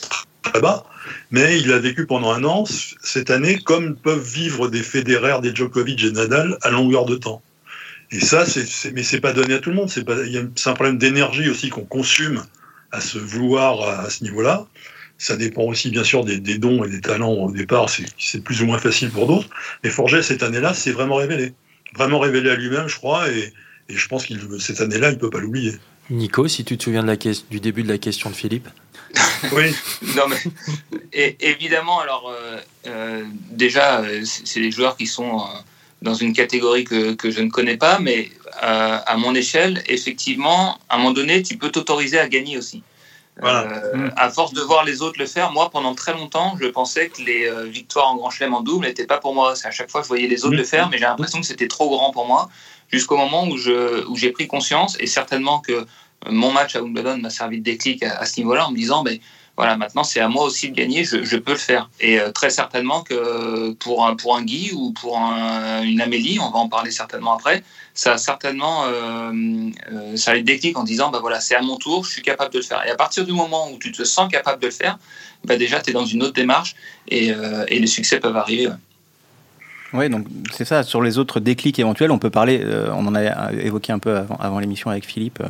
très 0.45 0.61
bas, 0.61 0.85
mais 1.31 1.61
il 1.61 1.73
a 1.73 1.79
vécu 1.79 2.07
pendant 2.07 2.31
un 2.31 2.45
an 2.45 2.65
cette 3.03 3.31
année 3.31 3.59
comme 3.59 3.97
peuvent 3.97 4.23
vivre 4.23 4.69
des 4.69 4.83
Federer, 4.83 5.41
des 5.43 5.55
Djokovic 5.55 6.05
et 6.05 6.13
Nadal 6.13 6.59
à 6.63 6.71
longueur 6.71 7.07
de 7.07 7.17
temps. 7.17 7.43
Et 8.11 8.21
ça, 8.21 8.47
c'est, 8.47 8.93
mais 8.93 9.03
c'est 9.03 9.21
pas 9.21 9.33
donné 9.33 9.55
à 9.55 9.59
tout 9.59 9.71
le 9.71 9.77
monde. 9.77 9.91
C'est, 9.91 10.05
pas, 10.05 10.17
c'est 10.55 10.71
un 10.71 10.75
problème 10.75 10.99
d'énergie 10.99 11.49
aussi 11.51 11.69
qu'on 11.71 11.85
consume 11.85 12.45
à 12.93 13.01
se 13.01 13.19
vouloir 13.19 13.89
à 13.89 14.09
ce 14.11 14.23
niveau-là. 14.23 14.67
Ça 15.19 15.37
dépend 15.37 15.63
aussi, 15.63 15.91
bien 15.91 16.05
sûr, 16.05 16.25
des, 16.25 16.39
dons 16.59 16.85
et 16.85 16.89
des 16.89 17.01
talents 17.01 17.33
au 17.33 17.51
départ. 17.51 17.89
C'est 17.89 18.45
plus 18.45 18.63
ou 18.63 18.67
moins 18.67 18.79
facile 18.79 19.11
pour 19.11 19.27
d'autres. 19.27 19.49
Mais 19.83 19.91
Forget, 19.91 20.23
cette 20.23 20.43
année-là, 20.43 20.75
c'est 20.75 20.93
vraiment 20.93 21.17
révélé. 21.17 21.55
Vraiment 21.97 22.19
révélé 22.19 22.51
à 22.51 22.57
lui-même, 22.57 22.89
je 22.89 22.97
crois. 22.97 23.29
Et, 23.31 23.53
et 23.89 23.97
je 23.97 24.09
pense 24.09 24.27
qu'il 24.27 24.41
cette 24.61 24.81
année-là, 24.81 25.11
il 25.11 25.15
ne 25.15 25.19
peut 25.19 25.31
pas 25.31 25.41
l'oublier. 25.41 25.75
Nico, 26.11 26.47
si 26.49 26.65
tu 26.65 26.77
te 26.77 26.85
souviens 26.85 27.03
de 27.03 27.09
la 27.09 27.17
du 27.17 27.61
début 27.61 27.83
de 27.83 27.89
la 27.89 27.99
question 27.99 28.31
de 28.31 28.35
Philippe. 28.35 28.69
Oui. 29.53 29.75
non, 30.17 30.25
mais 30.29 30.43
et, 31.13 31.37
évidemment, 31.41 32.01
alors, 32.01 32.31
euh, 32.31 32.59
euh, 32.87 33.25
déjà, 33.51 34.01
euh, 34.01 34.23
c'est 34.25 34.61
des 34.61 34.71
joueurs 34.71 34.97
qui 34.97 35.07
sont 35.07 35.41
euh, 35.41 35.45
dans 36.03 36.15
une 36.15 36.33
catégorie 36.33 36.85
que, 36.85 37.15
que, 37.15 37.31
je 37.31 37.41
ne 37.41 37.51
connais 37.51 37.77
pas, 37.77 37.99
mais 37.99 38.31
euh, 38.63 38.99
à 39.07 39.17
mon 39.17 39.35
échelle, 39.35 39.83
effectivement, 39.89 40.79
à 40.89 40.95
un 40.95 40.99
moment 40.99 41.13
donné, 41.13 41.43
tu 41.43 41.57
peux 41.57 41.71
t'autoriser 41.71 42.19
à 42.19 42.29
gagner 42.29 42.59
aussi. 42.59 42.83
Voilà. 43.41 43.63
Euh, 43.63 43.97
mm. 43.97 44.13
À 44.17 44.31
force 44.31 44.53
de 44.53 44.61
voir 44.61 44.85
les 44.85 45.03
autres 45.03 45.19
le 45.19 45.27
faire, 45.27 45.51
moi, 45.51 45.71
pendant 45.71 45.95
très 45.95 46.13
longtemps, 46.13 46.57
je 46.61 46.67
pensais 46.67 47.09
que 47.09 47.23
les 47.23 47.47
euh, 47.47 47.65
victoires 47.65 48.09
en 48.09 48.17
Grand 48.17 48.31
Chelem 48.31 48.55
en 48.55 48.61
double 48.61 48.87
n'étaient 48.87 49.07
pas 49.07 49.19
pour 49.19 49.35
moi. 49.35 49.55
À 49.65 49.71
chaque 49.71 49.91
fois, 49.91 50.03
je 50.03 50.09
voyais 50.09 50.29
les 50.29 50.45
autres 50.45 50.57
le 50.57 50.65
faire, 50.65 50.89
mais 50.91 50.99
j'ai 50.99 51.05
l'impression 51.05 51.41
que 51.41 51.47
c'était 51.47 51.69
trop 51.69 51.89
grand 51.89 52.13
pour 52.13 52.27
moi. 52.27 52.49
Jusqu'au 52.89 53.17
moment 53.17 53.49
où 53.49 53.57
je 53.57 54.07
où 54.07 54.15
j'ai 54.15 54.31
pris 54.31 54.47
conscience, 54.47 54.97
et 55.01 55.07
certainement 55.07 55.59
que 55.59 55.87
mon 56.31 56.53
match 56.53 56.77
à 56.77 56.83
Wimbledon 56.83 57.19
m'a 57.19 57.31
servi 57.31 57.59
de 57.59 57.65
déclic 57.65 58.03
à, 58.03 58.25
ce 58.25 58.39
niveau-là, 58.39 58.67
en 58.67 58.71
me 58.71 58.77
disant, 58.77 59.03
ben, 59.03 59.19
voilà, 59.57 59.77
maintenant 59.77 60.03
c'est 60.03 60.19
à 60.19 60.29
moi 60.29 60.45
aussi 60.45 60.71
de 60.71 60.75
gagner, 60.75 61.05
je, 61.05 61.37
peux 61.37 61.53
le 61.53 61.59
faire. 61.59 61.89
Et 62.01 62.19
euh, 62.19 62.33
très 62.33 62.51
certainement 62.51 63.03
que 63.03 63.73
pour 63.75 64.05
un, 64.05 64.43
Guy 64.43 64.73
ou 64.75 64.93
pour 64.93 65.19
un, 65.19 65.83
une 65.83 66.01
Amélie, 66.01 66.41
on 66.41 66.51
va 66.51 66.59
en 66.59 66.69
parler 66.69 66.91
certainement 66.91 67.35
après, 67.35 67.63
ça 67.95 68.15
a 68.15 68.19
certainement 68.19 68.85
euh, 68.87 69.33
euh, 69.93 70.43
déclic 70.43 70.77
en 70.77 70.83
disant 70.83 71.13
voilà, 71.21 71.41
c'est 71.41 71.55
à 71.55 71.63
mon 71.63 71.77
tour, 71.77 72.05
je 72.05 72.11
suis 72.11 72.23
capable 72.23 72.53
de 72.53 72.59
le 72.59 72.65
faire. 72.65 72.85
Et 72.85 72.91
à 72.91 72.97
partir 72.97 73.25
du 73.25 73.33
moment 73.33 73.71
où 73.71 73.79
tu 73.79 73.93
te 73.93 74.03
sens 74.03 74.31
capable 74.31 74.61
de 74.61 74.67
le 74.67 74.73
faire, 74.73 74.99
bah 75.45 75.57
déjà 75.57 75.81
tu 75.81 75.91
es 75.91 75.93
dans 75.93 76.07
une 76.07 76.23
autre 76.25 76.33
démarche 76.33 76.75
et, 77.09 77.31
euh, 77.31 77.65
les 77.67 77.87
succès 77.87 78.19
peuvent 78.19 78.37
arriver. 78.37 78.69
Oui, 79.95 80.11
donc 80.11 80.27
c'est 80.53 80.65
ça. 80.65 80.83
Sur 80.83 81.01
les 81.03 81.19
autres 81.19 81.39
déclics 81.39 81.79
éventuels, 81.79 82.11
on 82.11 82.19
peut 82.19 82.29
parler, 82.31 82.61
euh, 82.65 82.89
on 82.97 83.07
en 83.07 83.15
a 83.15 83.53
évoqué 83.53 83.93
un 83.93 84.01
peu 84.01 84.17
avant, 84.17 84.37
avant 84.41 84.59
l'émission 84.59 84.91
avec 84.91 85.07
Philippe, 85.07 85.41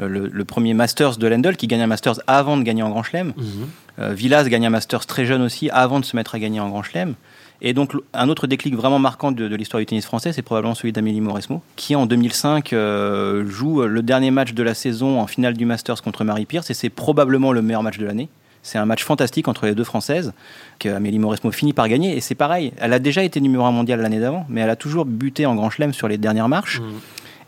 euh, 0.00 0.06
le, 0.06 0.28
le, 0.28 0.44
premier 0.44 0.74
Masters 0.74 1.16
de 1.16 1.26
Lendl 1.26 1.56
qui 1.56 1.66
gagne 1.66 1.80
un 1.80 1.86
Masters 1.86 2.20
avant 2.26 2.58
de 2.58 2.62
gagner 2.62 2.82
en 2.82 2.90
Grand 2.90 3.02
Chelem. 3.02 3.28
Mm 3.28 3.32
-hmm. 3.32 4.02
euh, 4.02 4.12
Villas 4.12 4.44
gagne 4.48 4.66
un 4.66 4.70
Masters 4.70 5.06
très 5.06 5.24
jeune 5.24 5.40
aussi 5.40 5.70
avant 5.70 5.98
de 6.00 6.04
se 6.04 6.14
mettre 6.14 6.34
à 6.34 6.38
gagner 6.38 6.60
en 6.60 6.68
Grand 6.68 6.82
Chelem. 6.82 7.14
Et 7.62 7.72
donc 7.72 7.94
un 8.12 8.28
autre 8.28 8.46
déclic 8.46 8.74
vraiment 8.76 8.98
marquant 8.98 9.32
de, 9.32 9.48
de 9.48 9.56
l'histoire 9.56 9.80
du 9.80 9.86
tennis 9.86 10.04
français, 10.04 10.30
c'est 10.34 10.42
probablement 10.42 10.74
celui 10.74 10.92
d'Amélie 10.92 11.22
Mauresmo, 11.22 11.62
qui 11.76 11.96
en 11.96 12.04
2005 12.04 12.72
euh, 12.72 13.46
joue 13.48 13.76
le 13.96 14.02
dernier 14.02 14.30
match 14.30 14.52
de 14.52 14.62
la 14.62 14.74
saison 14.74 15.10
en 15.22 15.26
finale 15.26 15.54
du 15.54 15.64
Masters 15.64 16.02
contre 16.02 16.22
Marie 16.22 16.44
Pierce, 16.44 16.68
et 16.70 16.74
c'est 16.74 16.90
probablement 16.90 17.50
le 17.52 17.62
meilleur 17.62 17.82
match 17.82 17.96
de 17.96 18.04
l'année. 18.04 18.28
C'est 18.66 18.78
un 18.78 18.84
match 18.84 19.04
fantastique 19.04 19.46
entre 19.46 19.64
les 19.66 19.76
deux 19.76 19.84
Françaises 19.84 20.32
qu'Amélie 20.80 21.20
Mauresmo 21.20 21.52
finit 21.52 21.72
par 21.72 21.88
gagner. 21.88 22.16
Et 22.16 22.20
c'est 22.20 22.34
pareil, 22.34 22.72
elle 22.78 22.92
a 22.92 22.98
déjà 22.98 23.22
été 23.22 23.40
numéro 23.40 23.64
un 23.64 23.70
mondial 23.70 24.00
l'année 24.00 24.18
d'avant, 24.18 24.44
mais 24.48 24.60
elle 24.60 24.70
a 24.70 24.76
toujours 24.76 25.04
buté 25.04 25.46
en 25.46 25.54
grand 25.54 25.70
chelem 25.70 25.92
sur 25.92 26.08
les 26.08 26.18
dernières 26.18 26.48
marches. 26.48 26.80
Mmh. 26.80 26.84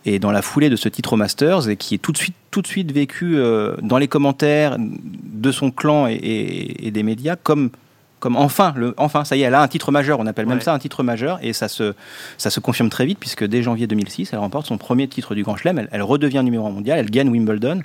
Et 0.04 0.20
dans 0.20 0.31
la 0.31 0.42
foulée 0.42 0.70
de 0.70 0.76
ce 0.76 0.88
titre 0.88 1.14
au 1.14 1.16
Masters, 1.16 1.68
et 1.68 1.76
qui 1.76 1.96
est 1.96 1.98
tout 1.98 2.12
de 2.12 2.18
suite, 2.18 2.37
tout 2.52 2.62
de 2.62 2.68
suite 2.68 2.92
vécu 2.92 3.37
euh, 3.37 3.74
dans 3.83 3.98
les 3.98 4.07
commentaires 4.07 4.76
de 4.78 5.50
son 5.50 5.72
clan 5.72 6.07
et, 6.07 6.12
et, 6.12 6.87
et 6.87 6.90
des 6.92 7.02
médias 7.02 7.35
comme 7.35 7.70
comme 8.20 8.37
enfin, 8.37 8.72
le, 8.76 8.94
enfin, 8.96 9.24
ça 9.24 9.37
y 9.37 9.42
est, 9.42 9.44
elle 9.44 9.54
a 9.54 9.62
un 9.62 9.68
titre 9.68 9.92
majeur, 9.92 10.18
on 10.18 10.26
appelle 10.26 10.46
ouais. 10.46 10.54
même 10.54 10.61
ça 10.61 10.74
un 10.74 10.78
titre 10.81 11.04
majeur, 11.04 11.38
et 11.40 11.52
ça 11.52 11.68
se, 11.68 11.94
ça 12.37 12.50
se 12.50 12.59
confirme 12.59 12.88
très 12.88 13.07
vite, 13.07 13.18
puisque 13.20 13.44
dès 13.44 13.62
janvier 13.62 13.87
2006, 13.87 14.33
elle 14.33 14.40
remporte 14.40 14.66
son 14.66 14.76
premier 14.76 15.07
titre 15.07 15.37
du 15.37 15.44
Grand 15.44 15.57
Chelem, 15.57 15.78
elle, 15.78 15.88
elle 15.92 16.02
redevient 16.02 16.42
numéro 16.42 16.66
un 16.66 16.70
mondial, 16.70 16.98
elle 16.98 17.11
gagne 17.11 17.28
Wimbledon, 17.28 17.83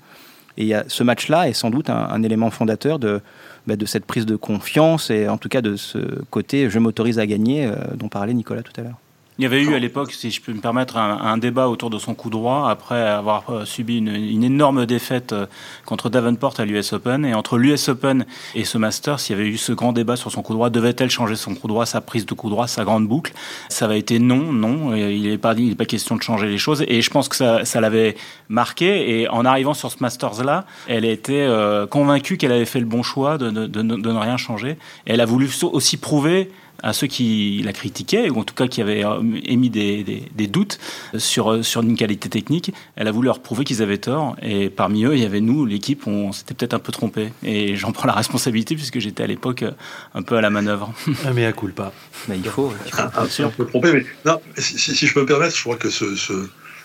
et 0.58 0.74
ce 0.88 1.04
match-là 1.04 1.50
est 1.50 1.54
sans 1.54 1.70
doute 1.70 1.90
un, 1.90 2.22
élément 2.24 2.52
fondateur 2.52 3.00
de, 3.00 3.22
bah, 3.68 3.76
de 3.76 3.86
cette 3.86 4.06
prise 4.06 4.26
de 4.26 4.36
confiance 4.36 5.10
et 5.10 5.28
en 5.28 5.38
tout 5.38 5.50
cas 5.50 5.62
de 5.62 5.76
ce 5.76 5.98
côté 6.30 6.70
je 6.70 6.80
m'autorise 6.80 7.20
à 7.20 7.26
gagner 7.26 7.66
euh, 7.66 7.76
dont 7.96 8.08
parlait 8.08 8.34
Nicolas 8.34 8.62
tout 8.62 8.74
à 8.80 8.84
l'heure. 8.84 8.98
Il 9.40 9.44
y 9.44 9.48
avait 9.48 9.64
eu 9.64 9.74
à 9.74 9.80
l'époque, 9.80 10.12
si 10.12 10.30
je 10.30 10.40
peux 10.40 10.54
me 10.54 10.60
permettre, 10.60 10.98
un, 10.98 11.38
débat 11.38 11.68
autour 11.68 11.90
de 11.90 11.98
son 11.98 12.14
coup 12.14 12.30
droit 12.30 12.70
après 12.70 13.02
avoir 13.02 13.50
euh, 13.50 13.66
subi 13.66 13.98
une, 13.98 14.44
énorme 14.44 14.86
défaite 14.86 15.34
euh, 15.34 15.48
contre 15.86 16.10
Davenport 16.10 16.54
à 16.60 16.66
l'US 16.66 16.94
Open. 16.94 17.26
Et 17.26 17.34
entre 17.34 17.58
l'US 17.58 17.90
Open 17.90 18.26
et 18.54 18.64
ce 18.64 18.78
Masters, 18.78 19.18
il 19.28 19.32
y 19.32 19.36
avait 19.36 19.48
eu 19.48 19.58
ce 19.58 19.72
grand 19.72 19.92
débat 19.92 20.16
sur 20.18 20.32
son 20.32 20.44
coup 20.44 20.54
droit. 20.54 20.70
Devait-elle 20.70 21.10
changer 21.10 21.36
son 21.36 21.56
coup 21.56 21.68
droit, 21.68 21.88
sa 21.88 22.00
prise 22.00 22.28
de 22.28 22.34
coup 22.36 22.52
droit, 22.52 22.68
sa 22.68 22.84
grande 22.84 23.08
boucle? 23.08 23.34
Ça 23.70 23.86
avait 23.86 23.98
été 23.98 24.20
non, 24.20 24.54
non. 24.54 24.96
Il 24.96 25.24
n'est 25.24 25.38
pas, 25.40 25.56
question 25.86 26.16
de 26.16 26.22
changer 26.22 26.48
les 26.48 26.60
choses. 26.60 26.86
Et 26.88 27.02
je 27.02 27.10
pense 27.10 27.28
que 27.28 27.36
ça, 27.36 27.82
l'avait 27.82 28.16
marqué. 28.50 29.20
Et 29.20 29.30
en 29.30 29.46
arrivant 29.46 29.74
sur 29.74 29.92
ce 29.92 29.98
Masters-là, 30.00 30.66
elle 30.88 31.06
était 31.06 31.34
euh, 31.34 31.88
convaincue 31.88 32.38
qu'elle 32.38 32.52
avait 32.52 32.66
fait 32.66 32.80
le 32.80 32.86
bon 32.86 33.02
choix 33.02 33.40
de, 33.40 33.50
ne 33.50 34.20
rien 34.20 34.38
changer. 34.38 34.78
Elle 35.06 35.22
a 35.22 35.26
voulu 35.26 35.50
aussi 35.64 35.98
prouver 35.98 36.52
à 36.84 36.94
ceux 36.94 37.08
qui 37.08 37.62
la 37.64 37.74
critiquaient, 37.74 38.30
ou 38.30 38.40
en 38.40 38.44
tout 38.44 38.54
cas 38.54 38.68
qui 38.68 38.82
avaient 38.82 39.06
euh, 39.06 39.22
émis 39.46 39.70
des, 39.70 40.04
des, 40.04 40.24
des 40.36 40.48
doutes 40.48 40.80
sur, 41.18 41.64
sur 41.66 41.82
une 41.82 41.96
qualité 41.96 42.30
technique, 42.30 42.74
elle 42.96 43.08
a 43.08 43.12
voulu 43.12 43.28
leur 43.28 43.40
prouver 43.40 43.64
qu'ils 43.64 43.82
avaient 43.82 43.98
tort. 43.98 44.36
Et 44.42 44.70
parmi 44.70 45.06
eux, 45.06 45.16
il 45.16 45.24
y 45.24 45.26
avait 45.26 45.42
nous, 45.42 45.66
l'équipe, 45.66 46.06
on 46.06 46.32
s'était 46.32 46.54
peut-être 46.54 46.74
un 46.74 46.80
peu 46.80 46.92
trompé. 46.92 47.32
Et 47.44 47.76
j'en 47.76 47.92
prends 47.92 48.08
la 48.08 48.14
responsabilité 48.14 48.76
puisque 48.76 49.00
j'étais 49.00 49.24
à 49.24 49.28
l'époque 49.28 49.64
un 50.14 50.22
peu 50.22 50.36
à 50.36 50.42
la 50.42 50.50
manœuvre. 50.50 50.94
Ah, 51.26 51.32
mais 51.34 51.46
à 51.46 51.54
coule 51.54 51.74
pas. 51.74 51.94
Mais 52.28 52.38
il 52.38 52.44
faut. 52.44 52.74
Il 52.86 52.92
faut 52.92 53.02
ah, 53.02 53.24
un 53.40 53.50
peu 53.50 53.66
trompé, 53.66 53.94
mais 53.94 54.06
non, 54.26 54.40
si, 54.58 54.78
si, 54.78 55.08
je 55.08 55.14
peux 55.14 55.22
me 55.22 55.26
permettre, 55.26 55.56
je 55.56 55.62
crois 55.62 55.78
que 55.78 55.90
ce, 55.90 56.16
ce 56.16 56.34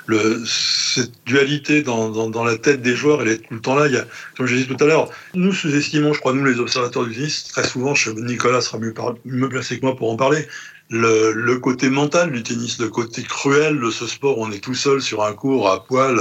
le, 0.09 0.43
cette 0.47 1.13
dualité 1.27 1.83
dans, 1.83 2.09
dans, 2.09 2.45
la 2.45 2.57
tête 2.57 2.81
des 2.81 2.97
joueurs, 2.97 3.21
elle 3.23 3.29
est 3.29 3.47
tout 3.47 3.55
le 3.55 3.61
temps 3.61 3.77
là. 3.77 3.87
Il 3.87 3.93
y 3.93 3.99
a, 3.99 4.07
comme 4.37 4.47
je 4.47 4.57
disais 4.57 4.67
tout 4.67 4.83
à 4.83 4.87
l'heure, 4.87 5.11
nous 5.35 5.53
sous-estimons, 5.53 6.15
je 6.15 6.19
crois, 6.19 6.33
nous 6.33 6.45
les 6.47 6.59
observateurs 6.59 7.05
du 7.05 7.15
tennis, 7.15 7.45
très 7.45 7.65
souvent, 7.65 7.93
Nicolas 8.17 8.63
sera 8.63 8.79
mieux, 8.79 8.95
mieux 9.27 9.49
placé 9.51 9.79
que 9.79 9.85
moi 9.85 9.95
pour 9.95 10.11
en 10.11 10.17
parler, 10.17 10.49
le, 10.89 11.33
le, 11.33 11.59
côté 11.59 11.91
mental 11.91 12.33
du 12.33 12.43
tennis, 12.43 12.79
le 12.81 12.89
côté 12.89 13.23
cruel 13.23 13.79
de 13.79 13.91
ce 13.91 14.07
sport. 14.07 14.39
On 14.39 14.51
est 14.51 14.65
tout 14.65 14.75
seul 14.75 15.03
sur 15.03 15.23
un 15.23 15.35
cours 15.35 15.69
à 15.71 15.85
poil 15.85 16.19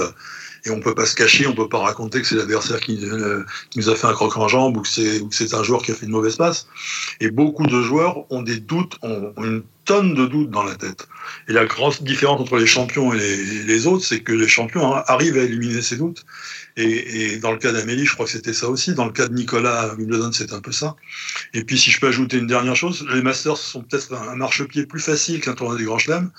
et 0.67 0.71
on 0.71 0.79
peut 0.79 0.93
pas 0.93 1.05
se 1.05 1.15
cacher, 1.15 1.47
on 1.47 1.53
peut 1.53 1.69
pas 1.69 1.79
raconter 1.79 2.21
que 2.21 2.27
c'est 2.27 2.35
l'adversaire 2.35 2.79
qui, 2.79 2.99
euh, 3.03 3.43
qui, 3.69 3.79
nous 3.79 3.89
a 3.89 3.95
fait 3.95 4.07
un 4.07 4.13
croc 4.13 4.35
en 4.37 4.47
jambe 4.47 4.77
ou 4.77 4.81
que 4.81 4.87
c'est 4.87 5.53
un 5.53 5.63
joueur 5.63 5.81
qui 5.81 5.91
a 5.91 5.95
fait 5.95 6.05
une 6.05 6.11
mauvaise 6.11 6.35
passe. 6.35 6.67
Et 7.21 7.31
beaucoup 7.31 7.65
de 7.65 7.81
joueurs 7.81 8.31
ont 8.31 8.41
des 8.41 8.59
doutes, 8.59 8.97
ont, 9.01 9.33
une 9.37 9.63
tonne 9.85 10.13
de 10.13 10.25
doutes 10.25 10.51
dans 10.51 10.63
la 10.63 10.75
tête. 10.75 11.07
Et 11.47 11.53
la 11.53 11.65
grande 11.65 11.95
différence 12.01 12.41
entre 12.41 12.57
les 12.57 12.67
champions 12.67 13.13
et 13.13 13.17
les, 13.17 13.63
les 13.63 13.87
autres, 13.87 14.03
c'est 14.03 14.19
que 14.19 14.33
les 14.33 14.47
champions 14.47 14.93
arrivent 14.93 15.37
à 15.37 15.43
éliminer 15.43 15.81
ces 15.81 15.95
doutes. 15.95 16.25
Et, 16.75 17.33
et 17.33 17.37
dans 17.37 17.51
le 17.51 17.57
cas 17.57 17.71
d'Amélie, 17.71 18.05
je 18.05 18.13
crois 18.13 18.25
que 18.25 18.31
c'était 18.31 18.53
ça 18.53 18.67
aussi. 18.67 18.93
Dans 18.93 19.05
le 19.05 19.13
cas 19.13 19.27
de 19.27 19.33
Nicolas 19.33 19.95
Wimbledon, 19.97 20.31
c'est 20.33 20.51
un 20.51 20.59
peu 20.59 20.73
ça. 20.73 20.97
Et 21.53 21.63
puis, 21.63 21.77
si 21.77 21.91
je 21.91 22.01
peux 22.01 22.07
ajouter 22.07 22.37
une 22.37 22.47
dernière 22.47 22.75
chose, 22.75 23.07
les 23.13 23.21
Masters 23.21 23.57
sont 23.57 23.81
peut-être 23.81 24.13
un 24.13 24.35
marchepied 24.35 24.85
plus 24.85 24.99
facile 24.99 25.39
qu'un 25.39 25.53
tournoi 25.53 25.77
des 25.77 25.85
Grands 25.85 25.99
Chelems, 25.99 26.31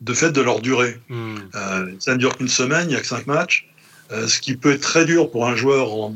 de 0.00 0.12
fait 0.12 0.32
de 0.32 0.40
leur 0.40 0.60
durée. 0.60 0.98
Hmm. 1.08 1.36
Euh, 1.54 1.92
ça 1.98 2.12
ne 2.12 2.18
dure 2.18 2.36
qu'une 2.36 2.48
semaine, 2.48 2.84
il 2.84 2.88
n'y 2.88 2.96
a 2.96 3.00
que 3.00 3.06
cinq 3.06 3.26
matchs. 3.26 3.68
Euh, 4.12 4.28
ce 4.28 4.38
qui 4.38 4.54
peut 4.54 4.72
être 4.72 4.82
très 4.82 5.06
dur 5.06 5.30
pour 5.30 5.46
un 5.46 5.56
joueur 5.56 5.94
en, 5.94 6.12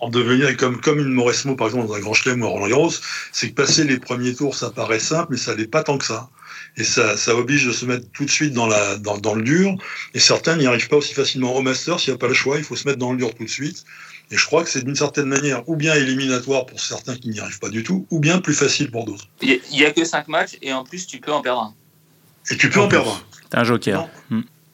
en, 0.00 0.08
devenir 0.10 0.54
comme 0.58 0.80
comme 0.80 0.98
une 0.98 1.12
Mauresmo 1.12 1.56
par 1.56 1.68
exemple 1.68 1.86
dans 1.88 1.94
un 1.94 2.00
Grand 2.00 2.12
Chelem 2.12 2.42
ou 2.42 2.48
Roland 2.48 2.68
Garros, 2.68 2.92
c'est 3.32 3.48
que 3.48 3.54
passer 3.54 3.84
les 3.84 3.98
premiers 3.98 4.34
tours 4.34 4.54
ça 4.54 4.70
paraît 4.70 4.98
simple 4.98 5.28
mais 5.30 5.38
ça 5.38 5.54
n'est 5.54 5.66
pas 5.66 5.82
tant 5.82 5.96
que 5.96 6.04
ça. 6.04 6.28
Et 6.76 6.84
ça, 6.84 7.16
ça 7.16 7.34
oblige 7.34 7.66
de 7.66 7.72
se 7.72 7.86
mettre 7.86 8.06
tout 8.12 8.26
de 8.26 8.30
suite 8.30 8.52
dans, 8.52 8.66
la, 8.66 8.96
dans, 8.98 9.16
dans 9.16 9.34
le 9.34 9.42
dur. 9.42 9.74
Et 10.12 10.18
certains 10.18 10.56
n'y 10.56 10.66
arrivent 10.66 10.88
pas 10.88 10.96
aussi 10.96 11.14
facilement 11.14 11.54
au 11.56 11.62
Master. 11.62 11.98
S'il 11.98 12.12
n'y 12.12 12.16
a 12.16 12.18
pas 12.18 12.28
le 12.28 12.34
choix, 12.34 12.58
il 12.58 12.64
faut 12.64 12.76
se 12.76 12.86
mettre 12.86 12.98
dans 12.98 13.12
le 13.12 13.18
dur 13.18 13.34
tout 13.34 13.44
de 13.44 13.48
suite. 13.48 13.84
Et 14.30 14.36
je 14.36 14.44
crois 14.44 14.64
que 14.64 14.68
c'est 14.68 14.84
d'une 14.84 14.96
certaine 14.96 15.26
manière 15.26 15.66
ou 15.68 15.76
bien 15.76 15.94
éliminatoire 15.94 16.66
pour 16.66 16.80
certains 16.80 17.16
qui 17.16 17.28
n'y 17.28 17.40
arrivent 17.40 17.60
pas 17.60 17.68
du 17.68 17.82
tout, 17.82 18.06
ou 18.10 18.18
bien 18.18 18.40
plus 18.40 18.54
facile 18.54 18.90
pour 18.90 19.04
d'autres. 19.04 19.28
Il 19.40 19.60
n'y 19.70 19.84
a 19.84 19.92
que 19.92 20.04
5 20.04 20.28
matchs 20.28 20.58
et 20.62 20.72
en 20.72 20.84
plus 20.84 21.06
tu 21.06 21.20
peux 21.20 21.32
en 21.32 21.42
perdre 21.42 21.62
un. 21.62 21.74
Et 22.50 22.56
tu 22.56 22.68
peux 22.68 22.80
en, 22.80 22.88
perdre 22.88 23.12
un. 23.12 23.38
C'est 23.50 23.58
un 23.58 23.64
joker. 23.64 24.08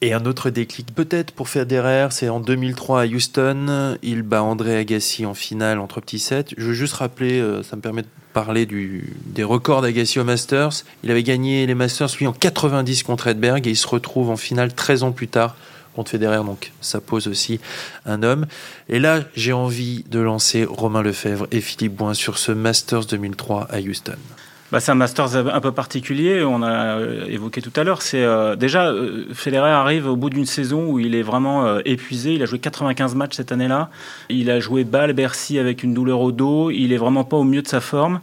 Et 0.03 0.11
un 0.11 0.25
autre 0.25 0.49
déclic 0.49 0.93
peut-être 0.93 1.31
pour 1.31 1.47
Federer, 1.47 2.09
c'est 2.11 2.27
en 2.27 2.41
2003 2.41 3.03
à 3.03 3.05
Houston, 3.05 3.97
il 4.03 4.23
bat 4.23 4.43
André 4.43 4.75
Agassi 4.75 5.25
en 5.25 5.33
finale 5.33 5.79
entre 5.79 6.01
petits 6.01 6.19
sets. 6.19 6.47
Je 6.57 6.65
veux 6.65 6.73
juste 6.73 6.95
rappeler, 6.95 7.39
euh, 7.39 7.63
ça 7.63 7.77
me 7.77 7.81
permet 7.81 8.01
de 8.01 8.07
parler 8.33 8.65
du, 8.65 9.13
des 9.27 9.45
records 9.45 9.81
d'Agassi 9.81 10.19
au 10.19 10.25
Masters. 10.25 10.83
Il 11.05 11.11
avait 11.11 11.23
gagné 11.23 11.65
les 11.65 11.73
Masters 11.73 12.09
lui 12.19 12.27
en 12.27 12.33
90 12.33 13.03
contre 13.03 13.27
Edberg 13.27 13.65
et 13.65 13.69
il 13.69 13.77
se 13.77 13.87
retrouve 13.87 14.29
en 14.29 14.35
finale 14.35 14.73
13 14.73 15.03
ans 15.03 15.13
plus 15.13 15.29
tard 15.29 15.55
contre 15.95 16.11
Federer, 16.11 16.43
donc 16.43 16.73
ça 16.81 16.99
pose 16.99 17.29
aussi 17.29 17.61
un 18.05 18.23
homme. 18.23 18.45
Et 18.89 18.99
là, 18.99 19.21
j'ai 19.37 19.53
envie 19.53 20.03
de 20.09 20.19
lancer 20.19 20.65
Romain 20.65 21.01
Lefebvre 21.01 21.47
et 21.51 21.61
Philippe 21.61 21.95
Boin 21.95 22.13
sur 22.13 22.39
ce 22.39 22.51
Masters 22.51 23.05
2003 23.05 23.69
à 23.71 23.79
Houston. 23.79 24.17
Bah, 24.73 24.79
c'est 24.79 24.91
un 24.91 24.95
Masters 24.95 25.35
un 25.35 25.61
peu 25.61 25.71
particulier, 25.71 26.43
on 26.43 26.63
a 26.63 26.97
euh, 26.97 27.25
évoqué 27.27 27.61
tout 27.61 27.71
à 27.75 27.83
l'heure. 27.83 28.01
C'est 28.01 28.23
euh, 28.23 28.55
déjà 28.55 28.87
euh, 28.87 29.27
Federer 29.31 29.69
arrive 29.69 30.07
au 30.07 30.15
bout 30.15 30.31
d'une 30.31 30.47
saison 30.47 30.87
où 30.89 30.97
il 30.97 31.13
est 31.13 31.21
vraiment 31.21 31.77
épuisé. 31.85 32.33
Il 32.33 32.41
a 32.41 32.47
joué 32.47 32.57
95 32.57 33.13
matchs 33.13 33.35
cette 33.35 33.51
année-là. 33.51 33.91
Il 34.29 34.49
a 34.49 34.59
joué 34.59 34.83
balle 34.83 35.13
Bercy 35.13 35.59
avec 35.59 35.83
une 35.83 35.93
douleur 35.93 36.21
au 36.21 36.31
dos. 36.31 36.71
Il 36.71 36.91
est 36.91 36.97
vraiment 36.97 37.23
pas 37.23 37.37
au 37.37 37.43
mieux 37.43 37.61
de 37.61 37.67
sa 37.67 37.81
forme. 37.81 38.19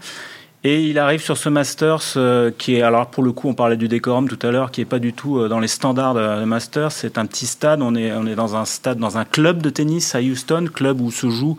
Et 0.65 0.83
il 0.83 0.99
arrive 0.99 1.23
sur 1.23 1.37
ce 1.37 1.49
Masters 1.49 2.19
qui 2.59 2.75
est, 2.75 2.83
alors 2.83 3.07
pour 3.07 3.23
le 3.23 3.31
coup, 3.31 3.49
on 3.49 3.55
parlait 3.55 3.77
du 3.77 3.87
décorum 3.87 4.29
tout 4.29 4.45
à 4.45 4.51
l'heure, 4.51 4.73
qui 4.73 4.81
est 4.81 4.87
pas 4.87 4.99
du 4.99 5.13
tout 5.13 5.47
dans 5.47 5.61
les 5.61 5.69
standards 5.69 6.15
de 6.15 6.45
Masters. 6.45 6.91
C'est 6.91 7.17
un 7.17 7.27
petit 7.27 7.47
stade. 7.47 7.81
On 7.81 7.95
est, 7.95 8.11
on 8.11 8.27
est 8.27 8.35
dans 8.35 8.57
un 8.57 8.65
stade, 8.65 8.99
dans 8.99 9.19
un 9.19 9.25
club 9.25 9.63
de 9.63 9.71
tennis 9.71 10.17
à 10.17 10.21
Houston, 10.21 10.65
club 10.75 11.01
où 11.01 11.13
se 11.13 11.31
joue 11.31 11.57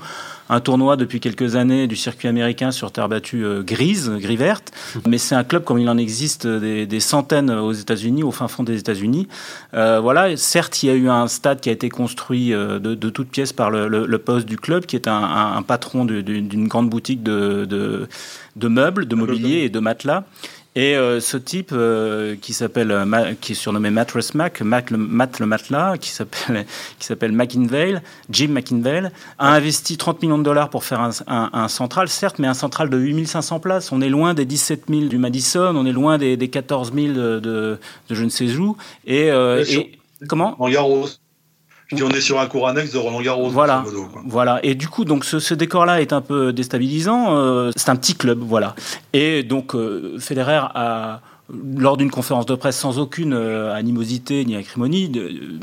un 0.52 0.60
tournoi 0.60 0.98
depuis 0.98 1.22
quelques 1.22 1.56
années 1.56 1.88
du 1.88 1.96
circuit 1.96 2.28
américain 2.28 2.72
sur 2.72 2.92
terre 2.92 3.08
battue 3.08 3.46
euh, 3.46 3.64
grise, 3.64 4.12
gris 4.18 4.36
verte. 4.36 4.74
Mais 5.08 5.18
c'est 5.18 5.34
un 5.34 5.46
club 5.46 5.64
comme 5.64 5.80
il 5.80 5.90
en 5.90 5.98
existe 5.98 6.46
des, 6.46 7.00
centaines 7.00 7.50
aux 7.50 7.72
États-Unis, 7.72 8.22
au 8.22 8.32
fin 8.32 8.50
fond 8.50 8.64
des 8.64 8.78
États-Unis. 8.78 9.30
Euh, 9.74 10.02
voilà, 10.02 10.36
certes, 10.36 10.84
il 10.84 10.88
y 10.88 10.90
a 10.90 10.94
eu 10.94 11.10
un 11.10 11.28
stade 11.30 11.62
qui 11.62 11.70
a 11.70 11.72
été 11.72 11.88
construit 11.88 12.54
euh, 12.54 12.80
de, 12.80 12.96
de 12.96 13.10
toutes 13.10 13.30
pièces 13.30 13.54
par 13.54 13.72
le, 13.72 14.18
poste 14.18 14.46
du 14.46 14.58
club, 14.58 14.86
qui 14.86 14.98
est 14.98 15.08
un, 15.08 15.64
patron 15.66 16.04
d'une 16.04 16.68
grande 16.68 16.90
boutique 16.90 17.24
de, 17.24 17.66
de 17.66 18.68
meubles, 18.68 19.08
de 19.08 19.16
mobilier 19.16 19.60
et 19.60 19.70
de 19.70 19.80
matelas. 19.80 20.26
Et 20.74 20.96
euh, 20.96 21.20
ce 21.20 21.36
type 21.36 21.72
euh, 21.74 22.38
qui 22.42 22.54
s'appelle, 22.54 22.92
euh, 22.92 23.34
qui 23.42 23.52
est 23.52 23.56
surnommé 23.56 23.90
Mattress 23.90 24.34
Mac, 24.34 24.62
Mac 24.62 24.90
le, 24.90 24.98
Matt 24.98 25.40
le 25.40 25.46
matelas, 25.46 25.98
qui 25.98 26.10
s'appelle, 26.10 26.66
qui 27.00 27.06
s'appelle 27.06 27.34
McInvale, 27.34 28.02
Jim 28.30 28.48
McInvale, 28.50 29.12
a 29.38 29.54
investi 29.54 29.98
30 29.98 30.22
millions 30.22 30.38
de 30.38 30.44
dollars 30.44 30.70
pour 30.70 30.86
faire 30.86 31.02
un, 31.02 31.10
un, 31.28 31.50
un, 31.52 31.68
central, 31.68 32.08
certes, 32.08 32.40
mais 32.40 32.48
un 32.48 32.54
central 32.54 32.90
de 32.90 32.98
8500 32.98 33.60
places. 33.60 33.92
On 33.92 34.00
est 34.00 34.10
loin 34.10 34.34
des 34.34 34.46
17 34.46 34.84
000 34.88 35.02
du 35.08 35.18
Madison, 35.18 35.76
on 35.76 35.86
est 35.86 35.92
loin 35.92 36.18
des, 36.18 36.38
des 36.38 36.48
14 36.48 36.94
000 36.94 37.08
de, 37.08 37.40
de, 37.40 37.80
je 38.10 38.24
ne 38.24 38.30
sais 38.30 38.56
où. 38.56 38.78
Et, 39.06 39.28
et 39.28 40.00
comment? 40.30 40.56
On 42.02 42.10
est 42.10 42.22
sur 42.22 42.40
un 42.40 42.48
cours 42.48 42.68
annexe 42.68 42.92
de 42.92 42.98
Roland 42.98 43.22
Garros. 43.22 43.50
Voilà, 43.50 43.84
voilà. 44.26 44.60
Et 44.64 44.76
du 44.76 44.88
coup, 44.88 45.06
donc 45.06 45.26
ce, 45.26 45.54
décor-là 45.54 46.02
est 46.02 46.14
un 46.14 46.22
peu 46.22 46.54
déstabilisant. 46.54 47.36
Euh, 47.36 47.72
c'est 47.76 47.90
un 47.90 47.96
petit 47.96 48.16
club, 48.16 48.40
voilà. 48.42 48.76
Et 49.14 49.44
donc 49.44 49.76
euh, 49.76 50.18
Federer 50.20 50.62
a 50.74 51.22
lors 51.76 51.98
d'une 51.98 52.12
conférence 52.12 52.46
de 52.46 52.56
presse 52.56 52.78
sans 52.78 52.98
aucune 52.98 53.34
euh, 53.34 53.76
animosité 53.76 54.46
ni 54.46 54.56
acrimonie, 54.56 55.12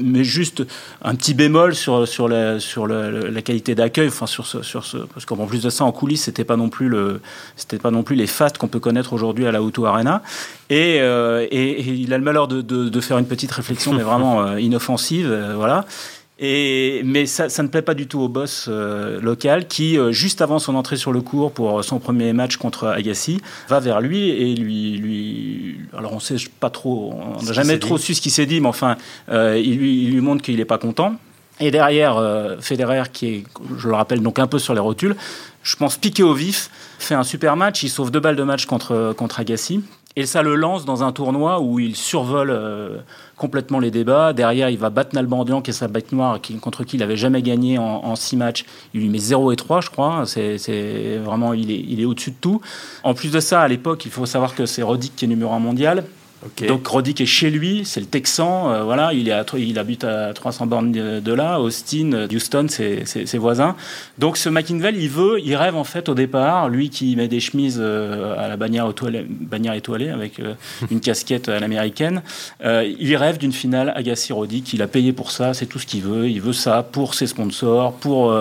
mais 0.02 0.22
juste 0.22 0.62
un 1.00 1.14
petit 1.14 1.32
bémol 1.32 1.74
sur 1.74 2.06
sur 2.06 2.28
la 2.28 2.60
sur 2.60 2.86
la, 2.86 3.40
qualité 3.40 3.74
d'accueil, 3.74 4.08
enfin 4.08 4.26
sur 4.26 4.46
ce, 4.46 4.60
sur 4.60 4.84
ce 4.84 4.98
parce 4.98 5.24
qu'en 5.24 5.46
plus 5.46 5.62
de 5.62 5.70
ça 5.70 5.84
en 5.84 5.92
coulisses 5.92 6.24
c'était 6.24 6.44
pas 6.44 6.56
non 6.56 6.68
plus 6.68 6.90
le 6.90 7.22
c'était 7.56 7.78
pas 7.78 7.90
non 7.90 8.02
plus 8.02 8.16
les 8.16 8.26
fastes 8.26 8.58
qu'on 8.58 8.68
peut 8.68 8.80
connaître 8.80 9.14
aujourd'hui 9.14 9.46
à 9.46 9.52
la 9.52 9.62
Auto 9.62 9.86
Arena 9.86 10.22
et, 10.68 10.96
et, 10.96 11.80
il 11.80 12.12
a 12.12 12.18
le 12.18 12.24
malheur 12.24 12.48
de, 12.48 12.60
de, 12.60 13.00
faire 13.00 13.16
une 13.16 13.26
petite 13.26 13.52
réflexion 13.52 13.94
mais 13.94 14.02
vraiment 14.02 14.58
inoffensive, 14.58 15.34
voilà. 15.56 15.86
Et, 16.40 17.02
mais 17.04 17.26
ça, 17.26 17.48
ça, 17.48 17.64
ne 17.64 17.68
plaît 17.68 17.82
pas 17.82 17.94
du 17.94 18.06
tout 18.06 18.20
au 18.20 18.28
boss 18.28 18.66
euh, 18.68 19.20
local 19.20 19.66
qui, 19.66 19.98
euh, 19.98 20.12
juste 20.12 20.40
avant 20.40 20.60
son 20.60 20.76
entrée 20.76 20.96
sur 20.96 21.12
le 21.12 21.20
cours 21.20 21.50
pour 21.50 21.82
son 21.82 21.98
premier 21.98 22.32
match 22.32 22.58
contre 22.58 22.86
Agassi, 22.86 23.40
va 23.68 23.80
vers 23.80 24.00
lui 24.00 24.28
et 24.28 24.54
lui, 24.54 24.98
lui 24.98 25.80
alors 25.96 26.12
on 26.12 26.20
sait 26.20 26.36
pas 26.60 26.70
trop, 26.70 27.12
on 27.12 27.42
n'a 27.42 27.52
jamais 27.52 27.80
trop 27.80 27.98
su 27.98 28.14
ce 28.14 28.20
qu'il 28.20 28.30
s'est 28.30 28.46
dit, 28.46 28.60
mais 28.60 28.68
enfin, 28.68 28.96
euh, 29.30 29.60
il, 29.62 29.78
lui, 29.78 30.04
il 30.04 30.12
lui 30.12 30.20
montre 30.20 30.42
qu'il 30.42 30.56
n'est 30.56 30.64
pas 30.64 30.78
content. 30.78 31.16
Et 31.60 31.72
derrière, 31.72 32.22
Federer, 32.60 33.10
qui 33.12 33.26
est, 33.26 33.44
je 33.76 33.88
le 33.88 33.94
rappelle, 33.94 34.22
donc 34.22 34.38
un 34.38 34.46
peu 34.46 34.60
sur 34.60 34.74
les 34.74 34.80
rotules, 34.80 35.16
je 35.64 35.74
pense 35.74 35.96
piqué 35.96 36.22
au 36.22 36.32
vif, 36.32 36.70
fait 37.00 37.16
un 37.16 37.24
super 37.24 37.56
match, 37.56 37.82
il 37.82 37.88
sauve 37.88 38.12
deux 38.12 38.20
balles 38.20 38.36
de 38.36 38.44
match 38.44 38.66
contre, 38.66 39.12
contre 39.16 39.40
Agassi, 39.40 39.82
et 40.18 40.26
ça 40.26 40.42
le 40.42 40.56
lance 40.56 40.84
dans 40.84 41.04
un 41.04 41.12
tournoi 41.12 41.60
où 41.60 41.78
il 41.78 41.94
survole 41.94 42.52
complètement 43.36 43.78
les 43.78 43.92
débats. 43.92 44.32
Derrière, 44.32 44.68
il 44.68 44.76
va 44.76 44.90
battre 44.90 45.14
Nalbandian, 45.14 45.62
qui 45.62 45.70
est 45.70 45.72
sa 45.72 45.86
bête 45.86 46.10
noire, 46.10 46.40
contre 46.60 46.82
qui 46.82 46.96
il 46.96 46.98
n'avait 46.98 47.16
jamais 47.16 47.40
gagné 47.40 47.78
en, 47.78 48.16
six 48.16 48.36
matchs. 48.36 48.64
Il 48.94 49.02
lui 49.02 49.10
met 49.10 49.18
0 49.18 49.52
et 49.52 49.56
3, 49.56 49.80
je 49.80 49.90
crois. 49.90 50.24
C'est 50.26 51.18
vraiment, 51.18 51.54
il 51.54 51.70
est, 51.70 51.84
il 51.88 52.00
est 52.00 52.04
au-dessus 52.04 52.32
de 52.32 52.36
tout. 52.40 52.60
En 53.04 53.14
plus 53.14 53.30
de 53.30 53.38
ça, 53.38 53.60
à 53.60 53.68
l'époque, 53.68 54.04
il 54.06 54.10
faut 54.10 54.26
savoir 54.26 54.56
que 54.56 54.66
c'est 54.66 54.82
Roddick 54.82 55.14
qui 55.14 55.24
est 55.24 55.28
numéro 55.28 55.52
un 55.52 55.60
mondial. 55.60 56.02
Donc 56.68 56.86
Roddick 56.86 57.20
est 57.20 57.26
chez 57.26 57.50
lui, 57.50 57.82
c'est 57.84 58.00
le 58.00 58.06
Texan, 58.06 58.70
euh, 58.70 58.82
voilà, 58.84 59.12
il, 59.12 59.28
est 59.28 59.32
à, 59.32 59.44
il 59.56 59.78
habite 59.78 60.04
à 60.04 60.32
300 60.32 60.66
bornes 60.66 60.92
de, 60.92 61.32
là, 61.32 61.60
Austin, 61.60 62.28
Houston, 62.32 62.66
c'est 62.68 63.04
ses 63.06 63.38
voisins. 63.38 63.74
Donc 64.18 64.36
ce 64.36 64.48
McInville, 64.48 64.96
il 64.96 65.08
veut, 65.08 65.40
il 65.42 65.56
rêve 65.56 65.74
en 65.74 65.84
fait 65.84 66.08
au 66.08 66.14
départ, 66.14 66.68
lui 66.68 66.90
qui 66.90 67.16
met 67.16 67.26
des 67.26 67.40
chemises 67.40 67.78
euh, 67.80 68.38
à 68.38 68.48
la 68.48 68.56
bannière 68.56 68.88
étoilée, 68.88 69.26
bannière 69.28 69.74
étoilée 69.74 70.10
avec 70.10 70.38
euh, 70.38 70.54
une 70.90 71.00
casquette 71.08 71.48
à 71.48 71.58
l'américaine, 71.58 72.22
il 72.62 73.16
rêve 73.16 73.38
d'une 73.38 73.52
finale 73.52 73.92
Agassi-Roddick, 73.96 74.72
il 74.72 74.82
a 74.82 74.86
payé 74.86 75.12
pour 75.12 75.30
ça, 75.32 75.54
c'est 75.54 75.66
tout 75.66 75.78
ce 75.78 75.86
qu'il 75.86 76.02
veut, 76.02 76.28
il 76.28 76.40
veut 76.40 76.52
ça 76.52 76.82
pour 76.82 77.14
ses 77.14 77.26
sponsors, 77.26 77.94
pour, 77.94 78.34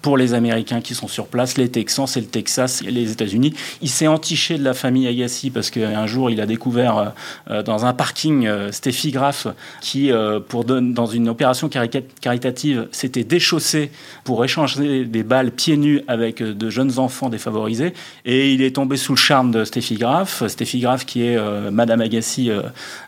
pour 0.00 0.16
les 0.16 0.34
Américains 0.34 0.80
qui 0.80 0.94
sont 0.94 1.08
sur 1.08 1.26
place, 1.26 1.58
les 1.58 1.68
Texans, 1.68 2.06
c'est 2.06 2.20
le 2.20 2.26
Texas, 2.26 2.82
les 2.82 3.12
États-Unis. 3.12 3.54
Il 3.82 3.90
s'est 3.90 4.06
entiché 4.06 4.58
de 4.58 4.64
la 4.64 4.74
famille 4.74 5.06
Agassi 5.06 5.50
parce 5.50 5.70
qu'un 5.70 6.06
jour 6.06 6.30
il 6.30 6.40
a 6.40 6.46
découvert 6.46 6.98
euh, 6.98 7.10
dans 7.48 7.84
un 7.84 7.92
parking 7.92 8.46
euh, 8.46 8.72
Steffi 8.72 9.10
Graf 9.10 9.46
qui, 9.80 10.12
euh, 10.12 10.40
pour 10.40 10.64
dans 10.64 11.06
une 11.06 11.28
opération 11.28 11.68
caritative, 11.68 12.88
s'était 12.92 13.24
déchaussé 13.24 13.90
pour 14.24 14.44
échanger 14.44 15.04
des 15.04 15.22
balles 15.22 15.50
pieds 15.50 15.76
nus 15.76 16.02
avec 16.08 16.42
de 16.42 16.70
jeunes 16.70 16.98
enfants 16.98 17.28
défavorisés. 17.28 17.94
Et 18.24 18.52
il 18.52 18.62
est 18.62 18.76
tombé 18.76 18.96
sous 18.96 19.12
le 19.12 19.18
charme 19.18 19.50
de 19.50 19.64
Steffi 19.64 19.96
Graf. 19.96 20.46
Steffi 20.46 20.80
Graf 20.80 21.04
qui 21.04 21.26
est 21.26 21.38
Madame 21.70 22.00
Agassi 22.00 22.50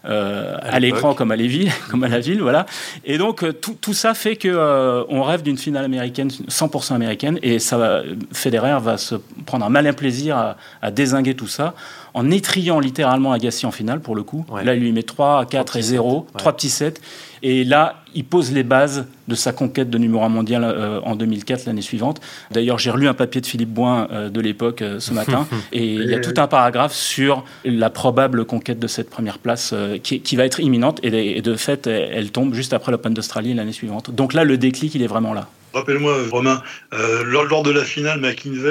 à, 0.04 0.80
l'écran 0.80 1.14
comme 1.14 1.30
à, 1.30 1.36
ville, 1.36 1.70
comme 1.90 2.04
à 2.04 2.08
la 2.08 2.20
ville, 2.20 2.40
voilà. 2.40 2.66
Et 3.04 3.18
donc 3.18 3.44
tout, 3.60 3.76
tout 3.80 3.94
ça 3.94 4.14
fait 4.14 4.36
que 4.36 5.04
on 5.08 5.22
rêve 5.22 5.42
d'une 5.42 5.58
finale 5.58 5.84
américaine 5.84 6.28
100% 6.28 6.94
américaine 6.94 7.38
et 7.42 7.58
ça 7.58 8.02
Federer 8.32 8.78
va 8.80 8.98
se 8.98 9.16
prendre 9.46 9.64
un 9.64 9.70
malin 9.70 9.92
plaisir 9.92 10.36
à, 10.36 10.56
à 10.82 10.90
désinguer 10.90 11.34
tout 11.34 11.46
ça 11.46 11.74
en 12.14 12.30
étriant 12.30 12.80
littéralement 12.80 13.32
Agassi 13.32 13.66
en 13.66 13.72
finale 13.72 14.00
pour 14.00 14.14
le 14.14 14.22
coup. 14.22 14.46
Là, 14.64 14.74
il 14.74 14.80
lui 14.80 14.92
met 14.92 15.02
3, 15.02 15.46
4 15.46 15.76
et 15.76 15.82
0, 15.82 16.26
3 16.36 16.52
petits 16.52 16.70
sets. 16.70 16.94
Et 17.42 17.62
là, 17.64 17.96
il 18.14 18.24
pose 18.24 18.52
les 18.52 18.62
bases 18.62 19.06
de 19.28 19.34
sa 19.34 19.52
conquête 19.52 19.90
de 19.90 19.98
numéro 19.98 20.24
1 20.24 20.30
mondial 20.30 20.64
euh, 20.64 21.00
en 21.02 21.14
2004, 21.14 21.66
l'année 21.66 21.82
suivante. 21.82 22.22
D'ailleurs, 22.50 22.78
j'ai 22.78 22.90
relu 22.90 23.06
un 23.06 23.12
papier 23.12 23.42
de 23.42 23.46
Philippe 23.46 23.68
Boin 23.68 24.08
euh, 24.10 24.30
de 24.30 24.40
l'époque 24.40 24.80
euh, 24.80 24.98
ce 24.98 25.12
matin, 25.12 25.46
et 25.72 25.92
il 25.92 26.06
y 26.06 26.14
a 26.14 26.20
tout 26.20 26.32
un 26.40 26.46
paragraphe 26.46 26.94
sur 26.94 27.44
la 27.66 27.90
probable 27.90 28.46
conquête 28.46 28.78
de 28.78 28.86
cette 28.86 29.10
première 29.10 29.38
place 29.38 29.74
qui, 30.02 30.36
va 30.36 30.46
être 30.46 30.60
imminente, 30.60 31.00
et, 31.02 31.42
de 31.42 31.54
fait, 31.54 31.86
elle 31.86 32.30
tombe 32.30 32.54
juste 32.54 32.72
après 32.72 32.92
l'Open 32.92 33.12
d'Australie 33.12 33.52
l'année 33.52 33.72
suivante. 33.72 34.10
Donc 34.10 34.32
là, 34.32 34.44
le 34.44 34.56
déclic, 34.56 34.94
il 34.94 35.02
est 35.02 35.06
vraiment 35.06 35.34
là. 35.34 35.48
Rappelle-moi, 35.74 36.16
Romain, 36.30 36.62
euh, 36.92 37.24
lors, 37.24 37.64
de 37.64 37.72
la 37.72 37.82
finale, 37.82 38.20
qu'il 38.36 38.64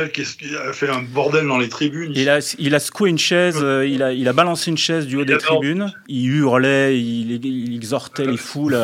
a 0.56 0.72
fait 0.72 0.90
un 0.90 1.02
bordel 1.02 1.46
dans 1.46 1.58
les 1.58 1.68
tribunes? 1.68 2.14
Il 2.16 2.30
a, 2.30 2.40
il 2.58 2.74
a 2.76 2.80
secoué 2.80 3.10
une 3.10 3.18
chaise, 3.18 3.60
euh, 3.62 3.86
il, 3.86 4.02
a, 4.02 4.14
il 4.14 4.26
a 4.30 4.34
balancé 4.34 4.72
une 4.72 4.78
chaise 4.78 5.06
du 5.06 5.18
haut 5.18 5.26
des 5.26 5.38
tribunes, 5.38 5.94
il 6.08 6.30
hurlait, 6.30 6.98
il, 6.98 7.76
exhortait 7.76 8.26
les 8.26 8.38
foules 8.38 8.76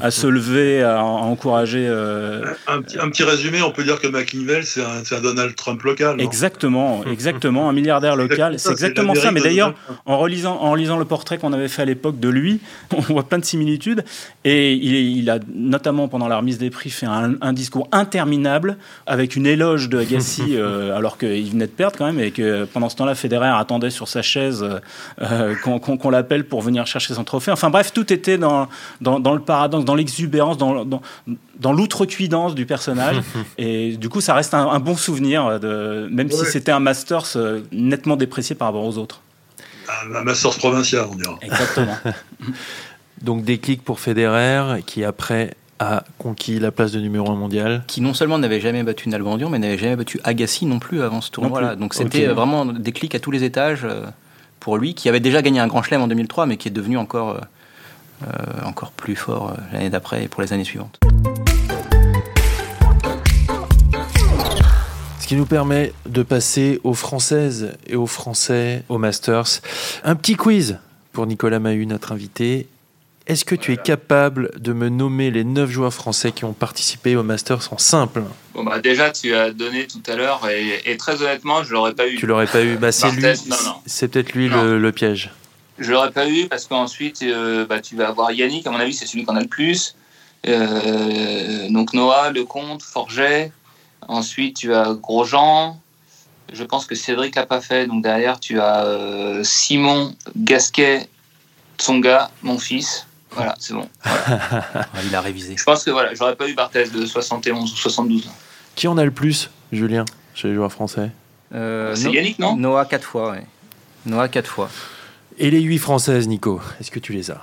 à, 0.00 0.10
se 0.12 0.28
lever, 0.28 0.82
à, 0.82 1.02
encourager. 1.02 1.84
Euh, 1.88 2.44
un, 2.68 2.80
petit, 2.80 2.96
un, 3.00 3.10
petit, 3.10 3.24
résumé, 3.24 3.60
on 3.60 3.72
peut 3.72 3.82
dire 3.82 4.00
que 4.00 4.06
McInville, 4.06 4.64
c'est 4.64 4.82
un, 4.82 5.02
un, 5.10 5.20
Donald 5.20 5.56
Trump 5.56 5.82
local. 5.82 6.20
exactement, 6.20 7.04
exactement, 7.10 7.68
un 7.68 7.72
milliardaire 7.72 8.14
local. 8.14 8.60
C'est 8.60 8.70
exactement 8.70 9.16
ça. 9.16 9.32
Mais 9.32 9.40
d'ailleurs, 9.40 9.74
en 10.06 10.18
relisant, 10.18 10.60
en 10.60 10.76
lisant 10.76 10.96
le 10.96 11.06
portrait 11.06 11.38
qu'on 11.38 11.52
avait 11.52 11.68
fait 11.68 11.82
à 11.82 11.86
l'époque 11.86 12.20
de 12.20 12.28
lui, 12.28 12.60
on 12.96 13.00
voit 13.00 13.24
plein 13.24 13.38
de 13.38 13.44
similitudes. 13.44 14.04
Et 14.44 14.74
il, 14.74 14.94
il 14.94 15.30
a 15.30 15.40
notamment 15.52 16.06
pendant 16.06 16.28
la 16.28 16.36
remise 16.36 16.58
des 16.58 16.70
prix 16.70 16.90
fait 16.90 17.06
un, 17.06 17.34
un 17.40 17.52
discours 17.64 17.88
interminable 17.92 18.76
avec 19.06 19.36
une 19.36 19.46
éloge 19.46 19.88
de 19.88 19.98
Agassi 19.98 20.42
euh, 20.50 20.96
alors 20.96 21.16
qu'il 21.16 21.50
venait 21.50 21.66
de 21.66 21.72
perdre 21.72 21.96
quand 21.96 22.06
même 22.06 22.20
et 22.20 22.30
que 22.30 22.64
pendant 22.64 22.88
ce 22.88 22.96
temps-là 22.96 23.14
Federer 23.14 23.48
attendait 23.48 23.90
sur 23.90 24.06
sa 24.06 24.22
chaise 24.22 24.62
euh, 24.62 24.80
euh, 25.22 25.54
qu'on 25.56 26.10
l'appelle 26.10 26.46
pour 26.46 26.60
venir 26.60 26.86
chercher 26.86 27.14
son 27.14 27.24
trophée. 27.24 27.50
Enfin 27.50 27.70
bref, 27.70 27.92
tout 27.92 28.12
était 28.12 28.38
dans, 28.38 28.68
dans, 29.00 29.34
le 29.34 29.40
paradoxe, 29.40 29.84
dans 29.84 29.94
l'exubérance, 29.94 30.58
dans, 30.58 30.84
dans, 30.84 31.72
l'outrecuidance 31.72 32.54
du 32.54 32.66
personnage. 32.66 33.16
et 33.58 33.96
du 33.96 34.08
coup, 34.08 34.20
ça 34.20 34.34
reste 34.34 34.54
un, 34.54 34.80
bon 34.80 34.96
souvenir, 34.96 35.58
de, 35.58 36.08
même 36.10 36.30
si 36.30 36.44
c'était 36.44 36.72
un 36.72 36.80
Masters 36.80 37.36
nettement 37.72 38.16
déprécié 38.16 38.54
par 38.54 38.68
rapport 38.68 38.84
aux 38.84 38.98
autres. 38.98 39.22
Un 40.12 40.22
Masters 40.22 40.56
provincial, 40.56 41.06
on 41.10 41.14
dirait. 41.14 41.34
Exactement. 41.42 41.96
Donc 43.22 43.42
déclic 43.42 43.82
pour 43.82 44.00
Federer 44.00 44.82
qui 44.86 45.04
après 45.04 45.54
a 45.78 46.04
conquis 46.18 46.58
la 46.58 46.70
place 46.70 46.92
de 46.92 47.00
numéro 47.00 47.30
1 47.30 47.34
mondial. 47.34 47.84
Qui 47.86 48.00
non 48.00 48.14
seulement 48.14 48.38
n'avait 48.38 48.60
jamais 48.60 48.82
battu 48.82 49.08
Nalbandian, 49.08 49.50
mais 49.50 49.58
n'avait 49.58 49.78
jamais 49.78 49.96
battu 49.96 50.20
Agassi 50.24 50.66
non 50.66 50.78
plus 50.78 51.02
avant 51.02 51.20
ce 51.20 51.30
tournoi-là. 51.30 51.76
Donc 51.76 51.94
c'était 51.94 52.26
vraiment 52.26 52.64
des 52.66 52.92
clics 52.92 53.14
à 53.14 53.20
tous 53.20 53.30
les 53.30 53.44
étages 53.44 53.84
euh, 53.84 54.04
pour 54.60 54.78
lui, 54.78 54.94
qui 54.94 55.08
avait 55.08 55.20
déjà 55.20 55.42
gagné 55.42 55.60
un 55.60 55.66
grand 55.66 55.82
chelem 55.82 56.02
en 56.02 56.08
2003, 56.08 56.46
mais 56.46 56.56
qui 56.56 56.68
est 56.68 56.70
devenu 56.70 56.96
encore, 56.96 57.30
euh, 57.30 57.40
euh, 58.28 58.66
encore 58.66 58.92
plus 58.92 59.16
fort 59.16 59.56
l'année 59.72 59.90
d'après 59.90 60.24
et 60.24 60.28
pour 60.28 60.42
les 60.42 60.52
années 60.52 60.64
suivantes. 60.64 60.98
Ce 65.20 65.26
qui 65.26 65.36
nous 65.36 65.46
permet 65.46 65.92
de 66.06 66.22
passer 66.22 66.80
aux 66.84 66.92
Françaises 66.92 67.72
et 67.86 67.96
aux 67.96 68.06
Français 68.06 68.84
au 68.90 68.98
Masters. 68.98 69.62
Un 70.04 70.16
petit 70.16 70.36
quiz 70.36 70.78
pour 71.12 71.26
Nicolas 71.26 71.60
Mahut, 71.60 71.86
notre 71.86 72.12
invité. 72.12 72.68
Est-ce 73.26 73.46
que 73.46 73.54
tu 73.54 73.72
es 73.72 73.78
capable 73.78 74.50
de 74.60 74.74
me 74.74 74.90
nommer 74.90 75.30
les 75.30 75.44
9 75.44 75.70
joueurs 75.70 75.94
français 75.94 76.30
qui 76.30 76.44
ont 76.44 76.52
participé 76.52 77.16
au 77.16 77.22
Masters 77.22 77.72
en 77.72 77.78
simple? 77.78 78.22
Bon 78.52 78.64
bah 78.64 78.80
déjà 78.80 79.10
tu 79.12 79.34
as 79.34 79.50
donné 79.50 79.86
tout 79.86 80.02
à 80.06 80.14
l'heure 80.14 80.46
et, 80.50 80.96
très 80.98 81.22
honnêtement 81.22 81.64
je 81.64 81.72
l'aurais 81.72 81.94
pas 81.94 82.06
eu. 82.06 82.16
Tu 82.16 82.26
l'aurais 82.26 82.46
pas 82.46 82.62
eu? 82.62 82.76
Bah, 82.76 82.92
c'est 82.92 83.10
lui. 83.12 83.24
C'est 83.86 84.08
peut-être 84.08 84.34
lui 84.34 84.50
le, 84.50 84.90
piège. 84.92 85.30
Je 85.78 85.90
l'aurais 85.90 86.10
pas 86.10 86.28
eu 86.28 86.48
parce 86.48 86.66
qu'ensuite 86.66 87.22
euh, 87.22 87.64
bah, 87.64 87.80
tu 87.80 87.96
vas 87.96 88.08
avoir 88.08 88.30
Yannick 88.30 88.66
à 88.66 88.70
mon 88.70 88.78
avis 88.78 88.92
c'est 88.92 89.06
celui 89.06 89.24
qu'on 89.24 89.36
a 89.36 89.40
le 89.40 89.48
plus. 89.48 89.96
Euh, 90.46 91.70
donc 91.70 91.94
Noah, 91.94 92.30
Lecomte, 92.30 92.82
Forget. 92.82 93.52
Ensuite 94.06 94.58
tu 94.58 94.74
as 94.74 94.92
Grosjean. 94.92 95.80
Je 96.52 96.62
pense 96.62 96.84
que 96.84 96.94
Cédric 96.94 97.36
l'a 97.36 97.46
pas 97.46 97.62
fait 97.62 97.86
donc 97.86 98.02
derrière 98.02 98.38
tu 98.38 98.60
as 98.60 98.84
euh, 98.84 99.42
Simon, 99.44 100.14
Gasquet, 100.36 101.08
Tsonga, 101.78 102.30
mon 102.42 102.58
fils. 102.58 103.06
Voilà, 103.34 103.54
c'est 103.58 103.74
bon. 103.74 103.88
Il 105.04 105.14
a 105.14 105.20
révisé. 105.20 105.56
Je 105.56 105.64
pense 105.64 105.84
que 105.84 105.90
voilà, 105.90 106.14
j'aurais 106.14 106.36
pas 106.36 106.48
eu 106.48 106.54
Barthez 106.54 106.88
de 106.88 107.04
71 107.06 107.72
ou 107.72 107.76
72. 107.76 108.30
Qui 108.74 108.88
en 108.88 108.98
a 108.98 109.04
le 109.04 109.10
plus, 109.10 109.50
Julien, 109.72 110.04
chez 110.34 110.48
les 110.48 110.54
joueurs 110.54 110.72
français 110.72 111.10
euh, 111.54 111.94
C'est 111.94 112.10
Yannick, 112.10 112.38
non 112.38 112.56
Noah, 112.56 112.84
4 112.86 113.04
fois, 113.04 113.32
oui. 113.32 113.38
Noah, 114.06 114.28
4 114.28 114.46
fois. 114.46 114.70
Et 115.38 115.50
les 115.50 115.60
8 115.60 115.78
françaises, 115.78 116.28
Nico, 116.28 116.60
est-ce 116.80 116.90
que 116.90 116.98
tu 116.98 117.12
les 117.12 117.30
as? 117.30 117.40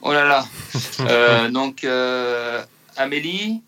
Oh 0.00 0.12
là 0.12 0.24
là 0.24 0.44
euh, 1.00 1.48
Donc, 1.50 1.84
euh, 1.84 2.62
Amélie, 2.96 3.62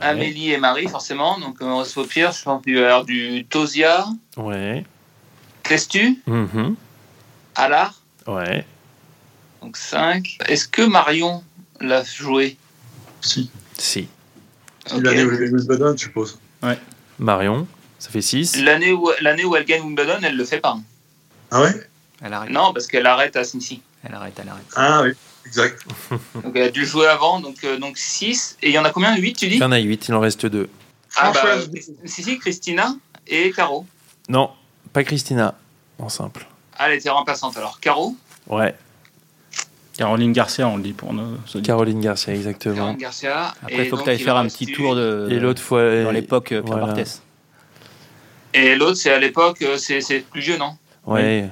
Amélie 0.00 0.52
et 0.52 0.58
Marie, 0.58 0.88
forcément. 0.88 1.38
Donc, 1.38 1.60
Maurice 1.60 1.92
Paupière, 1.92 2.32
je 2.32 2.42
pense 2.42 2.62
qu'il 2.62 2.80
va 2.80 3.02
du 3.02 3.46
Tosia. 3.48 4.06
Ouais. 4.36 4.84
Clestu. 5.62 6.22
Mm 6.26 6.74
Allard. 7.56 7.94
Ouais. 8.26 8.64
Donc 9.64 9.78
5. 9.78 10.40
Est-ce 10.46 10.68
que 10.68 10.82
Marion 10.82 11.42
l'a 11.80 12.04
joué? 12.04 12.58
Si. 13.22 13.50
Si. 13.78 14.08
L'année 14.90 15.24
où 15.24 15.30
elle 15.30 15.38
gagne 15.38 15.54
Wimbledon, 15.54 15.96
je 15.96 16.02
suppose. 16.02 16.38
Ouais. 16.62 16.78
Marion, 17.18 17.66
ça 17.98 18.10
fait 18.10 18.20
6. 18.20 18.56
L'année 18.60 18.92
où, 18.92 19.10
l'année 19.22 19.46
où 19.46 19.56
elle 19.56 19.64
gagne 19.64 19.80
Wimbledon, 19.80 20.18
elle 20.22 20.36
le 20.36 20.44
fait 20.44 20.60
pas. 20.60 20.76
Ah 21.50 21.62
ouais? 21.62 21.72
Elle 22.20 22.34
arrête. 22.34 22.50
Non, 22.50 22.74
parce 22.74 22.86
qu'elle 22.86 23.06
arrête 23.06 23.36
à 23.36 23.44
Cincy. 23.44 23.80
Elle 24.02 24.14
arrête, 24.14 24.34
elle 24.38 24.50
arrête. 24.50 24.66
Ah 24.76 25.00
oui, 25.02 25.12
exact. 25.46 25.82
donc 26.34 26.52
elle 26.54 26.64
a 26.64 26.70
dû 26.70 26.84
jouer 26.84 27.06
avant, 27.06 27.40
donc, 27.40 27.64
euh, 27.64 27.78
donc 27.78 27.96
6. 27.96 28.58
Et 28.60 28.68
il 28.68 28.74
y 28.74 28.78
en 28.78 28.84
a 28.84 28.90
combien? 28.90 29.16
8, 29.16 29.32
tu 29.32 29.48
dis? 29.48 29.54
Il 29.54 29.60
y 29.60 29.64
en 29.64 29.72
a 29.72 29.78
8, 29.78 30.08
il 30.08 30.14
en 30.14 30.20
reste 30.20 30.44
2. 30.44 30.68
Ah 31.16 31.32
bah, 31.32 31.56
si, 32.04 32.22
si, 32.22 32.38
Christina 32.38 32.94
et 33.26 33.50
Caro. 33.52 33.86
Non, 34.28 34.50
pas 34.92 35.04
Christina, 35.04 35.54
en 35.98 36.10
simple. 36.10 36.46
Ah, 36.76 36.90
elle 36.90 36.98
était 36.98 37.08
remplaçante 37.08 37.56
alors. 37.56 37.80
Caro? 37.80 38.14
Ouais. 38.46 38.74
Caroline 39.96 40.32
Garcia, 40.32 40.66
on 40.66 40.76
le 40.76 40.82
dit 40.82 40.92
pour 40.92 41.12
nous. 41.12 41.38
Caroline 41.62 42.00
Garcia, 42.00 42.34
exactement. 42.34 42.74
Caroline 42.74 42.98
Garcia. 42.98 43.54
Après, 43.62 43.84
il 43.84 43.88
faut 43.88 43.96
que 43.96 44.02
tu 44.02 44.10
ailles 44.10 44.18
faire 44.18 44.36
un 44.36 44.46
petit 44.46 44.66
tour 44.66 44.96
de. 44.96 45.28
Et 45.30 45.38
l'autre 45.38 45.62
fois. 45.62 46.02
Dans 46.02 46.10
l'époque 46.10 46.48
Pierre 46.48 46.62
voilà. 46.64 46.94
Et 48.54 48.76
l'autre, 48.76 48.96
c'est 48.96 49.12
à 49.12 49.18
l'époque, 49.18 49.62
euh, 49.62 49.76
c'est 49.76 50.20
plus 50.30 50.40
vieux, 50.40 50.56
non? 50.56 50.76
Ouais. 51.06 51.50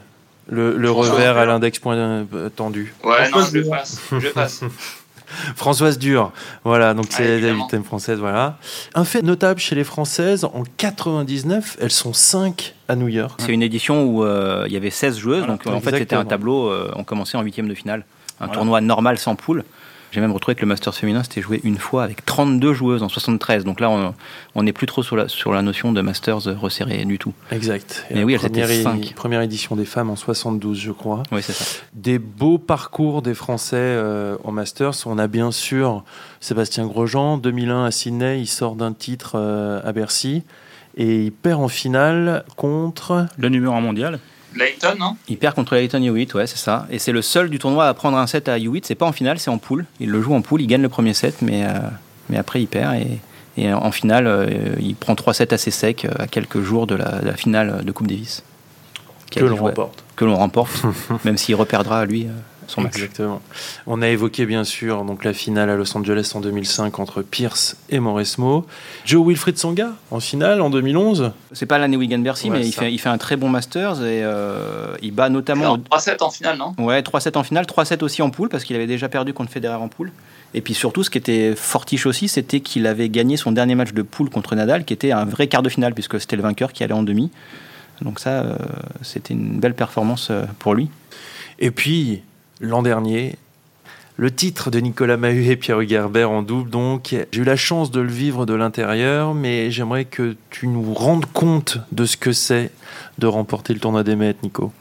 Le, 0.48 0.76
le 0.76 0.90
revers 0.90 1.36
à 1.36 1.44
l'index 1.44 1.78
point 1.78 1.96
euh, 1.96 2.48
tendu. 2.48 2.94
Ouais, 3.04 3.28
non, 3.30 3.44
je 3.44 3.60
passe. 3.68 4.00
Je 4.12 4.28
passe. 4.28 4.62
Françoise 5.56 5.98
Dur, 5.98 6.30
voilà, 6.62 6.92
donc 6.92 7.06
c'est 7.08 7.40
la 7.40 7.52
huitième 7.52 7.84
française, 7.84 8.18
voilà. 8.18 8.58
Un 8.94 9.04
fait 9.04 9.22
notable 9.22 9.60
chez 9.60 9.74
les 9.74 9.82
Françaises, 9.82 10.44
en 10.44 10.62
99, 10.76 11.78
elles 11.80 11.90
sont 11.90 12.12
5 12.12 12.74
à 12.86 12.96
New 12.96 13.08
York. 13.08 13.40
C'est 13.42 13.52
une 13.52 13.62
édition 13.62 14.04
où 14.04 14.24
euh, 14.24 14.64
il 14.66 14.74
y 14.74 14.76
avait 14.76 14.90
16 14.90 15.16
joueuses, 15.16 15.46
donc 15.46 15.66
en 15.66 15.80
fait 15.80 15.96
c'était 15.96 16.16
un 16.16 16.26
tableau, 16.26 16.70
on 16.94 17.02
commençait 17.02 17.38
en 17.38 17.42
huitième 17.42 17.66
de 17.66 17.74
finale 17.74 18.04
un 18.40 18.48
tournoi 18.48 18.80
normal 18.80 19.18
sans 19.18 19.34
poule. 19.34 19.64
J'ai 20.12 20.20
même 20.20 20.32
retrouvé 20.32 20.54
que 20.54 20.60
le 20.60 20.66
Masters 20.66 20.94
féminin 20.94 21.22
s'était 21.22 21.40
joué 21.40 21.58
une 21.64 21.78
fois 21.78 22.04
avec 22.04 22.24
32 22.26 22.74
joueuses 22.74 23.02
en 23.02 23.08
73. 23.08 23.64
Donc 23.64 23.80
là, 23.80 24.12
on 24.54 24.62
n'est 24.62 24.74
plus 24.74 24.86
trop 24.86 25.02
sur 25.02 25.16
la, 25.16 25.26
sur 25.26 25.54
la 25.54 25.62
notion 25.62 25.90
de 25.90 26.02
Masters 26.02 26.42
resserré 26.60 27.06
du 27.06 27.18
tout. 27.18 27.32
Exact. 27.50 28.04
Mais 28.10 28.22
oui, 28.22 28.34
elles 28.34 28.44
étaient 28.44 28.82
5. 28.82 29.14
Première 29.14 29.40
édition 29.40 29.74
des 29.74 29.86
femmes 29.86 30.10
en 30.10 30.16
72, 30.16 30.78
je 30.78 30.92
crois. 30.92 31.22
Oui, 31.32 31.42
c'est 31.42 31.54
ça. 31.54 31.64
Des 31.94 32.18
beaux 32.18 32.58
parcours 32.58 33.22
des 33.22 33.32
Français 33.32 33.76
euh, 33.78 34.36
en 34.44 34.52
Masters. 34.52 35.06
On 35.06 35.18
a 35.18 35.28
bien 35.28 35.50
sûr 35.50 36.04
Sébastien 36.40 36.86
Grosjean. 36.86 37.38
2001 37.38 37.86
à 37.86 37.90
Sydney, 37.90 38.40
il 38.40 38.46
sort 38.46 38.76
d'un 38.76 38.92
titre 38.92 39.32
euh, 39.36 39.80
à 39.82 39.92
Bercy. 39.92 40.42
Et 40.98 41.24
il 41.24 41.32
perd 41.32 41.62
en 41.62 41.68
finale 41.68 42.44
contre... 42.56 43.26
Le 43.38 43.48
numéro 43.48 43.74
1 43.74 43.80
mondial. 43.80 44.18
Layton, 44.56 44.96
non? 44.98 45.16
Il 45.28 45.38
perd 45.38 45.54
contre 45.54 45.74
Layton 45.74 46.02
Hewitt, 46.02 46.34
ouais, 46.34 46.46
c'est 46.46 46.58
ça. 46.58 46.86
Et 46.90 46.98
c'est 46.98 47.12
le 47.12 47.22
seul 47.22 47.50
du 47.50 47.58
tournoi 47.58 47.86
à 47.86 47.94
prendre 47.94 48.16
un 48.18 48.26
set 48.26 48.48
à 48.48 48.58
Hewitt. 48.58 48.86
C'est 48.86 48.94
pas 48.94 49.06
en 49.06 49.12
finale, 49.12 49.38
c'est 49.38 49.50
en 49.50 49.58
poule. 49.58 49.86
Il 50.00 50.10
le 50.10 50.20
joue 50.20 50.34
en 50.34 50.42
poule, 50.42 50.62
il 50.62 50.66
gagne 50.66 50.82
le 50.82 50.88
premier 50.88 51.14
set, 51.14 51.42
mais, 51.42 51.64
euh, 51.64 51.70
mais 52.28 52.38
après 52.38 52.60
il 52.60 52.66
perd. 52.66 52.94
Et, 52.94 53.18
et 53.56 53.72
en 53.72 53.92
finale, 53.92 54.26
euh, 54.26 54.46
il 54.80 54.94
prend 54.94 55.14
trois 55.14 55.34
sets 55.34 55.52
assez 55.52 55.70
secs 55.70 56.04
euh, 56.04 56.10
à 56.18 56.26
quelques 56.26 56.60
jours 56.60 56.86
de 56.86 56.94
la, 56.94 57.34
finale 57.34 57.84
de 57.84 57.92
Coupe 57.92 58.06
Davis. 58.06 58.42
Que 59.30 59.44
l'on 59.44 59.56
remporte. 59.56 60.04
Que 60.16 60.24
l'on 60.24 60.36
remporte, 60.36 60.82
même 61.24 61.36
s'il 61.36 61.54
reperdra 61.54 62.04
lui 62.04 62.26
Exactement. 62.78 63.40
On 63.86 64.02
a 64.02 64.08
évoqué 64.08 64.46
bien 64.46 64.64
sûr 64.64 65.04
donc 65.04 65.24
la 65.24 65.32
finale 65.32 65.70
à 65.70 65.76
Los 65.76 65.96
Angeles 65.96 66.32
en 66.34 66.40
2005 66.40 66.98
entre 66.98 67.22
Pierce 67.22 67.76
et 67.90 68.00
Mauresmo. 68.00 68.66
Joe 69.04 69.26
Wilfried 69.26 69.58
Songa 69.58 69.92
en 70.10 70.20
finale 70.20 70.60
en 70.60 70.70
2011. 70.70 71.32
C'est 71.52 71.66
pas 71.66 71.78
l'année 71.78 71.96
Wigan 71.96 72.18
Bercy, 72.18 72.50
mais 72.50 72.66
il 72.66 72.72
fait, 72.72 72.92
il 72.92 72.98
fait, 72.98 73.08
un 73.08 73.18
très 73.18 73.36
bon 73.36 73.48
Masters 73.48 74.02
et 74.02 74.22
euh, 74.22 74.94
il 75.02 75.12
bat 75.12 75.28
notamment. 75.28 75.76
3-7 75.76 76.22
en 76.22 76.30
finale, 76.30 76.58
non? 76.58 76.74
Ouais, 76.78 77.00
3-7 77.00 77.36
en 77.36 77.42
finale, 77.42 77.64
3-7 77.64 78.02
aussi 78.02 78.22
en 78.22 78.30
poule 78.30 78.48
parce 78.48 78.64
qu'il 78.64 78.76
avait 78.76 78.86
déjà 78.86 79.08
perdu 79.08 79.32
contre 79.32 79.50
Federer 79.50 79.74
en 79.74 79.88
poule. 79.88 80.10
Et 80.54 80.60
puis 80.60 80.74
surtout, 80.74 81.02
ce 81.02 81.10
qui 81.10 81.18
était 81.18 81.54
fortiche 81.56 82.06
aussi, 82.06 82.28
c'était 82.28 82.60
qu'il 82.60 82.86
avait 82.86 83.08
gagné 83.08 83.36
son 83.36 83.52
dernier 83.52 83.74
match 83.74 83.92
de 83.92 84.02
poule 84.02 84.30
contre 84.30 84.54
Nadal, 84.54 84.84
qui 84.84 84.92
était 84.92 85.12
un 85.12 85.24
vrai 85.24 85.46
quart 85.46 85.62
de 85.62 85.68
finale 85.68 85.94
puisque 85.94 86.20
c'était 86.20 86.36
le 86.36 86.42
vainqueur 86.42 86.72
qui 86.72 86.84
allait 86.84 86.92
en 86.92 87.02
demi. 87.02 87.30
Donc 88.02 88.18
ça, 88.18 88.44
c'était 89.02 89.32
une 89.32 89.60
belle 89.60 89.74
performance 89.74 90.32
pour 90.58 90.74
lui. 90.74 90.90
Et 91.58 91.70
puis, 91.70 92.22
l'an 92.60 92.82
dernier, 92.82 93.36
le 94.16 94.30
titre 94.30 94.70
de 94.70 94.78
Nicolas 94.78 95.16
Mahut 95.16 95.50
et 95.50 95.56
Pierre 95.56 95.80
Hugerbert 95.80 96.30
en 96.30 96.42
double, 96.42 96.70
donc 96.70 97.08
j'ai 97.32 97.40
eu 97.40 97.44
la 97.44 97.56
chance 97.56 97.90
de 97.90 98.00
le 98.00 98.12
vivre 98.12 98.46
de 98.46 98.54
l'intérieur, 98.54 99.34
mais 99.34 99.70
j'aimerais 99.70 100.04
que 100.04 100.36
tu 100.50 100.66
nous 100.66 100.92
rendes 100.94 101.26
compte 101.26 101.78
de 101.92 102.04
ce 102.04 102.16
que 102.16 102.32
c'est 102.32 102.70
de 103.18 103.26
remporter 103.26 103.72
le 103.72 103.80
tournoi 103.80 104.02
des 104.02 104.16
maîtres, 104.16 104.40
Nico. 104.42 104.72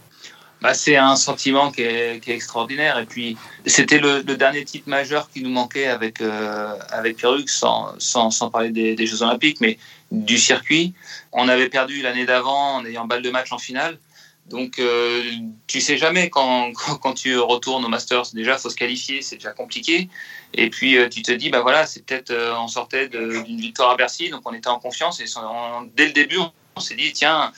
Bah, 0.62 0.76
c'est 0.76 0.96
un 0.96 1.16
sentiment 1.16 1.72
qui 1.72 1.82
est, 1.82 2.28
extraordinaire. 2.28 3.00
Et 3.00 3.08
puis, 3.08 3.36
c'était 3.66 3.98
le, 3.98 4.22
dernier 4.22 4.64
titre 4.64 4.88
majeur 4.88 5.28
qui 5.32 5.42
nous 5.42 5.50
manquait 5.50 5.88
avec, 5.88 6.22
euh, 6.22 6.76
avec 6.92 7.18
Pierre 7.18 7.34
sans, 7.48 7.96
sans, 7.98 8.50
parler 8.52 8.70
des, 8.70 8.96
des, 8.96 9.08
Jeux 9.08 9.24
Olympiques, 9.24 9.60
mais 9.60 9.80
du 10.12 10.38
circuit. 10.38 10.94
On 11.32 11.50
avait 11.50 11.70
perdu 11.70 12.04
l'année 12.04 12.28
d'avant 12.28 12.76
en 12.76 12.86
ayant 12.86 13.06
balle 13.06 13.24
de 13.24 13.32
match 13.32 13.52
en 13.52 13.58
finale. 13.58 13.98
Donc, 14.50 14.80
euh, 14.80 15.24
tu 15.68 15.82
sais 15.82 15.98
jamais 15.98 16.30
quand, 16.32 16.72
quand, 16.74 17.14
tu 17.14 17.38
retournes 17.38 17.86
au 17.86 17.90
Masters. 17.90 18.34
Déjà, 18.34 18.58
faut 18.58 18.70
se 18.70 18.76
qualifier, 18.76 19.22
c'est 19.22 19.38
déjà 19.38 19.52
compliqué. 19.52 20.10
Et 20.54 20.70
puis, 20.70 20.98
euh, 20.98 21.10
tu 21.10 21.22
te 21.22 21.32
dis, 21.32 21.50
bah 21.50 21.62
voilà, 21.62 21.86
c'est 21.86 22.06
peut-être, 22.06 22.32
euh, 22.32 22.54
on 22.58 22.68
sortait 22.68 23.08
d'une 23.08 23.60
victoire 23.60 23.92
à 23.92 23.96
Bercy, 23.96 24.30
donc 24.30 24.42
on 24.46 24.54
était 24.54 24.68
en 24.68 24.80
confiance. 24.80 25.20
Et 25.22 25.26
dès 25.96 26.08
le 26.08 26.14
début, 26.14 26.38
on, 26.76 26.80
s'est 26.80 26.96
dit, 26.96 27.14
tiens, 27.14 27.54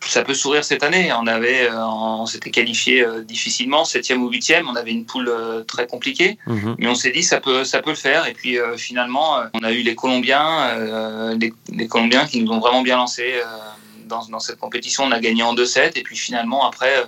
ça 0.00 0.22
peut 0.22 0.34
sourire 0.34 0.64
cette 0.64 0.84
année. 0.84 1.12
On 1.12 1.26
avait, 1.26 1.68
on 1.72 2.26
s'était 2.26 2.52
qualifié 2.52 3.04
difficilement, 3.24 3.84
septième 3.84 4.22
ou 4.22 4.30
huitième. 4.30 4.68
On 4.68 4.76
avait 4.76 4.92
une 4.92 5.04
poule 5.04 5.32
très 5.66 5.88
compliquée, 5.88 6.38
mhm. 6.46 6.76
mais 6.78 6.86
on 6.86 6.94
s'est 6.94 7.10
dit, 7.10 7.24
ça 7.24 7.40
peut, 7.40 7.64
ça 7.64 7.82
peut 7.82 7.90
le 7.90 7.96
faire. 7.96 8.28
Et 8.28 8.34
puis, 8.34 8.58
finalement, 8.76 9.40
on 9.54 9.64
a 9.64 9.72
eu 9.72 9.82
les 9.82 9.96
Colombiens, 9.96 11.34
les, 11.34 11.52
les, 11.72 11.88
Colombiens 11.88 12.26
qui 12.26 12.40
nous 12.40 12.52
ont 12.52 12.60
vraiment 12.60 12.82
bien 12.82 12.96
lancé 12.96 13.34
dans, 14.08 14.40
cette 14.40 14.58
compétition, 14.58 15.04
on 15.04 15.12
a 15.12 15.20
gagné 15.20 15.42
en 15.42 15.54
2-7. 15.54 15.92
Et 15.96 16.02
puis 16.02 16.16
finalement, 16.16 16.66
après, 16.66 16.98
euh, 16.98 17.04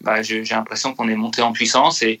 bah, 0.00 0.22
j'ai 0.22 0.42
l'impression 0.42 0.94
qu'on 0.94 1.08
est 1.08 1.16
monté 1.16 1.42
en 1.42 1.52
puissance. 1.52 2.02
Et, 2.02 2.20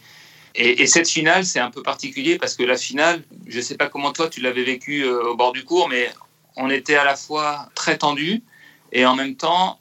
et, 0.54 0.86
cette 0.86 1.08
finale, 1.08 1.44
c'est 1.44 1.60
un 1.60 1.70
peu 1.70 1.82
particulier 1.82 2.38
parce 2.38 2.54
que 2.54 2.64
la 2.64 2.76
finale, 2.76 3.22
je 3.46 3.58
ne 3.58 3.62
sais 3.62 3.76
pas 3.76 3.86
comment 3.86 4.12
toi 4.12 4.28
tu 4.28 4.40
l'avais 4.40 4.64
vécu 4.64 5.02
euh, 5.02 5.30
au 5.30 5.36
bord 5.36 5.52
du 5.52 5.64
cours, 5.64 5.88
mais 5.88 6.10
on 6.56 6.70
était 6.70 6.96
à 6.96 7.04
la 7.04 7.16
fois 7.16 7.68
très 7.74 7.98
tendu 7.98 8.42
et 8.92 9.06
en 9.06 9.14
même 9.14 9.36
temps, 9.36 9.78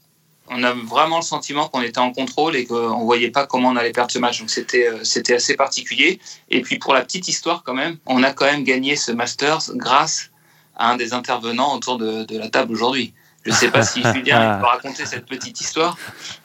on 0.50 0.64
a 0.64 0.74
vraiment 0.74 1.18
le 1.18 1.24
sentiment 1.24 1.68
qu'on 1.68 1.82
était 1.82 2.00
en 2.00 2.12
contrôle 2.12 2.56
et 2.56 2.66
qu'on 2.66 3.00
ne 3.00 3.04
voyait 3.04 3.32
pas 3.32 3.46
comment 3.46 3.70
on 3.70 3.76
allait 3.76 3.92
perdre 3.92 4.12
ce 4.12 4.20
match. 4.20 4.40
Donc 4.40 4.50
c'était, 4.50 4.88
euh, 4.88 5.04
c'était 5.04 5.36
assez 5.36 5.56
particulier. 5.56 6.20
Et 6.50 6.62
puis 6.62 6.78
pour 6.78 6.94
la 6.94 7.02
petite 7.02 7.28
histoire 7.28 7.64
quand 7.64 7.74
même, 7.74 7.98
on 8.06 8.22
a 8.24 8.32
quand 8.32 8.46
même 8.46 8.64
gagné 8.64 8.96
ce 8.96 9.12
Masters 9.12 9.76
grâce 9.76 10.30
à 10.76 10.92
un 10.92 10.96
des 10.96 11.14
intervenants 11.14 11.76
autour 11.76 11.98
de 11.98 12.38
la 12.38 12.50
table 12.50 12.72
aujourd'hui. 12.72 13.14
Je 13.48 13.54
ne 13.54 13.56
sais 13.56 13.72
pas 13.72 13.82
si 13.82 14.04
Julien 14.04 14.60
peut 14.60 14.66
raconter 14.76 15.06
cette 15.06 15.26
petite 15.26 15.62
histoire, 15.62 15.98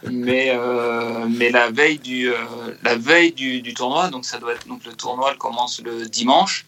mais, 0.09 0.53
euh, 0.55 1.27
mais 1.29 1.51
la 1.51 1.69
veille, 1.69 1.99
du, 1.99 2.31
euh, 2.31 2.37
la 2.85 2.95
veille 2.95 3.33
du, 3.33 3.75
tournoi, 3.75 4.09
donc 4.09 4.25
ça 4.25 4.39
doit 4.39 4.53
être 4.53 4.69
donc 4.69 4.85
le 4.87 4.93
tournoi 4.93 5.35
commence 5.37 5.83
le 5.85 6.09
dimanche, 6.09 6.65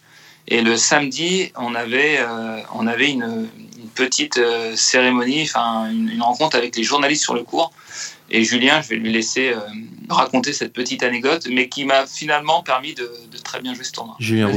et 0.49 0.61
le 0.61 0.75
samedi, 0.75 1.53
on 1.55 1.73
avait, 1.73 2.17
euh, 2.19 2.59
on 2.73 2.85
avait 2.85 3.11
une, 3.11 3.47
petite 3.93 4.41
cérémonie, 4.75 5.43
enfin 5.43 5.89
une, 5.89 6.21
rencontre 6.21 6.57
avec 6.57 6.75
les 6.75 6.83
journalistes 6.83 7.23
sur 7.23 7.33
le 7.33 7.43
cours. 7.43 7.71
Et 8.29 8.43
Julien, 8.43 8.81
je 8.81 8.89
vais 8.89 8.95
lui 8.97 9.09
laisser 9.09 9.53
raconter 10.09 10.51
cette 10.51 10.73
petite 10.73 11.01
anecdote, 11.01 11.47
mais 11.49 11.69
qui 11.69 11.85
m'a 11.85 12.05
finalement 12.05 12.61
permis 12.61 12.93
de, 12.93 13.09
très 13.41 13.61
bien 13.61 13.73
jouer 13.73 13.85
ce 13.85 13.93
tournoi. 13.93 14.17
Julien, 14.19 14.51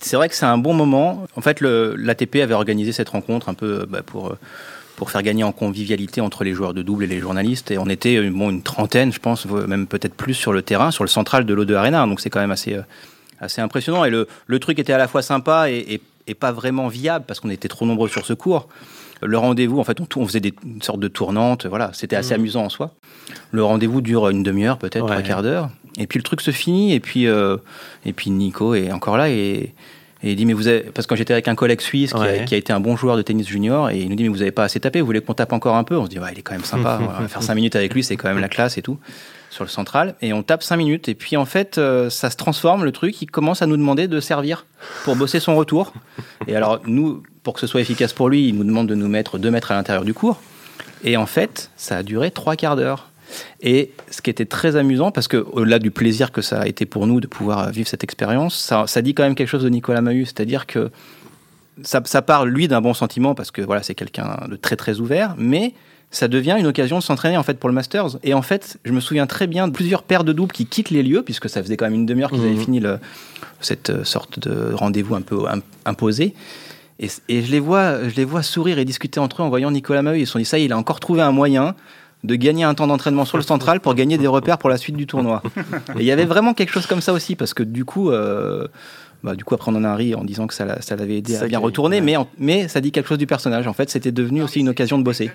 C'est 0.00 0.14
vrai 0.14 0.28
que 0.28 0.36
c'est 0.36 0.46
un 0.46 0.58
bon 0.58 0.74
moment. 0.74 1.26
En 1.34 1.40
fait, 1.40 1.60
l'ATP 1.60 2.36
avait 2.36 2.54
organisé 2.54 2.92
cette 2.92 3.08
rencontre 3.08 3.48
un 3.48 3.54
peu 3.54 3.84
bah, 3.88 4.02
pour 4.04 4.36
pour 4.96 5.10
faire 5.10 5.22
gagner 5.22 5.44
en 5.44 5.52
convivialité 5.52 6.20
entre 6.20 6.42
les 6.42 6.54
joueurs 6.54 6.74
de 6.74 6.82
double 6.82 7.04
et 7.04 7.06
les 7.06 7.20
journalistes. 7.20 7.70
Et 7.70 7.78
on 7.78 7.86
était 7.86 8.16
euh, 8.16 8.30
bon, 8.30 8.50
une 8.50 8.62
trentaine, 8.62 9.12
je 9.12 9.20
pense, 9.20 9.46
même 9.46 9.86
peut-être 9.86 10.14
plus 10.14 10.34
sur 10.34 10.52
le 10.52 10.62
terrain, 10.62 10.90
sur 10.90 11.04
le 11.04 11.08
central 11.08 11.44
de 11.44 11.54
l'O2 11.54 11.74
Arena. 11.74 12.06
Donc 12.06 12.20
c'est 12.20 12.30
quand 12.30 12.40
même 12.40 12.50
assez, 12.50 12.74
euh, 12.74 12.82
assez 13.38 13.60
impressionnant. 13.60 14.04
Et 14.04 14.10
le, 14.10 14.26
le, 14.46 14.58
truc 14.58 14.78
était 14.78 14.94
à 14.94 14.98
la 14.98 15.06
fois 15.06 15.22
sympa 15.22 15.70
et, 15.70 16.00
et, 16.26 16.34
pas 16.34 16.50
vraiment 16.50 16.88
viable 16.88 17.24
parce 17.26 17.38
qu'on 17.38 17.50
était 17.50 17.68
trop 17.68 17.86
nombreux 17.86 18.08
sur 18.08 18.26
ce 18.26 18.32
cours. 18.32 18.68
Le 19.22 19.38
rendez-vous, 19.38 19.78
en 19.78 19.84
fait, 19.84 20.00
on, 20.00 20.08
on 20.16 20.26
faisait 20.26 20.40
des, 20.40 20.52
une 20.64 20.82
sorte 20.82 21.00
de 21.00 21.08
tournante. 21.08 21.66
Voilà, 21.66 21.90
c'était 21.92 22.16
assez 22.16 22.34
mmh. 22.34 22.40
amusant 22.40 22.64
en 22.64 22.68
soi. 22.68 22.90
Le 23.52 23.62
rendez-vous 23.62 24.00
dure 24.00 24.28
une 24.28 24.42
demi-heure, 24.42 24.78
peut-être, 24.78 25.10
un 25.10 25.22
quart 25.22 25.42
d'heure. 25.42 25.70
Et 25.98 26.06
puis 26.06 26.18
le 26.18 26.24
truc 26.24 26.40
se 26.40 26.50
finit. 26.50 26.94
Et 26.94 27.00
puis, 27.00 27.26
euh, 27.26 27.56
et 28.04 28.12
puis 28.12 28.30
Nico 28.30 28.74
est 28.74 28.90
encore 28.90 29.16
là. 29.16 29.30
Et, 29.30 29.74
et 30.22 30.32
il 30.32 30.36
dit, 30.36 30.46
mais 30.46 30.54
vous 30.54 30.66
avez... 30.66 30.80
Parce 30.80 31.06
que 31.06 31.10
quand 31.10 31.16
j'étais 31.16 31.34
avec 31.34 31.46
un 31.46 31.54
collègue 31.54 31.80
suisse 31.80 32.12
qui, 32.12 32.54
a, 32.54 32.56
été 32.56 32.72
un 32.72 32.80
bon 32.80 32.96
joueur 32.96 33.16
de 33.16 33.22
tennis 33.22 33.46
junior, 33.46 33.90
et 33.90 33.98
il 33.98 34.08
nous 34.08 34.16
dit, 34.16 34.22
mais 34.22 34.30
vous 34.30 34.38
n'avez 34.38 34.50
pas 34.50 34.64
assez 34.64 34.80
tapé, 34.80 35.00
vous 35.00 35.06
voulez 35.06 35.20
qu'on 35.20 35.34
tape 35.34 35.52
encore 35.52 35.76
un 35.76 35.84
peu? 35.84 35.96
On 35.96 36.04
se 36.04 36.10
dit, 36.10 36.18
ouais, 36.18 36.30
il 36.32 36.38
est 36.38 36.42
quand 36.42 36.54
même 36.54 36.64
sympa, 36.64 36.98
on 37.18 37.22
va 37.22 37.28
faire 37.28 37.42
5 37.42 37.54
minutes 37.54 37.76
avec 37.76 37.92
lui, 37.92 38.02
c'est 38.02 38.16
quand 38.16 38.28
même 38.28 38.38
la 38.38 38.48
classe 38.48 38.78
et 38.78 38.82
tout, 38.82 38.98
sur 39.50 39.64
le 39.64 39.68
central. 39.68 40.14
Et 40.22 40.32
on 40.32 40.42
tape 40.42 40.62
5 40.62 40.76
minutes, 40.76 41.08
et 41.08 41.14
puis 41.14 41.36
en 41.36 41.44
fait, 41.44 41.76
euh, 41.76 42.08
ça 42.08 42.30
se 42.30 42.36
transforme, 42.36 42.84
le 42.84 42.92
truc, 42.92 43.20
il 43.20 43.26
commence 43.26 43.60
à 43.60 43.66
nous 43.66 43.76
demander 43.76 44.08
de 44.08 44.20
servir 44.20 44.64
pour 45.04 45.16
bosser 45.16 45.38
son 45.38 45.54
retour. 45.54 45.92
Et 46.46 46.56
alors, 46.56 46.80
nous, 46.86 47.22
pour 47.42 47.52
que 47.52 47.60
ce 47.60 47.66
soit 47.66 47.82
efficace 47.82 48.14
pour 48.14 48.30
lui, 48.30 48.48
il 48.48 48.56
nous 48.56 48.64
demande 48.64 48.88
de 48.88 48.94
nous 48.94 49.08
mettre 49.08 49.38
2 49.38 49.50
mètres 49.50 49.70
à 49.70 49.74
l'intérieur 49.74 50.04
du 50.04 50.14
cours. 50.14 50.40
Et 51.04 51.18
en 51.18 51.26
fait, 51.26 51.70
ça 51.76 51.98
a 51.98 52.02
duré 52.02 52.30
3 52.30 52.56
quarts 52.56 52.76
d'heure. 52.76 53.10
Et 53.60 53.92
ce 54.10 54.22
qui 54.22 54.30
était 54.30 54.44
très 54.44 54.76
amusant, 54.76 55.10
parce 55.10 55.28
que 55.28 55.36
au-delà 55.36 55.78
du 55.78 55.90
plaisir 55.90 56.32
que 56.32 56.42
ça 56.42 56.60
a 56.60 56.66
été 56.66 56.86
pour 56.86 57.06
nous 57.06 57.20
de 57.20 57.26
pouvoir 57.26 57.70
vivre 57.70 57.88
cette 57.88 58.04
expérience, 58.04 58.56
ça, 58.86 59.02
dit 59.02 59.14
quand 59.14 59.22
même 59.22 59.34
quelque 59.34 59.48
chose 59.48 59.62
de 59.62 59.68
Nicolas 59.68 60.00
Mahut, 60.00 60.26
c'est-à-dire 60.26 60.66
que 60.66 60.90
ça, 61.82 62.00
ça, 62.04 62.22
parle 62.22 62.48
lui 62.48 62.68
d'un 62.68 62.80
bon 62.80 62.94
sentiment 62.94 63.34
parce 63.34 63.50
que 63.50 63.60
voilà 63.60 63.82
c'est 63.82 63.94
quelqu'un 63.94 64.46
de 64.48 64.56
très 64.56 64.76
très 64.76 64.98
ouvert, 65.00 65.34
mais 65.36 65.74
ça 66.10 66.28
devient 66.28 66.56
une 66.58 66.66
occasion 66.66 66.98
de 66.98 67.02
s'entraîner 67.02 67.36
en 67.36 67.42
fait 67.42 67.58
pour 67.58 67.68
le 67.68 67.74
Masters. 67.74 68.18
Et 68.22 68.32
en 68.32 68.42
fait, 68.42 68.78
je 68.84 68.92
me 68.92 69.00
souviens 69.00 69.26
très 69.26 69.46
bien 69.46 69.68
de 69.68 69.72
plusieurs 69.72 70.02
paires 70.02 70.24
de 70.24 70.32
doubles 70.32 70.52
qui 70.52 70.66
quittent 70.66 70.90
les 70.90 71.02
lieux 71.02 71.22
puisque 71.22 71.48
ça 71.48 71.62
faisait 71.62 71.76
quand 71.76 71.84
même 71.84 71.94
une 71.94 72.06
demi-heure 72.06 72.30
qu'ils 72.30 72.40
avaient 72.40 72.50
mmh. 72.52 72.60
fini 72.60 72.80
le, 72.80 72.98
cette 73.60 74.04
sorte 74.04 74.38
de 74.38 74.72
rendez-vous 74.72 75.14
un 75.14 75.20
peu 75.20 75.44
imposé. 75.84 76.34
Et, 76.98 77.08
et, 77.28 77.42
je 77.42 77.50
les 77.50 77.60
vois, 77.60 78.08
je 78.08 78.14
les 78.16 78.24
vois 78.24 78.42
sourire 78.42 78.78
et 78.78 78.86
discuter 78.86 79.20
entre 79.20 79.42
eux 79.42 79.44
en 79.44 79.50
voyant 79.50 79.70
Nicolas 79.70 80.00
Mahut. 80.00 80.20
Ils 80.20 80.26
se 80.26 80.32
sont 80.32 80.38
dit 80.38 80.46
ça, 80.46 80.58
il 80.58 80.72
a 80.72 80.78
encore 80.78 81.00
trouvé 81.00 81.20
un 81.20 81.32
moyen 81.32 81.74
de 82.26 82.34
gagner 82.34 82.64
un 82.64 82.74
temps 82.74 82.86
d'entraînement 82.86 83.24
sur 83.24 83.36
le 83.36 83.42
central 83.42 83.80
pour 83.80 83.94
gagner 83.94 84.18
des 84.18 84.26
repères 84.26 84.58
pour 84.58 84.68
la 84.68 84.76
suite 84.76 84.96
du 84.96 85.06
tournoi. 85.06 85.42
Et 85.96 86.00
il 86.00 86.04
y 86.04 86.10
avait 86.10 86.24
vraiment 86.24 86.54
quelque 86.54 86.72
chose 86.72 86.86
comme 86.86 87.00
ça 87.00 87.12
aussi, 87.12 87.36
parce 87.36 87.54
que 87.54 87.62
du 87.62 87.84
coup, 87.84 88.10
euh, 88.10 88.66
bah, 89.22 89.34
du 89.34 89.44
coup 89.44 89.54
après 89.54 89.70
on 89.70 89.76
en 89.76 89.84
a 89.84 89.94
ri 89.94 90.14
en 90.14 90.24
disant 90.24 90.46
que 90.46 90.54
ça, 90.54 90.82
ça 90.82 90.96
l'avait 90.96 91.18
aidé 91.18 91.36
à 91.36 91.46
bien 91.46 91.58
retourner, 91.58 92.00
mais, 92.00 92.16
mais 92.38 92.68
ça 92.68 92.80
dit 92.80 92.92
quelque 92.92 93.08
chose 93.08 93.18
du 93.18 93.26
personnage. 93.26 93.66
En 93.66 93.72
fait, 93.72 93.88
c'était 93.90 94.12
devenu 94.12 94.42
aussi 94.42 94.60
une 94.60 94.68
occasion 94.68 94.98
de 94.98 95.04
bosser. 95.04 95.30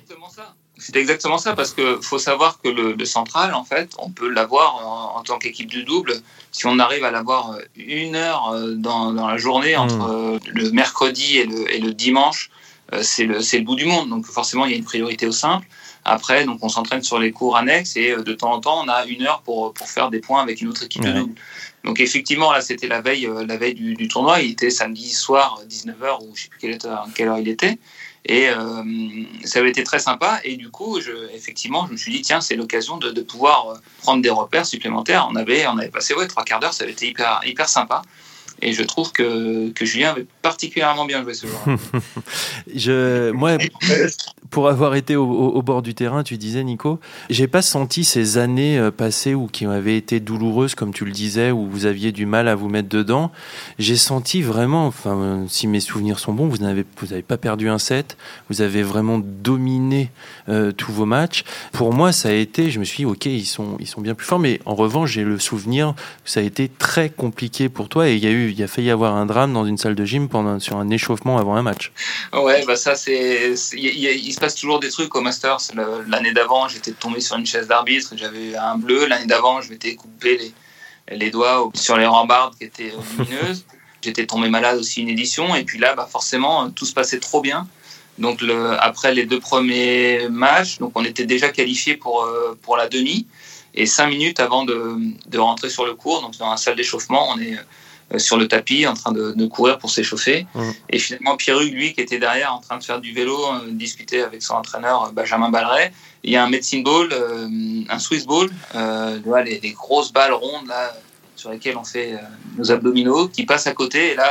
C'est 0.78 0.96
exactement 0.96 1.38
ça, 1.38 1.54
parce 1.54 1.74
qu'il 1.74 2.02
faut 2.02 2.18
savoir 2.18 2.60
que 2.60 2.68
le, 2.68 3.06
central, 3.06 3.54
en 3.54 3.64
fait, 3.64 3.92
on 4.00 4.10
peut 4.10 4.28
l'avoir 4.28 5.16
en, 5.16 5.22
tant 5.22 5.38
qu'équipe 5.38 5.72
de 5.72 5.82
double. 5.82 6.14
Si 6.52 6.66
on 6.66 6.80
arrive 6.80 7.04
à 7.04 7.12
l'avoir 7.12 7.56
une 7.76 8.16
heure 8.16 8.52
euh, 8.52 8.74
dans, 8.74 9.14
dans 9.14 9.28
la 9.28 9.38
journée, 9.38 9.76
entre 9.76 9.96
hmm. 9.96 10.36
euh, 10.36 10.40
le 10.48 10.72
mercredi 10.72 11.38
et 11.38 11.46
le, 11.46 11.72
et 11.72 11.80
le 11.80 11.94
dimanche, 11.94 12.50
c'est 13.02 13.26
le, 13.26 13.38
le 13.38 13.64
bout 13.64 13.76
du 13.76 13.86
monde. 13.86 14.10
Donc 14.10 14.26
forcément, 14.26 14.66
il 14.66 14.72
y 14.72 14.74
a 14.74 14.78
une 14.78 14.84
priorité 14.84 15.28
au 15.28 15.32
simple. 15.32 15.68
Après, 16.04 16.46
donc 16.46 16.60
on 16.64 16.70
s'entraîne 16.70 17.04
sur 17.04 17.20
les 17.20 17.32
cours 17.32 17.58
annexes 17.58 17.96
et 17.96 18.12
euh, 18.12 18.24
de 18.24 18.34
temps 18.34 18.54
en 18.54 18.60
temps, 18.60 18.84
on 18.84 18.90
a 18.90 19.06
une 19.06 19.24
heure 19.24 19.42
pour, 19.44 19.74
pour 19.74 19.88
faire 19.88 20.10
des 20.10 20.20
points 20.20 20.42
avec 20.42 20.62
une 20.62 20.68
autre 20.70 20.84
équipe 20.84 21.04
de 21.04 21.12
double. 21.12 21.36
Donc 21.84 22.00
effectivement, 22.00 22.52
là, 22.52 22.62
c'était 22.62 22.88
la 22.88 23.02
veille, 23.02 23.28
euh, 23.28 23.46
la 23.46 23.58
veille 23.58 23.76
du, 23.76 24.08
tournoi. 24.08 24.42
Il 24.42 24.52
était 24.52 24.72
samedi 24.72 25.10
soir, 25.10 25.62
19h, 25.70 26.24
ou 26.24 26.26
je 26.26 26.30
ne 26.30 26.36
sais 26.36 26.48
plus 26.50 26.60
quelle 26.60 26.78
heure, 26.86 27.08
quelle 27.14 27.28
heure 27.28 27.40
il 27.40 27.48
était. 27.48 27.78
Et 28.26 28.50
euh, 28.50 28.84
ça 29.46 29.60
avait 29.60 29.70
été 29.70 29.84
très 29.84 30.00
sympa. 30.00 30.40
Et 30.44 30.58
du 30.58 30.70
coup, 30.70 31.00
je, 31.02 31.12
effectivement, 31.34 31.86
je 31.88 31.92
me 31.92 31.98
suis 31.98 32.12
dit, 32.12 32.22
tiens, 32.22 32.42
c'est 32.42 32.56
l'occasion 32.56 32.98
de, 32.98 33.12
de, 33.12 33.22
pouvoir 33.22 33.80
prendre 34.00 34.22
des 34.22 34.30
repères 34.30 34.66
supplémentaires. 34.66 35.28
On 35.32 35.36
avait, 35.36 35.66
on 35.68 35.78
avait 35.78 35.90
passé 35.90 36.14
ouais, 36.14 36.28
trois 36.28 36.44
quarts 36.44 36.60
d'heure, 36.60 36.74
ça 36.74 36.84
avait 36.84 36.94
été 36.94 37.08
hyper, 37.08 37.42
hyper 37.46 37.70
sympa. 37.70 38.04
Et 38.62 38.74
je 38.74 38.84
trouve 38.84 39.12
que, 39.12 39.70
que 39.72 39.86
Julien 39.86 40.12
avait 40.12 40.26
particulièrement 40.42 41.06
bien 41.06 41.24
joué 41.24 41.34
ce 41.34 41.48
jour. 41.48 41.60
je, 42.76 43.32
moi, 43.32 43.58
pour 44.50 44.68
avoir 44.68 44.96
été 44.96 45.16
au, 45.16 45.62
bord 45.62 45.82
du 45.82 45.96
terrain, 45.96 46.24
tu 46.24 46.38
disais, 46.38 46.64
Nico, 46.64 47.00
j'ai 47.30 47.48
pas 47.48 47.62
senti 47.62 48.04
ces 48.04 48.38
années 48.38 48.78
euh, 48.78 48.92
passées 48.92 49.34
ou 49.34 49.48
qui 49.48 49.66
avaient 49.66 49.98
été 49.98 50.20
douloureuses, 50.20 50.76
comme 50.76 50.94
tu 50.94 51.06
le 51.06 51.12
disais, 51.12 51.52
où 51.52 51.68
vous 51.68 51.86
aviez 51.86 52.12
du 52.12 52.26
mal 52.26 52.48
à 52.48 52.56
vous 52.56 52.70
mettre 52.70 52.90
dedans. 52.90 53.32
J'ai 53.80 53.98
senti 53.98 54.42
vraiment, 54.42 54.88
enfin, 54.88 55.46
si 55.48 55.68
mes 55.68 55.80
souvenirs 55.80 56.20
sont 56.20 56.34
bons, 56.34 56.48
vous 56.48 56.58
n'avez 56.58 56.84
pas 56.84 57.38
perdu 57.38 57.70
un 57.70 57.80
set, 57.80 58.18
vous 58.50 58.62
avez 58.62 58.84
vraiment 58.84 59.20
dominé 59.20 60.12
euh, 60.50 60.72
tous 60.72 60.92
vos 60.92 61.06
matchs. 61.06 61.44
Pour 61.72 61.94
moi, 61.94 62.12
ça 62.12 62.30
a 62.30 62.34
été, 62.34 62.70
je 62.70 62.80
me 62.80 62.84
suis 62.84 62.98
dit, 62.98 63.06
ok, 63.06 63.26
ils 63.26 63.46
sont, 63.46 63.78
ils 63.80 63.88
sont 63.88 64.02
bien 64.02 64.16
plus 64.16 64.26
forts, 64.26 64.40
mais 64.40 64.60
en 64.66 64.76
revanche, 64.76 65.12
j'ai 65.12 65.24
le 65.24 65.40
souvenir 65.40 65.96
que 66.24 66.30
ça 66.30 66.42
a 66.42 66.44
été 66.44 66.70
très 66.70 67.10
compliqué 67.10 67.70
pour 67.70 67.90
toi 67.90 68.10
et 68.10 68.16
il 68.16 68.24
y 68.24 68.28
a 68.28 68.32
eu 68.32 68.51
il 68.52 68.64
a 68.64 68.68
failli 68.68 68.88
y 68.88 68.92
avoir 68.92 69.16
un 69.16 69.26
drame 69.26 69.54
dans 69.54 69.66
une 69.66 69.78
salle 69.78 69.96
de 69.96 70.06
gym 70.06 70.30
pendant, 70.30 70.60
sur 70.60 70.78
un 70.78 70.90
échauffement 70.90 71.38
avant 71.38 71.56
un 71.56 71.62
match. 71.62 71.92
Ouais, 72.34 72.64
bah 72.66 72.76
ça, 72.76 72.96
c'est. 72.96 73.54
Il, 73.74 74.34
se 74.34 74.40
passe 74.40 74.56
toujours 74.56 74.80
des 74.80 74.90
trucs 74.90 75.14
au 75.16 75.22
Masters. 75.22 75.60
L'année 76.08 76.34
d'avant, 76.34 76.68
j'étais 76.68 76.92
tombé 76.92 77.22
sur 77.22 77.38
une 77.38 77.46
chaise 77.46 77.68
d'arbitre, 77.68 78.14
j'avais 78.16 78.56
un 78.56 78.78
bleu. 78.78 79.06
L'année 79.06 79.26
d'avant, 79.26 79.62
je 79.62 79.70
m'étais 79.70 79.96
coupé 79.96 80.38
les, 81.10 81.18
les 81.18 81.32
doigts 81.32 81.70
sur 81.74 81.98
les 81.98 82.06
rambardes 82.06 82.56
qui 82.58 82.66
étaient 82.66 82.94
lumineuses. 83.18 83.66
J'étais 84.04 84.26
tombé 84.26 84.50
malade 84.50 84.80
aussi 84.80 85.02
une 85.02 85.10
édition. 85.10 85.54
Et 85.54 85.64
puis 85.64 85.78
là, 85.78 85.94
bah 85.94 86.08
forcément, 86.12 86.72
tout 86.72 86.86
se 86.86 86.94
passait 86.94 87.20
trop 87.20 87.40
bien. 87.40 87.68
Donc 88.18 88.42
le, 88.42 88.72
après 88.82 89.14
les 89.14 89.28
deux 89.28 89.40
premiers 89.40 90.28
matchs, 90.28 90.80
donc 90.80 90.94
on 90.96 91.06
était 91.06 91.28
déjà 91.28 91.50
qualifié 91.50 91.98
pour, 91.98 92.28
pour 92.64 92.78
la 92.78 92.90
demi. 92.90 93.28
Et 93.74 93.86
cinq 93.86 94.08
minutes 94.08 94.40
avant 94.40 94.66
de, 94.66 94.98
de, 95.28 95.40
rentrer 95.40 95.70
sur 95.70 95.86
le 95.86 95.94
cours, 95.94 96.22
donc 96.22 96.38
dans 96.38 96.52
la 96.52 96.58
salle 96.58 96.76
d'échauffement, 96.76 97.30
on 97.30 97.40
est 97.40 97.54
euh, 97.54 97.62
sur 98.18 98.38
le 98.38 98.48
tapis 98.48 98.86
en 98.88 98.94
train 98.94 99.12
de, 99.12 99.32
de 99.32 99.46
courir 99.46 99.78
pour 99.78 99.90
s'échauffer. 99.90 100.46
Mmh. 100.54 100.62
Et 100.90 101.00
finalement, 101.00 101.38
Pierre 101.38 101.60
lui, 101.60 101.94
qui 101.94 102.02
était 102.02 102.20
derrière 102.20 102.54
en 102.54 102.60
train 102.60 102.78
de 102.78 102.84
faire 102.84 103.00
du 103.00 103.14
vélo, 103.14 103.38
euh, 103.38 103.72
discuter 103.72 104.22
avec 104.22 104.42
son 104.42 104.56
entraîneur 104.56 105.06
euh, 105.06 105.12
Benjamin 105.12 105.50
Balleret. 105.50 105.94
Il 106.24 106.32
y 106.32 106.36
a 106.36 106.44
un 106.44 106.50
medicine 106.50 106.84
ball, 106.84 107.10
un 107.90 107.98
Swiss 107.98 108.28
ball, 108.28 108.48
euh, 108.76 109.20
les, 109.44 109.60
les, 109.60 109.72
grosses 109.72 110.14
balles 110.14 110.34
rondes 110.34 110.68
là, 110.68 110.96
sur 111.36 111.50
lesquelles 111.50 111.78
on 111.78 111.84
fait 111.84 112.14
nos 112.60 112.72
abdominaux, 112.72 113.28
qui 113.28 113.44
passe 113.44 113.66
à 113.66 113.74
côté. 113.74 114.12
Et 114.12 114.16
là, 114.16 114.30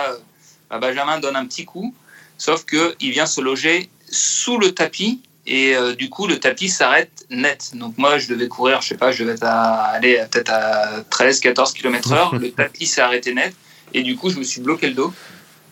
bah, 0.71 0.79
Benjamin 0.79 1.19
donne 1.19 1.35
un 1.35 1.45
petit 1.47 1.65
coup, 1.65 1.93
sauf 2.39 2.65
qu'il 2.65 3.11
vient 3.11 3.27
se 3.27 3.41
loger 3.41 3.91
sous 4.09 4.57
le 4.57 4.73
tapis 4.73 5.21
et 5.47 5.75
euh, 5.75 5.95
du 5.95 6.11
coup 6.11 6.27
le 6.27 6.39
tapis 6.39 6.69
s'arrête 6.69 7.27
net. 7.31 7.73
Donc 7.75 7.99
moi 7.99 8.19
je 8.19 8.29
devais 8.29 8.49
courir, 8.49 8.81
je 8.83 8.89
sais 8.89 8.97
pas, 8.97 9.11
je 9.11 9.25
devais 9.25 9.37
aller 9.43 10.25
peut-être 10.31 10.53
à 10.53 11.03
13 11.11 11.41
14 11.41 11.73
km 11.73 12.13
heure, 12.13 12.35
le 12.41 12.51
tapis 12.51 12.87
s'est 12.87 13.01
arrêté 13.01 13.35
net 13.35 13.55
et 13.95 14.03
du 14.03 14.17
coup 14.17 14.31
je 14.31 14.39
me 14.39 14.45
suis 14.45 14.61
bloqué 14.61 14.89
le 14.89 14.95
dos. 14.95 15.13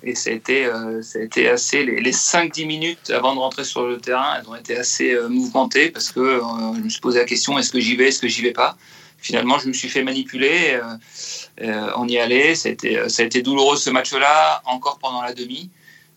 Et 0.04 0.14
ça 0.14 0.30
a 0.30 0.32
été, 0.32 0.64
euh, 0.64 1.02
ça 1.02 1.18
a 1.18 1.22
été 1.22 1.48
assez. 1.48 1.84
Les, 1.84 2.00
les 2.00 2.12
5-10 2.12 2.66
minutes 2.66 3.10
avant 3.10 3.34
de 3.34 3.40
rentrer 3.40 3.64
sur 3.64 3.84
le 3.84 3.98
terrain, 3.98 4.36
elles 4.38 4.48
ont 4.48 4.54
été 4.54 4.76
assez 4.76 5.12
euh, 5.12 5.28
mouvementées 5.28 5.90
parce 5.90 6.12
que 6.12 6.40
je 6.76 6.80
me 6.80 6.88
suis 6.88 7.00
posé 7.00 7.18
la 7.18 7.24
question 7.24 7.58
est-ce 7.58 7.72
que 7.72 7.80
j'y 7.80 7.96
vais, 7.96 8.08
est-ce 8.08 8.20
que 8.20 8.28
j'y 8.28 8.42
vais 8.42 8.52
pas? 8.52 8.76
Finalement, 9.20 9.58
je 9.58 9.66
me 9.66 9.72
suis 9.72 9.88
fait 9.88 10.04
manipuler. 10.04 10.80
on 11.96 12.06
y 12.06 12.18
allait. 12.18 12.54
Ça 12.54 12.68
a, 12.68 12.72
été, 12.72 13.08
ça 13.08 13.22
a 13.22 13.26
été 13.26 13.42
douloureux 13.42 13.76
ce 13.76 13.90
match-là, 13.90 14.62
encore 14.64 15.00
pendant 15.00 15.22
la 15.22 15.32
demi. 15.32 15.70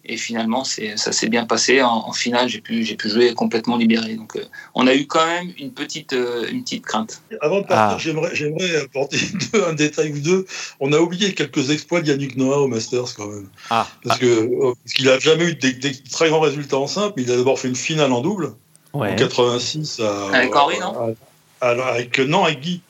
Et 0.03 0.17
finalement, 0.17 0.63
ça 0.63 1.11
s'est 1.11 1.29
bien 1.29 1.45
passé. 1.45 1.81
En, 1.81 2.11
finale, 2.11 2.49
j'ai 2.49 2.61
pu, 2.61 2.83
pu 2.83 3.09
jouer 3.09 3.33
complètement 3.33 3.77
libéré. 3.77 4.15
Donc, 4.15 4.35
euh, 4.35 4.43
on 4.73 4.87
a 4.87 4.95
eu 4.95 5.05
quand 5.05 5.25
même 5.25 5.51
une 5.59 5.71
petite, 5.71 6.13
euh, 6.13 6.47
une 6.51 6.63
petite 6.63 6.85
crainte. 6.85 7.21
Avant 7.41 7.61
de 7.61 7.67
partir, 7.67 7.97
ah. 7.97 8.29
j'aimerais 8.33 8.75
apporter 8.77 9.17
un 9.67 9.73
détail 9.73 10.13
ou 10.13 10.19
deux. 10.19 10.45
On 10.79 10.91
a 10.91 10.99
oublié 10.99 11.33
quelques 11.33 11.69
exploits 11.69 12.01
d'Yannick 12.01 12.35
Noah 12.35 12.61
au 12.61 12.67
Masters 12.67 13.13
quand 13.15 13.27
même. 13.27 13.47
Ah. 13.69 13.87
Parce 14.03 14.19
que 14.19 14.25
euh, 14.25 14.73
qu'il 14.95 15.05
n'a 15.05 15.19
jamais 15.19 15.45
eu 15.45 15.55
des, 15.55 15.93
très 16.09 16.29
grands 16.29 16.39
résultats 16.39 16.77
en 16.77 16.87
simple. 16.87 17.21
Il 17.21 17.31
a 17.31 17.37
d'abord 17.37 17.59
fait 17.59 17.67
une 17.67 17.75
finale 17.75 18.11
en 18.11 18.21
double 18.21 18.53
en 18.93 19.15
86 19.15 20.01
avec 20.33 20.53
Henri, 20.55 20.79
non? 20.79 21.15
avec, 21.61 22.19
non, 22.19 22.43
avec 22.43 22.59
Guy 22.59 22.81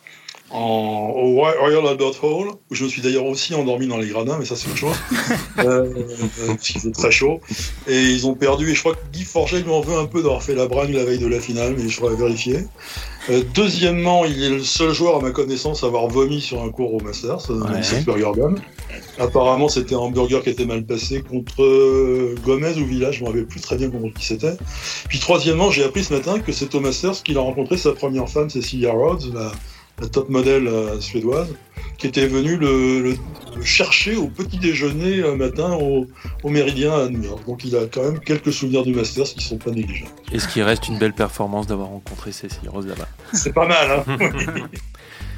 en, 0.51 1.13
au 1.15 1.35
Royal 1.35 1.85
Albert 1.87 2.23
Hall, 2.23 2.49
où 2.69 2.75
je 2.75 2.83
me 2.83 2.89
suis 2.89 3.01
d'ailleurs 3.01 3.25
aussi 3.25 3.55
endormi 3.55 3.87
dans 3.87 3.97
les 3.97 4.07
gradins, 4.07 4.37
mais 4.37 4.45
ça 4.45 4.55
c'est 4.55 4.67
autre 4.67 4.77
chose, 4.77 4.95
euh, 5.59 5.89
parce 6.47 6.59
qu'il 6.59 6.81
faisait 6.81 6.91
très 6.91 7.11
chaud. 7.11 7.39
Et 7.87 8.01
ils 8.01 8.27
ont 8.27 8.35
perdu, 8.35 8.69
et 8.69 8.75
je 8.75 8.79
crois 8.79 8.93
que 8.93 8.99
Guy 9.11 9.23
Forget 9.23 9.61
lui 9.61 9.71
en 9.71 9.81
veut 9.81 9.97
un 9.97 10.05
peu 10.05 10.21
d'avoir 10.21 10.43
fait 10.43 10.55
la 10.55 10.67
bringue 10.67 10.93
la 10.93 11.05
veille 11.05 11.19
de 11.19 11.27
la 11.27 11.39
finale, 11.39 11.75
mais 11.77 11.87
je 11.87 11.99
pourrais 11.99 12.15
vérifier. 12.15 12.59
Euh, 13.29 13.43
deuxièmement, 13.53 14.25
il 14.25 14.43
est 14.43 14.49
le 14.49 14.63
seul 14.63 14.91
joueur 14.93 15.17
à 15.17 15.21
ma 15.21 15.31
connaissance 15.31 15.83
à 15.83 15.87
avoir 15.87 16.07
vomi 16.07 16.41
sur 16.41 16.63
un 16.63 16.69
cours 16.69 16.93
au 16.93 16.99
Masters, 16.99 17.51
euh, 17.51 17.61
ouais. 17.61 18.01
Burger 18.03 18.31
Gun. 18.35 18.55
Apparemment, 19.19 19.69
c'était 19.69 19.93
un 19.93 19.99
hamburger 19.99 20.41
qui 20.41 20.49
était 20.49 20.65
mal 20.65 20.83
passé 20.83 21.21
contre 21.21 21.61
euh, 21.61 22.35
Gomez 22.43 22.77
ou 22.77 22.85
Village, 22.85 23.17
je 23.17 23.23
ne 23.23 23.27
rappelle 23.27 23.45
plus 23.45 23.61
très 23.61 23.77
bien 23.77 23.89
contre 23.89 24.13
qui 24.15 24.25
c'était. 24.25 24.57
Puis 25.07 25.19
troisièmement, 25.19 25.69
j'ai 25.69 25.83
appris 25.83 26.03
ce 26.03 26.13
matin 26.13 26.39
que 26.39 26.51
c'est 26.51 26.73
au 26.73 26.79
Masters 26.79 27.21
qu'il 27.23 27.37
a 27.37 27.41
rencontré 27.41 27.77
sa 27.77 27.91
première 27.93 28.27
femme, 28.27 28.49
Cecilia 28.49 28.91
Rhodes, 28.91 29.31
la, 29.33 29.51
la 30.01 30.07
top 30.07 30.29
modèle 30.29 30.67
euh, 30.67 30.99
suédoise, 30.99 31.53
qui 31.97 32.07
était 32.07 32.27
venue 32.27 32.57
le, 32.57 33.15
chercher 33.63 34.15
au 34.15 34.27
petit 34.27 34.57
déjeuner 34.57 35.23
un 35.23 35.35
matin 35.35 35.77
au, 35.79 36.07
Méridien 36.49 36.93
à 36.93 37.07
New 37.07 37.23
York. 37.23 37.45
Donc 37.45 37.63
il 37.63 37.75
a 37.75 37.85
quand 37.85 38.03
même 38.03 38.19
quelques 38.19 38.51
souvenirs 38.51 38.83
du 38.83 38.93
Masters 38.93 39.25
qui 39.25 39.37
ne 39.37 39.41
sont 39.41 39.57
pas 39.57 39.71
négligeables. 39.71 40.11
Est-ce 40.33 40.47
qu'il 40.47 40.63
reste 40.63 40.87
une 40.87 40.97
belle 40.97 41.13
performance 41.13 41.67
d'avoir 41.67 41.89
rencontré 41.89 42.31
Cécile 42.31 42.67
Rose 42.69 42.87
là-bas 42.87 43.07
C'est 43.33 43.53
pas 43.53 43.67
mal, 43.67 44.03
hein 44.07 44.17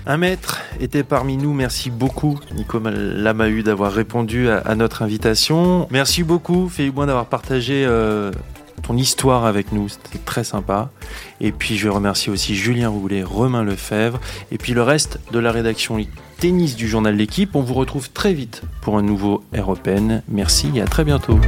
Un 0.05 0.18
maître 0.18 0.61
était 0.82 1.03
parmi 1.03 1.38
nous. 1.38 1.53
Merci 1.53 1.89
beaucoup, 1.89 2.38
Nico 2.55 2.80
Lamahu, 2.80 3.64
d'avoir 3.64 3.93
répondu 3.93 4.49
à, 4.49 4.76
notre 4.76 5.01
invitation. 5.01 5.88
Merci 5.91 6.24
beaucoup, 6.24 6.68
Félix 6.68 6.93
d'avoir 6.93 7.28
partagé 7.28 7.86
euh, 7.86 8.32
ton 8.84 8.95
histoire 8.97 9.45
avec 9.45 9.71
nous. 9.71 9.89
C'était 9.89 10.19
très 10.19 10.43
sympa. 10.43 10.91
Et 11.41 11.51
puis 11.51 11.77
je 11.77 11.89
remercie 11.89 12.29
aussi 12.29 12.55
Julien 12.55 12.89
Roulet, 12.89 13.23
Romain 13.23 13.63
Lefebvre 13.63 14.19
et 14.51 14.57
puis 14.57 14.73
le 14.73 14.84
reste 14.84 15.19
de 15.31 15.39
la 15.39 15.51
rédaction 15.51 15.97
tennis 16.38 16.75
du 16.75 16.88
journal 16.88 17.15
L'équipe. 17.15 17.55
On 17.55 17.61
vous 17.61 17.73
retrouve 17.73 18.11
très 18.11 18.34
vite 18.34 18.61
pour 18.81 18.97
un 18.97 19.01
nouveau 19.01 19.43
Air 19.53 19.67
Merci 20.27 20.71
et 20.75 20.81
à 20.81 20.86
très 20.86 21.03
bientôt. 21.03 21.39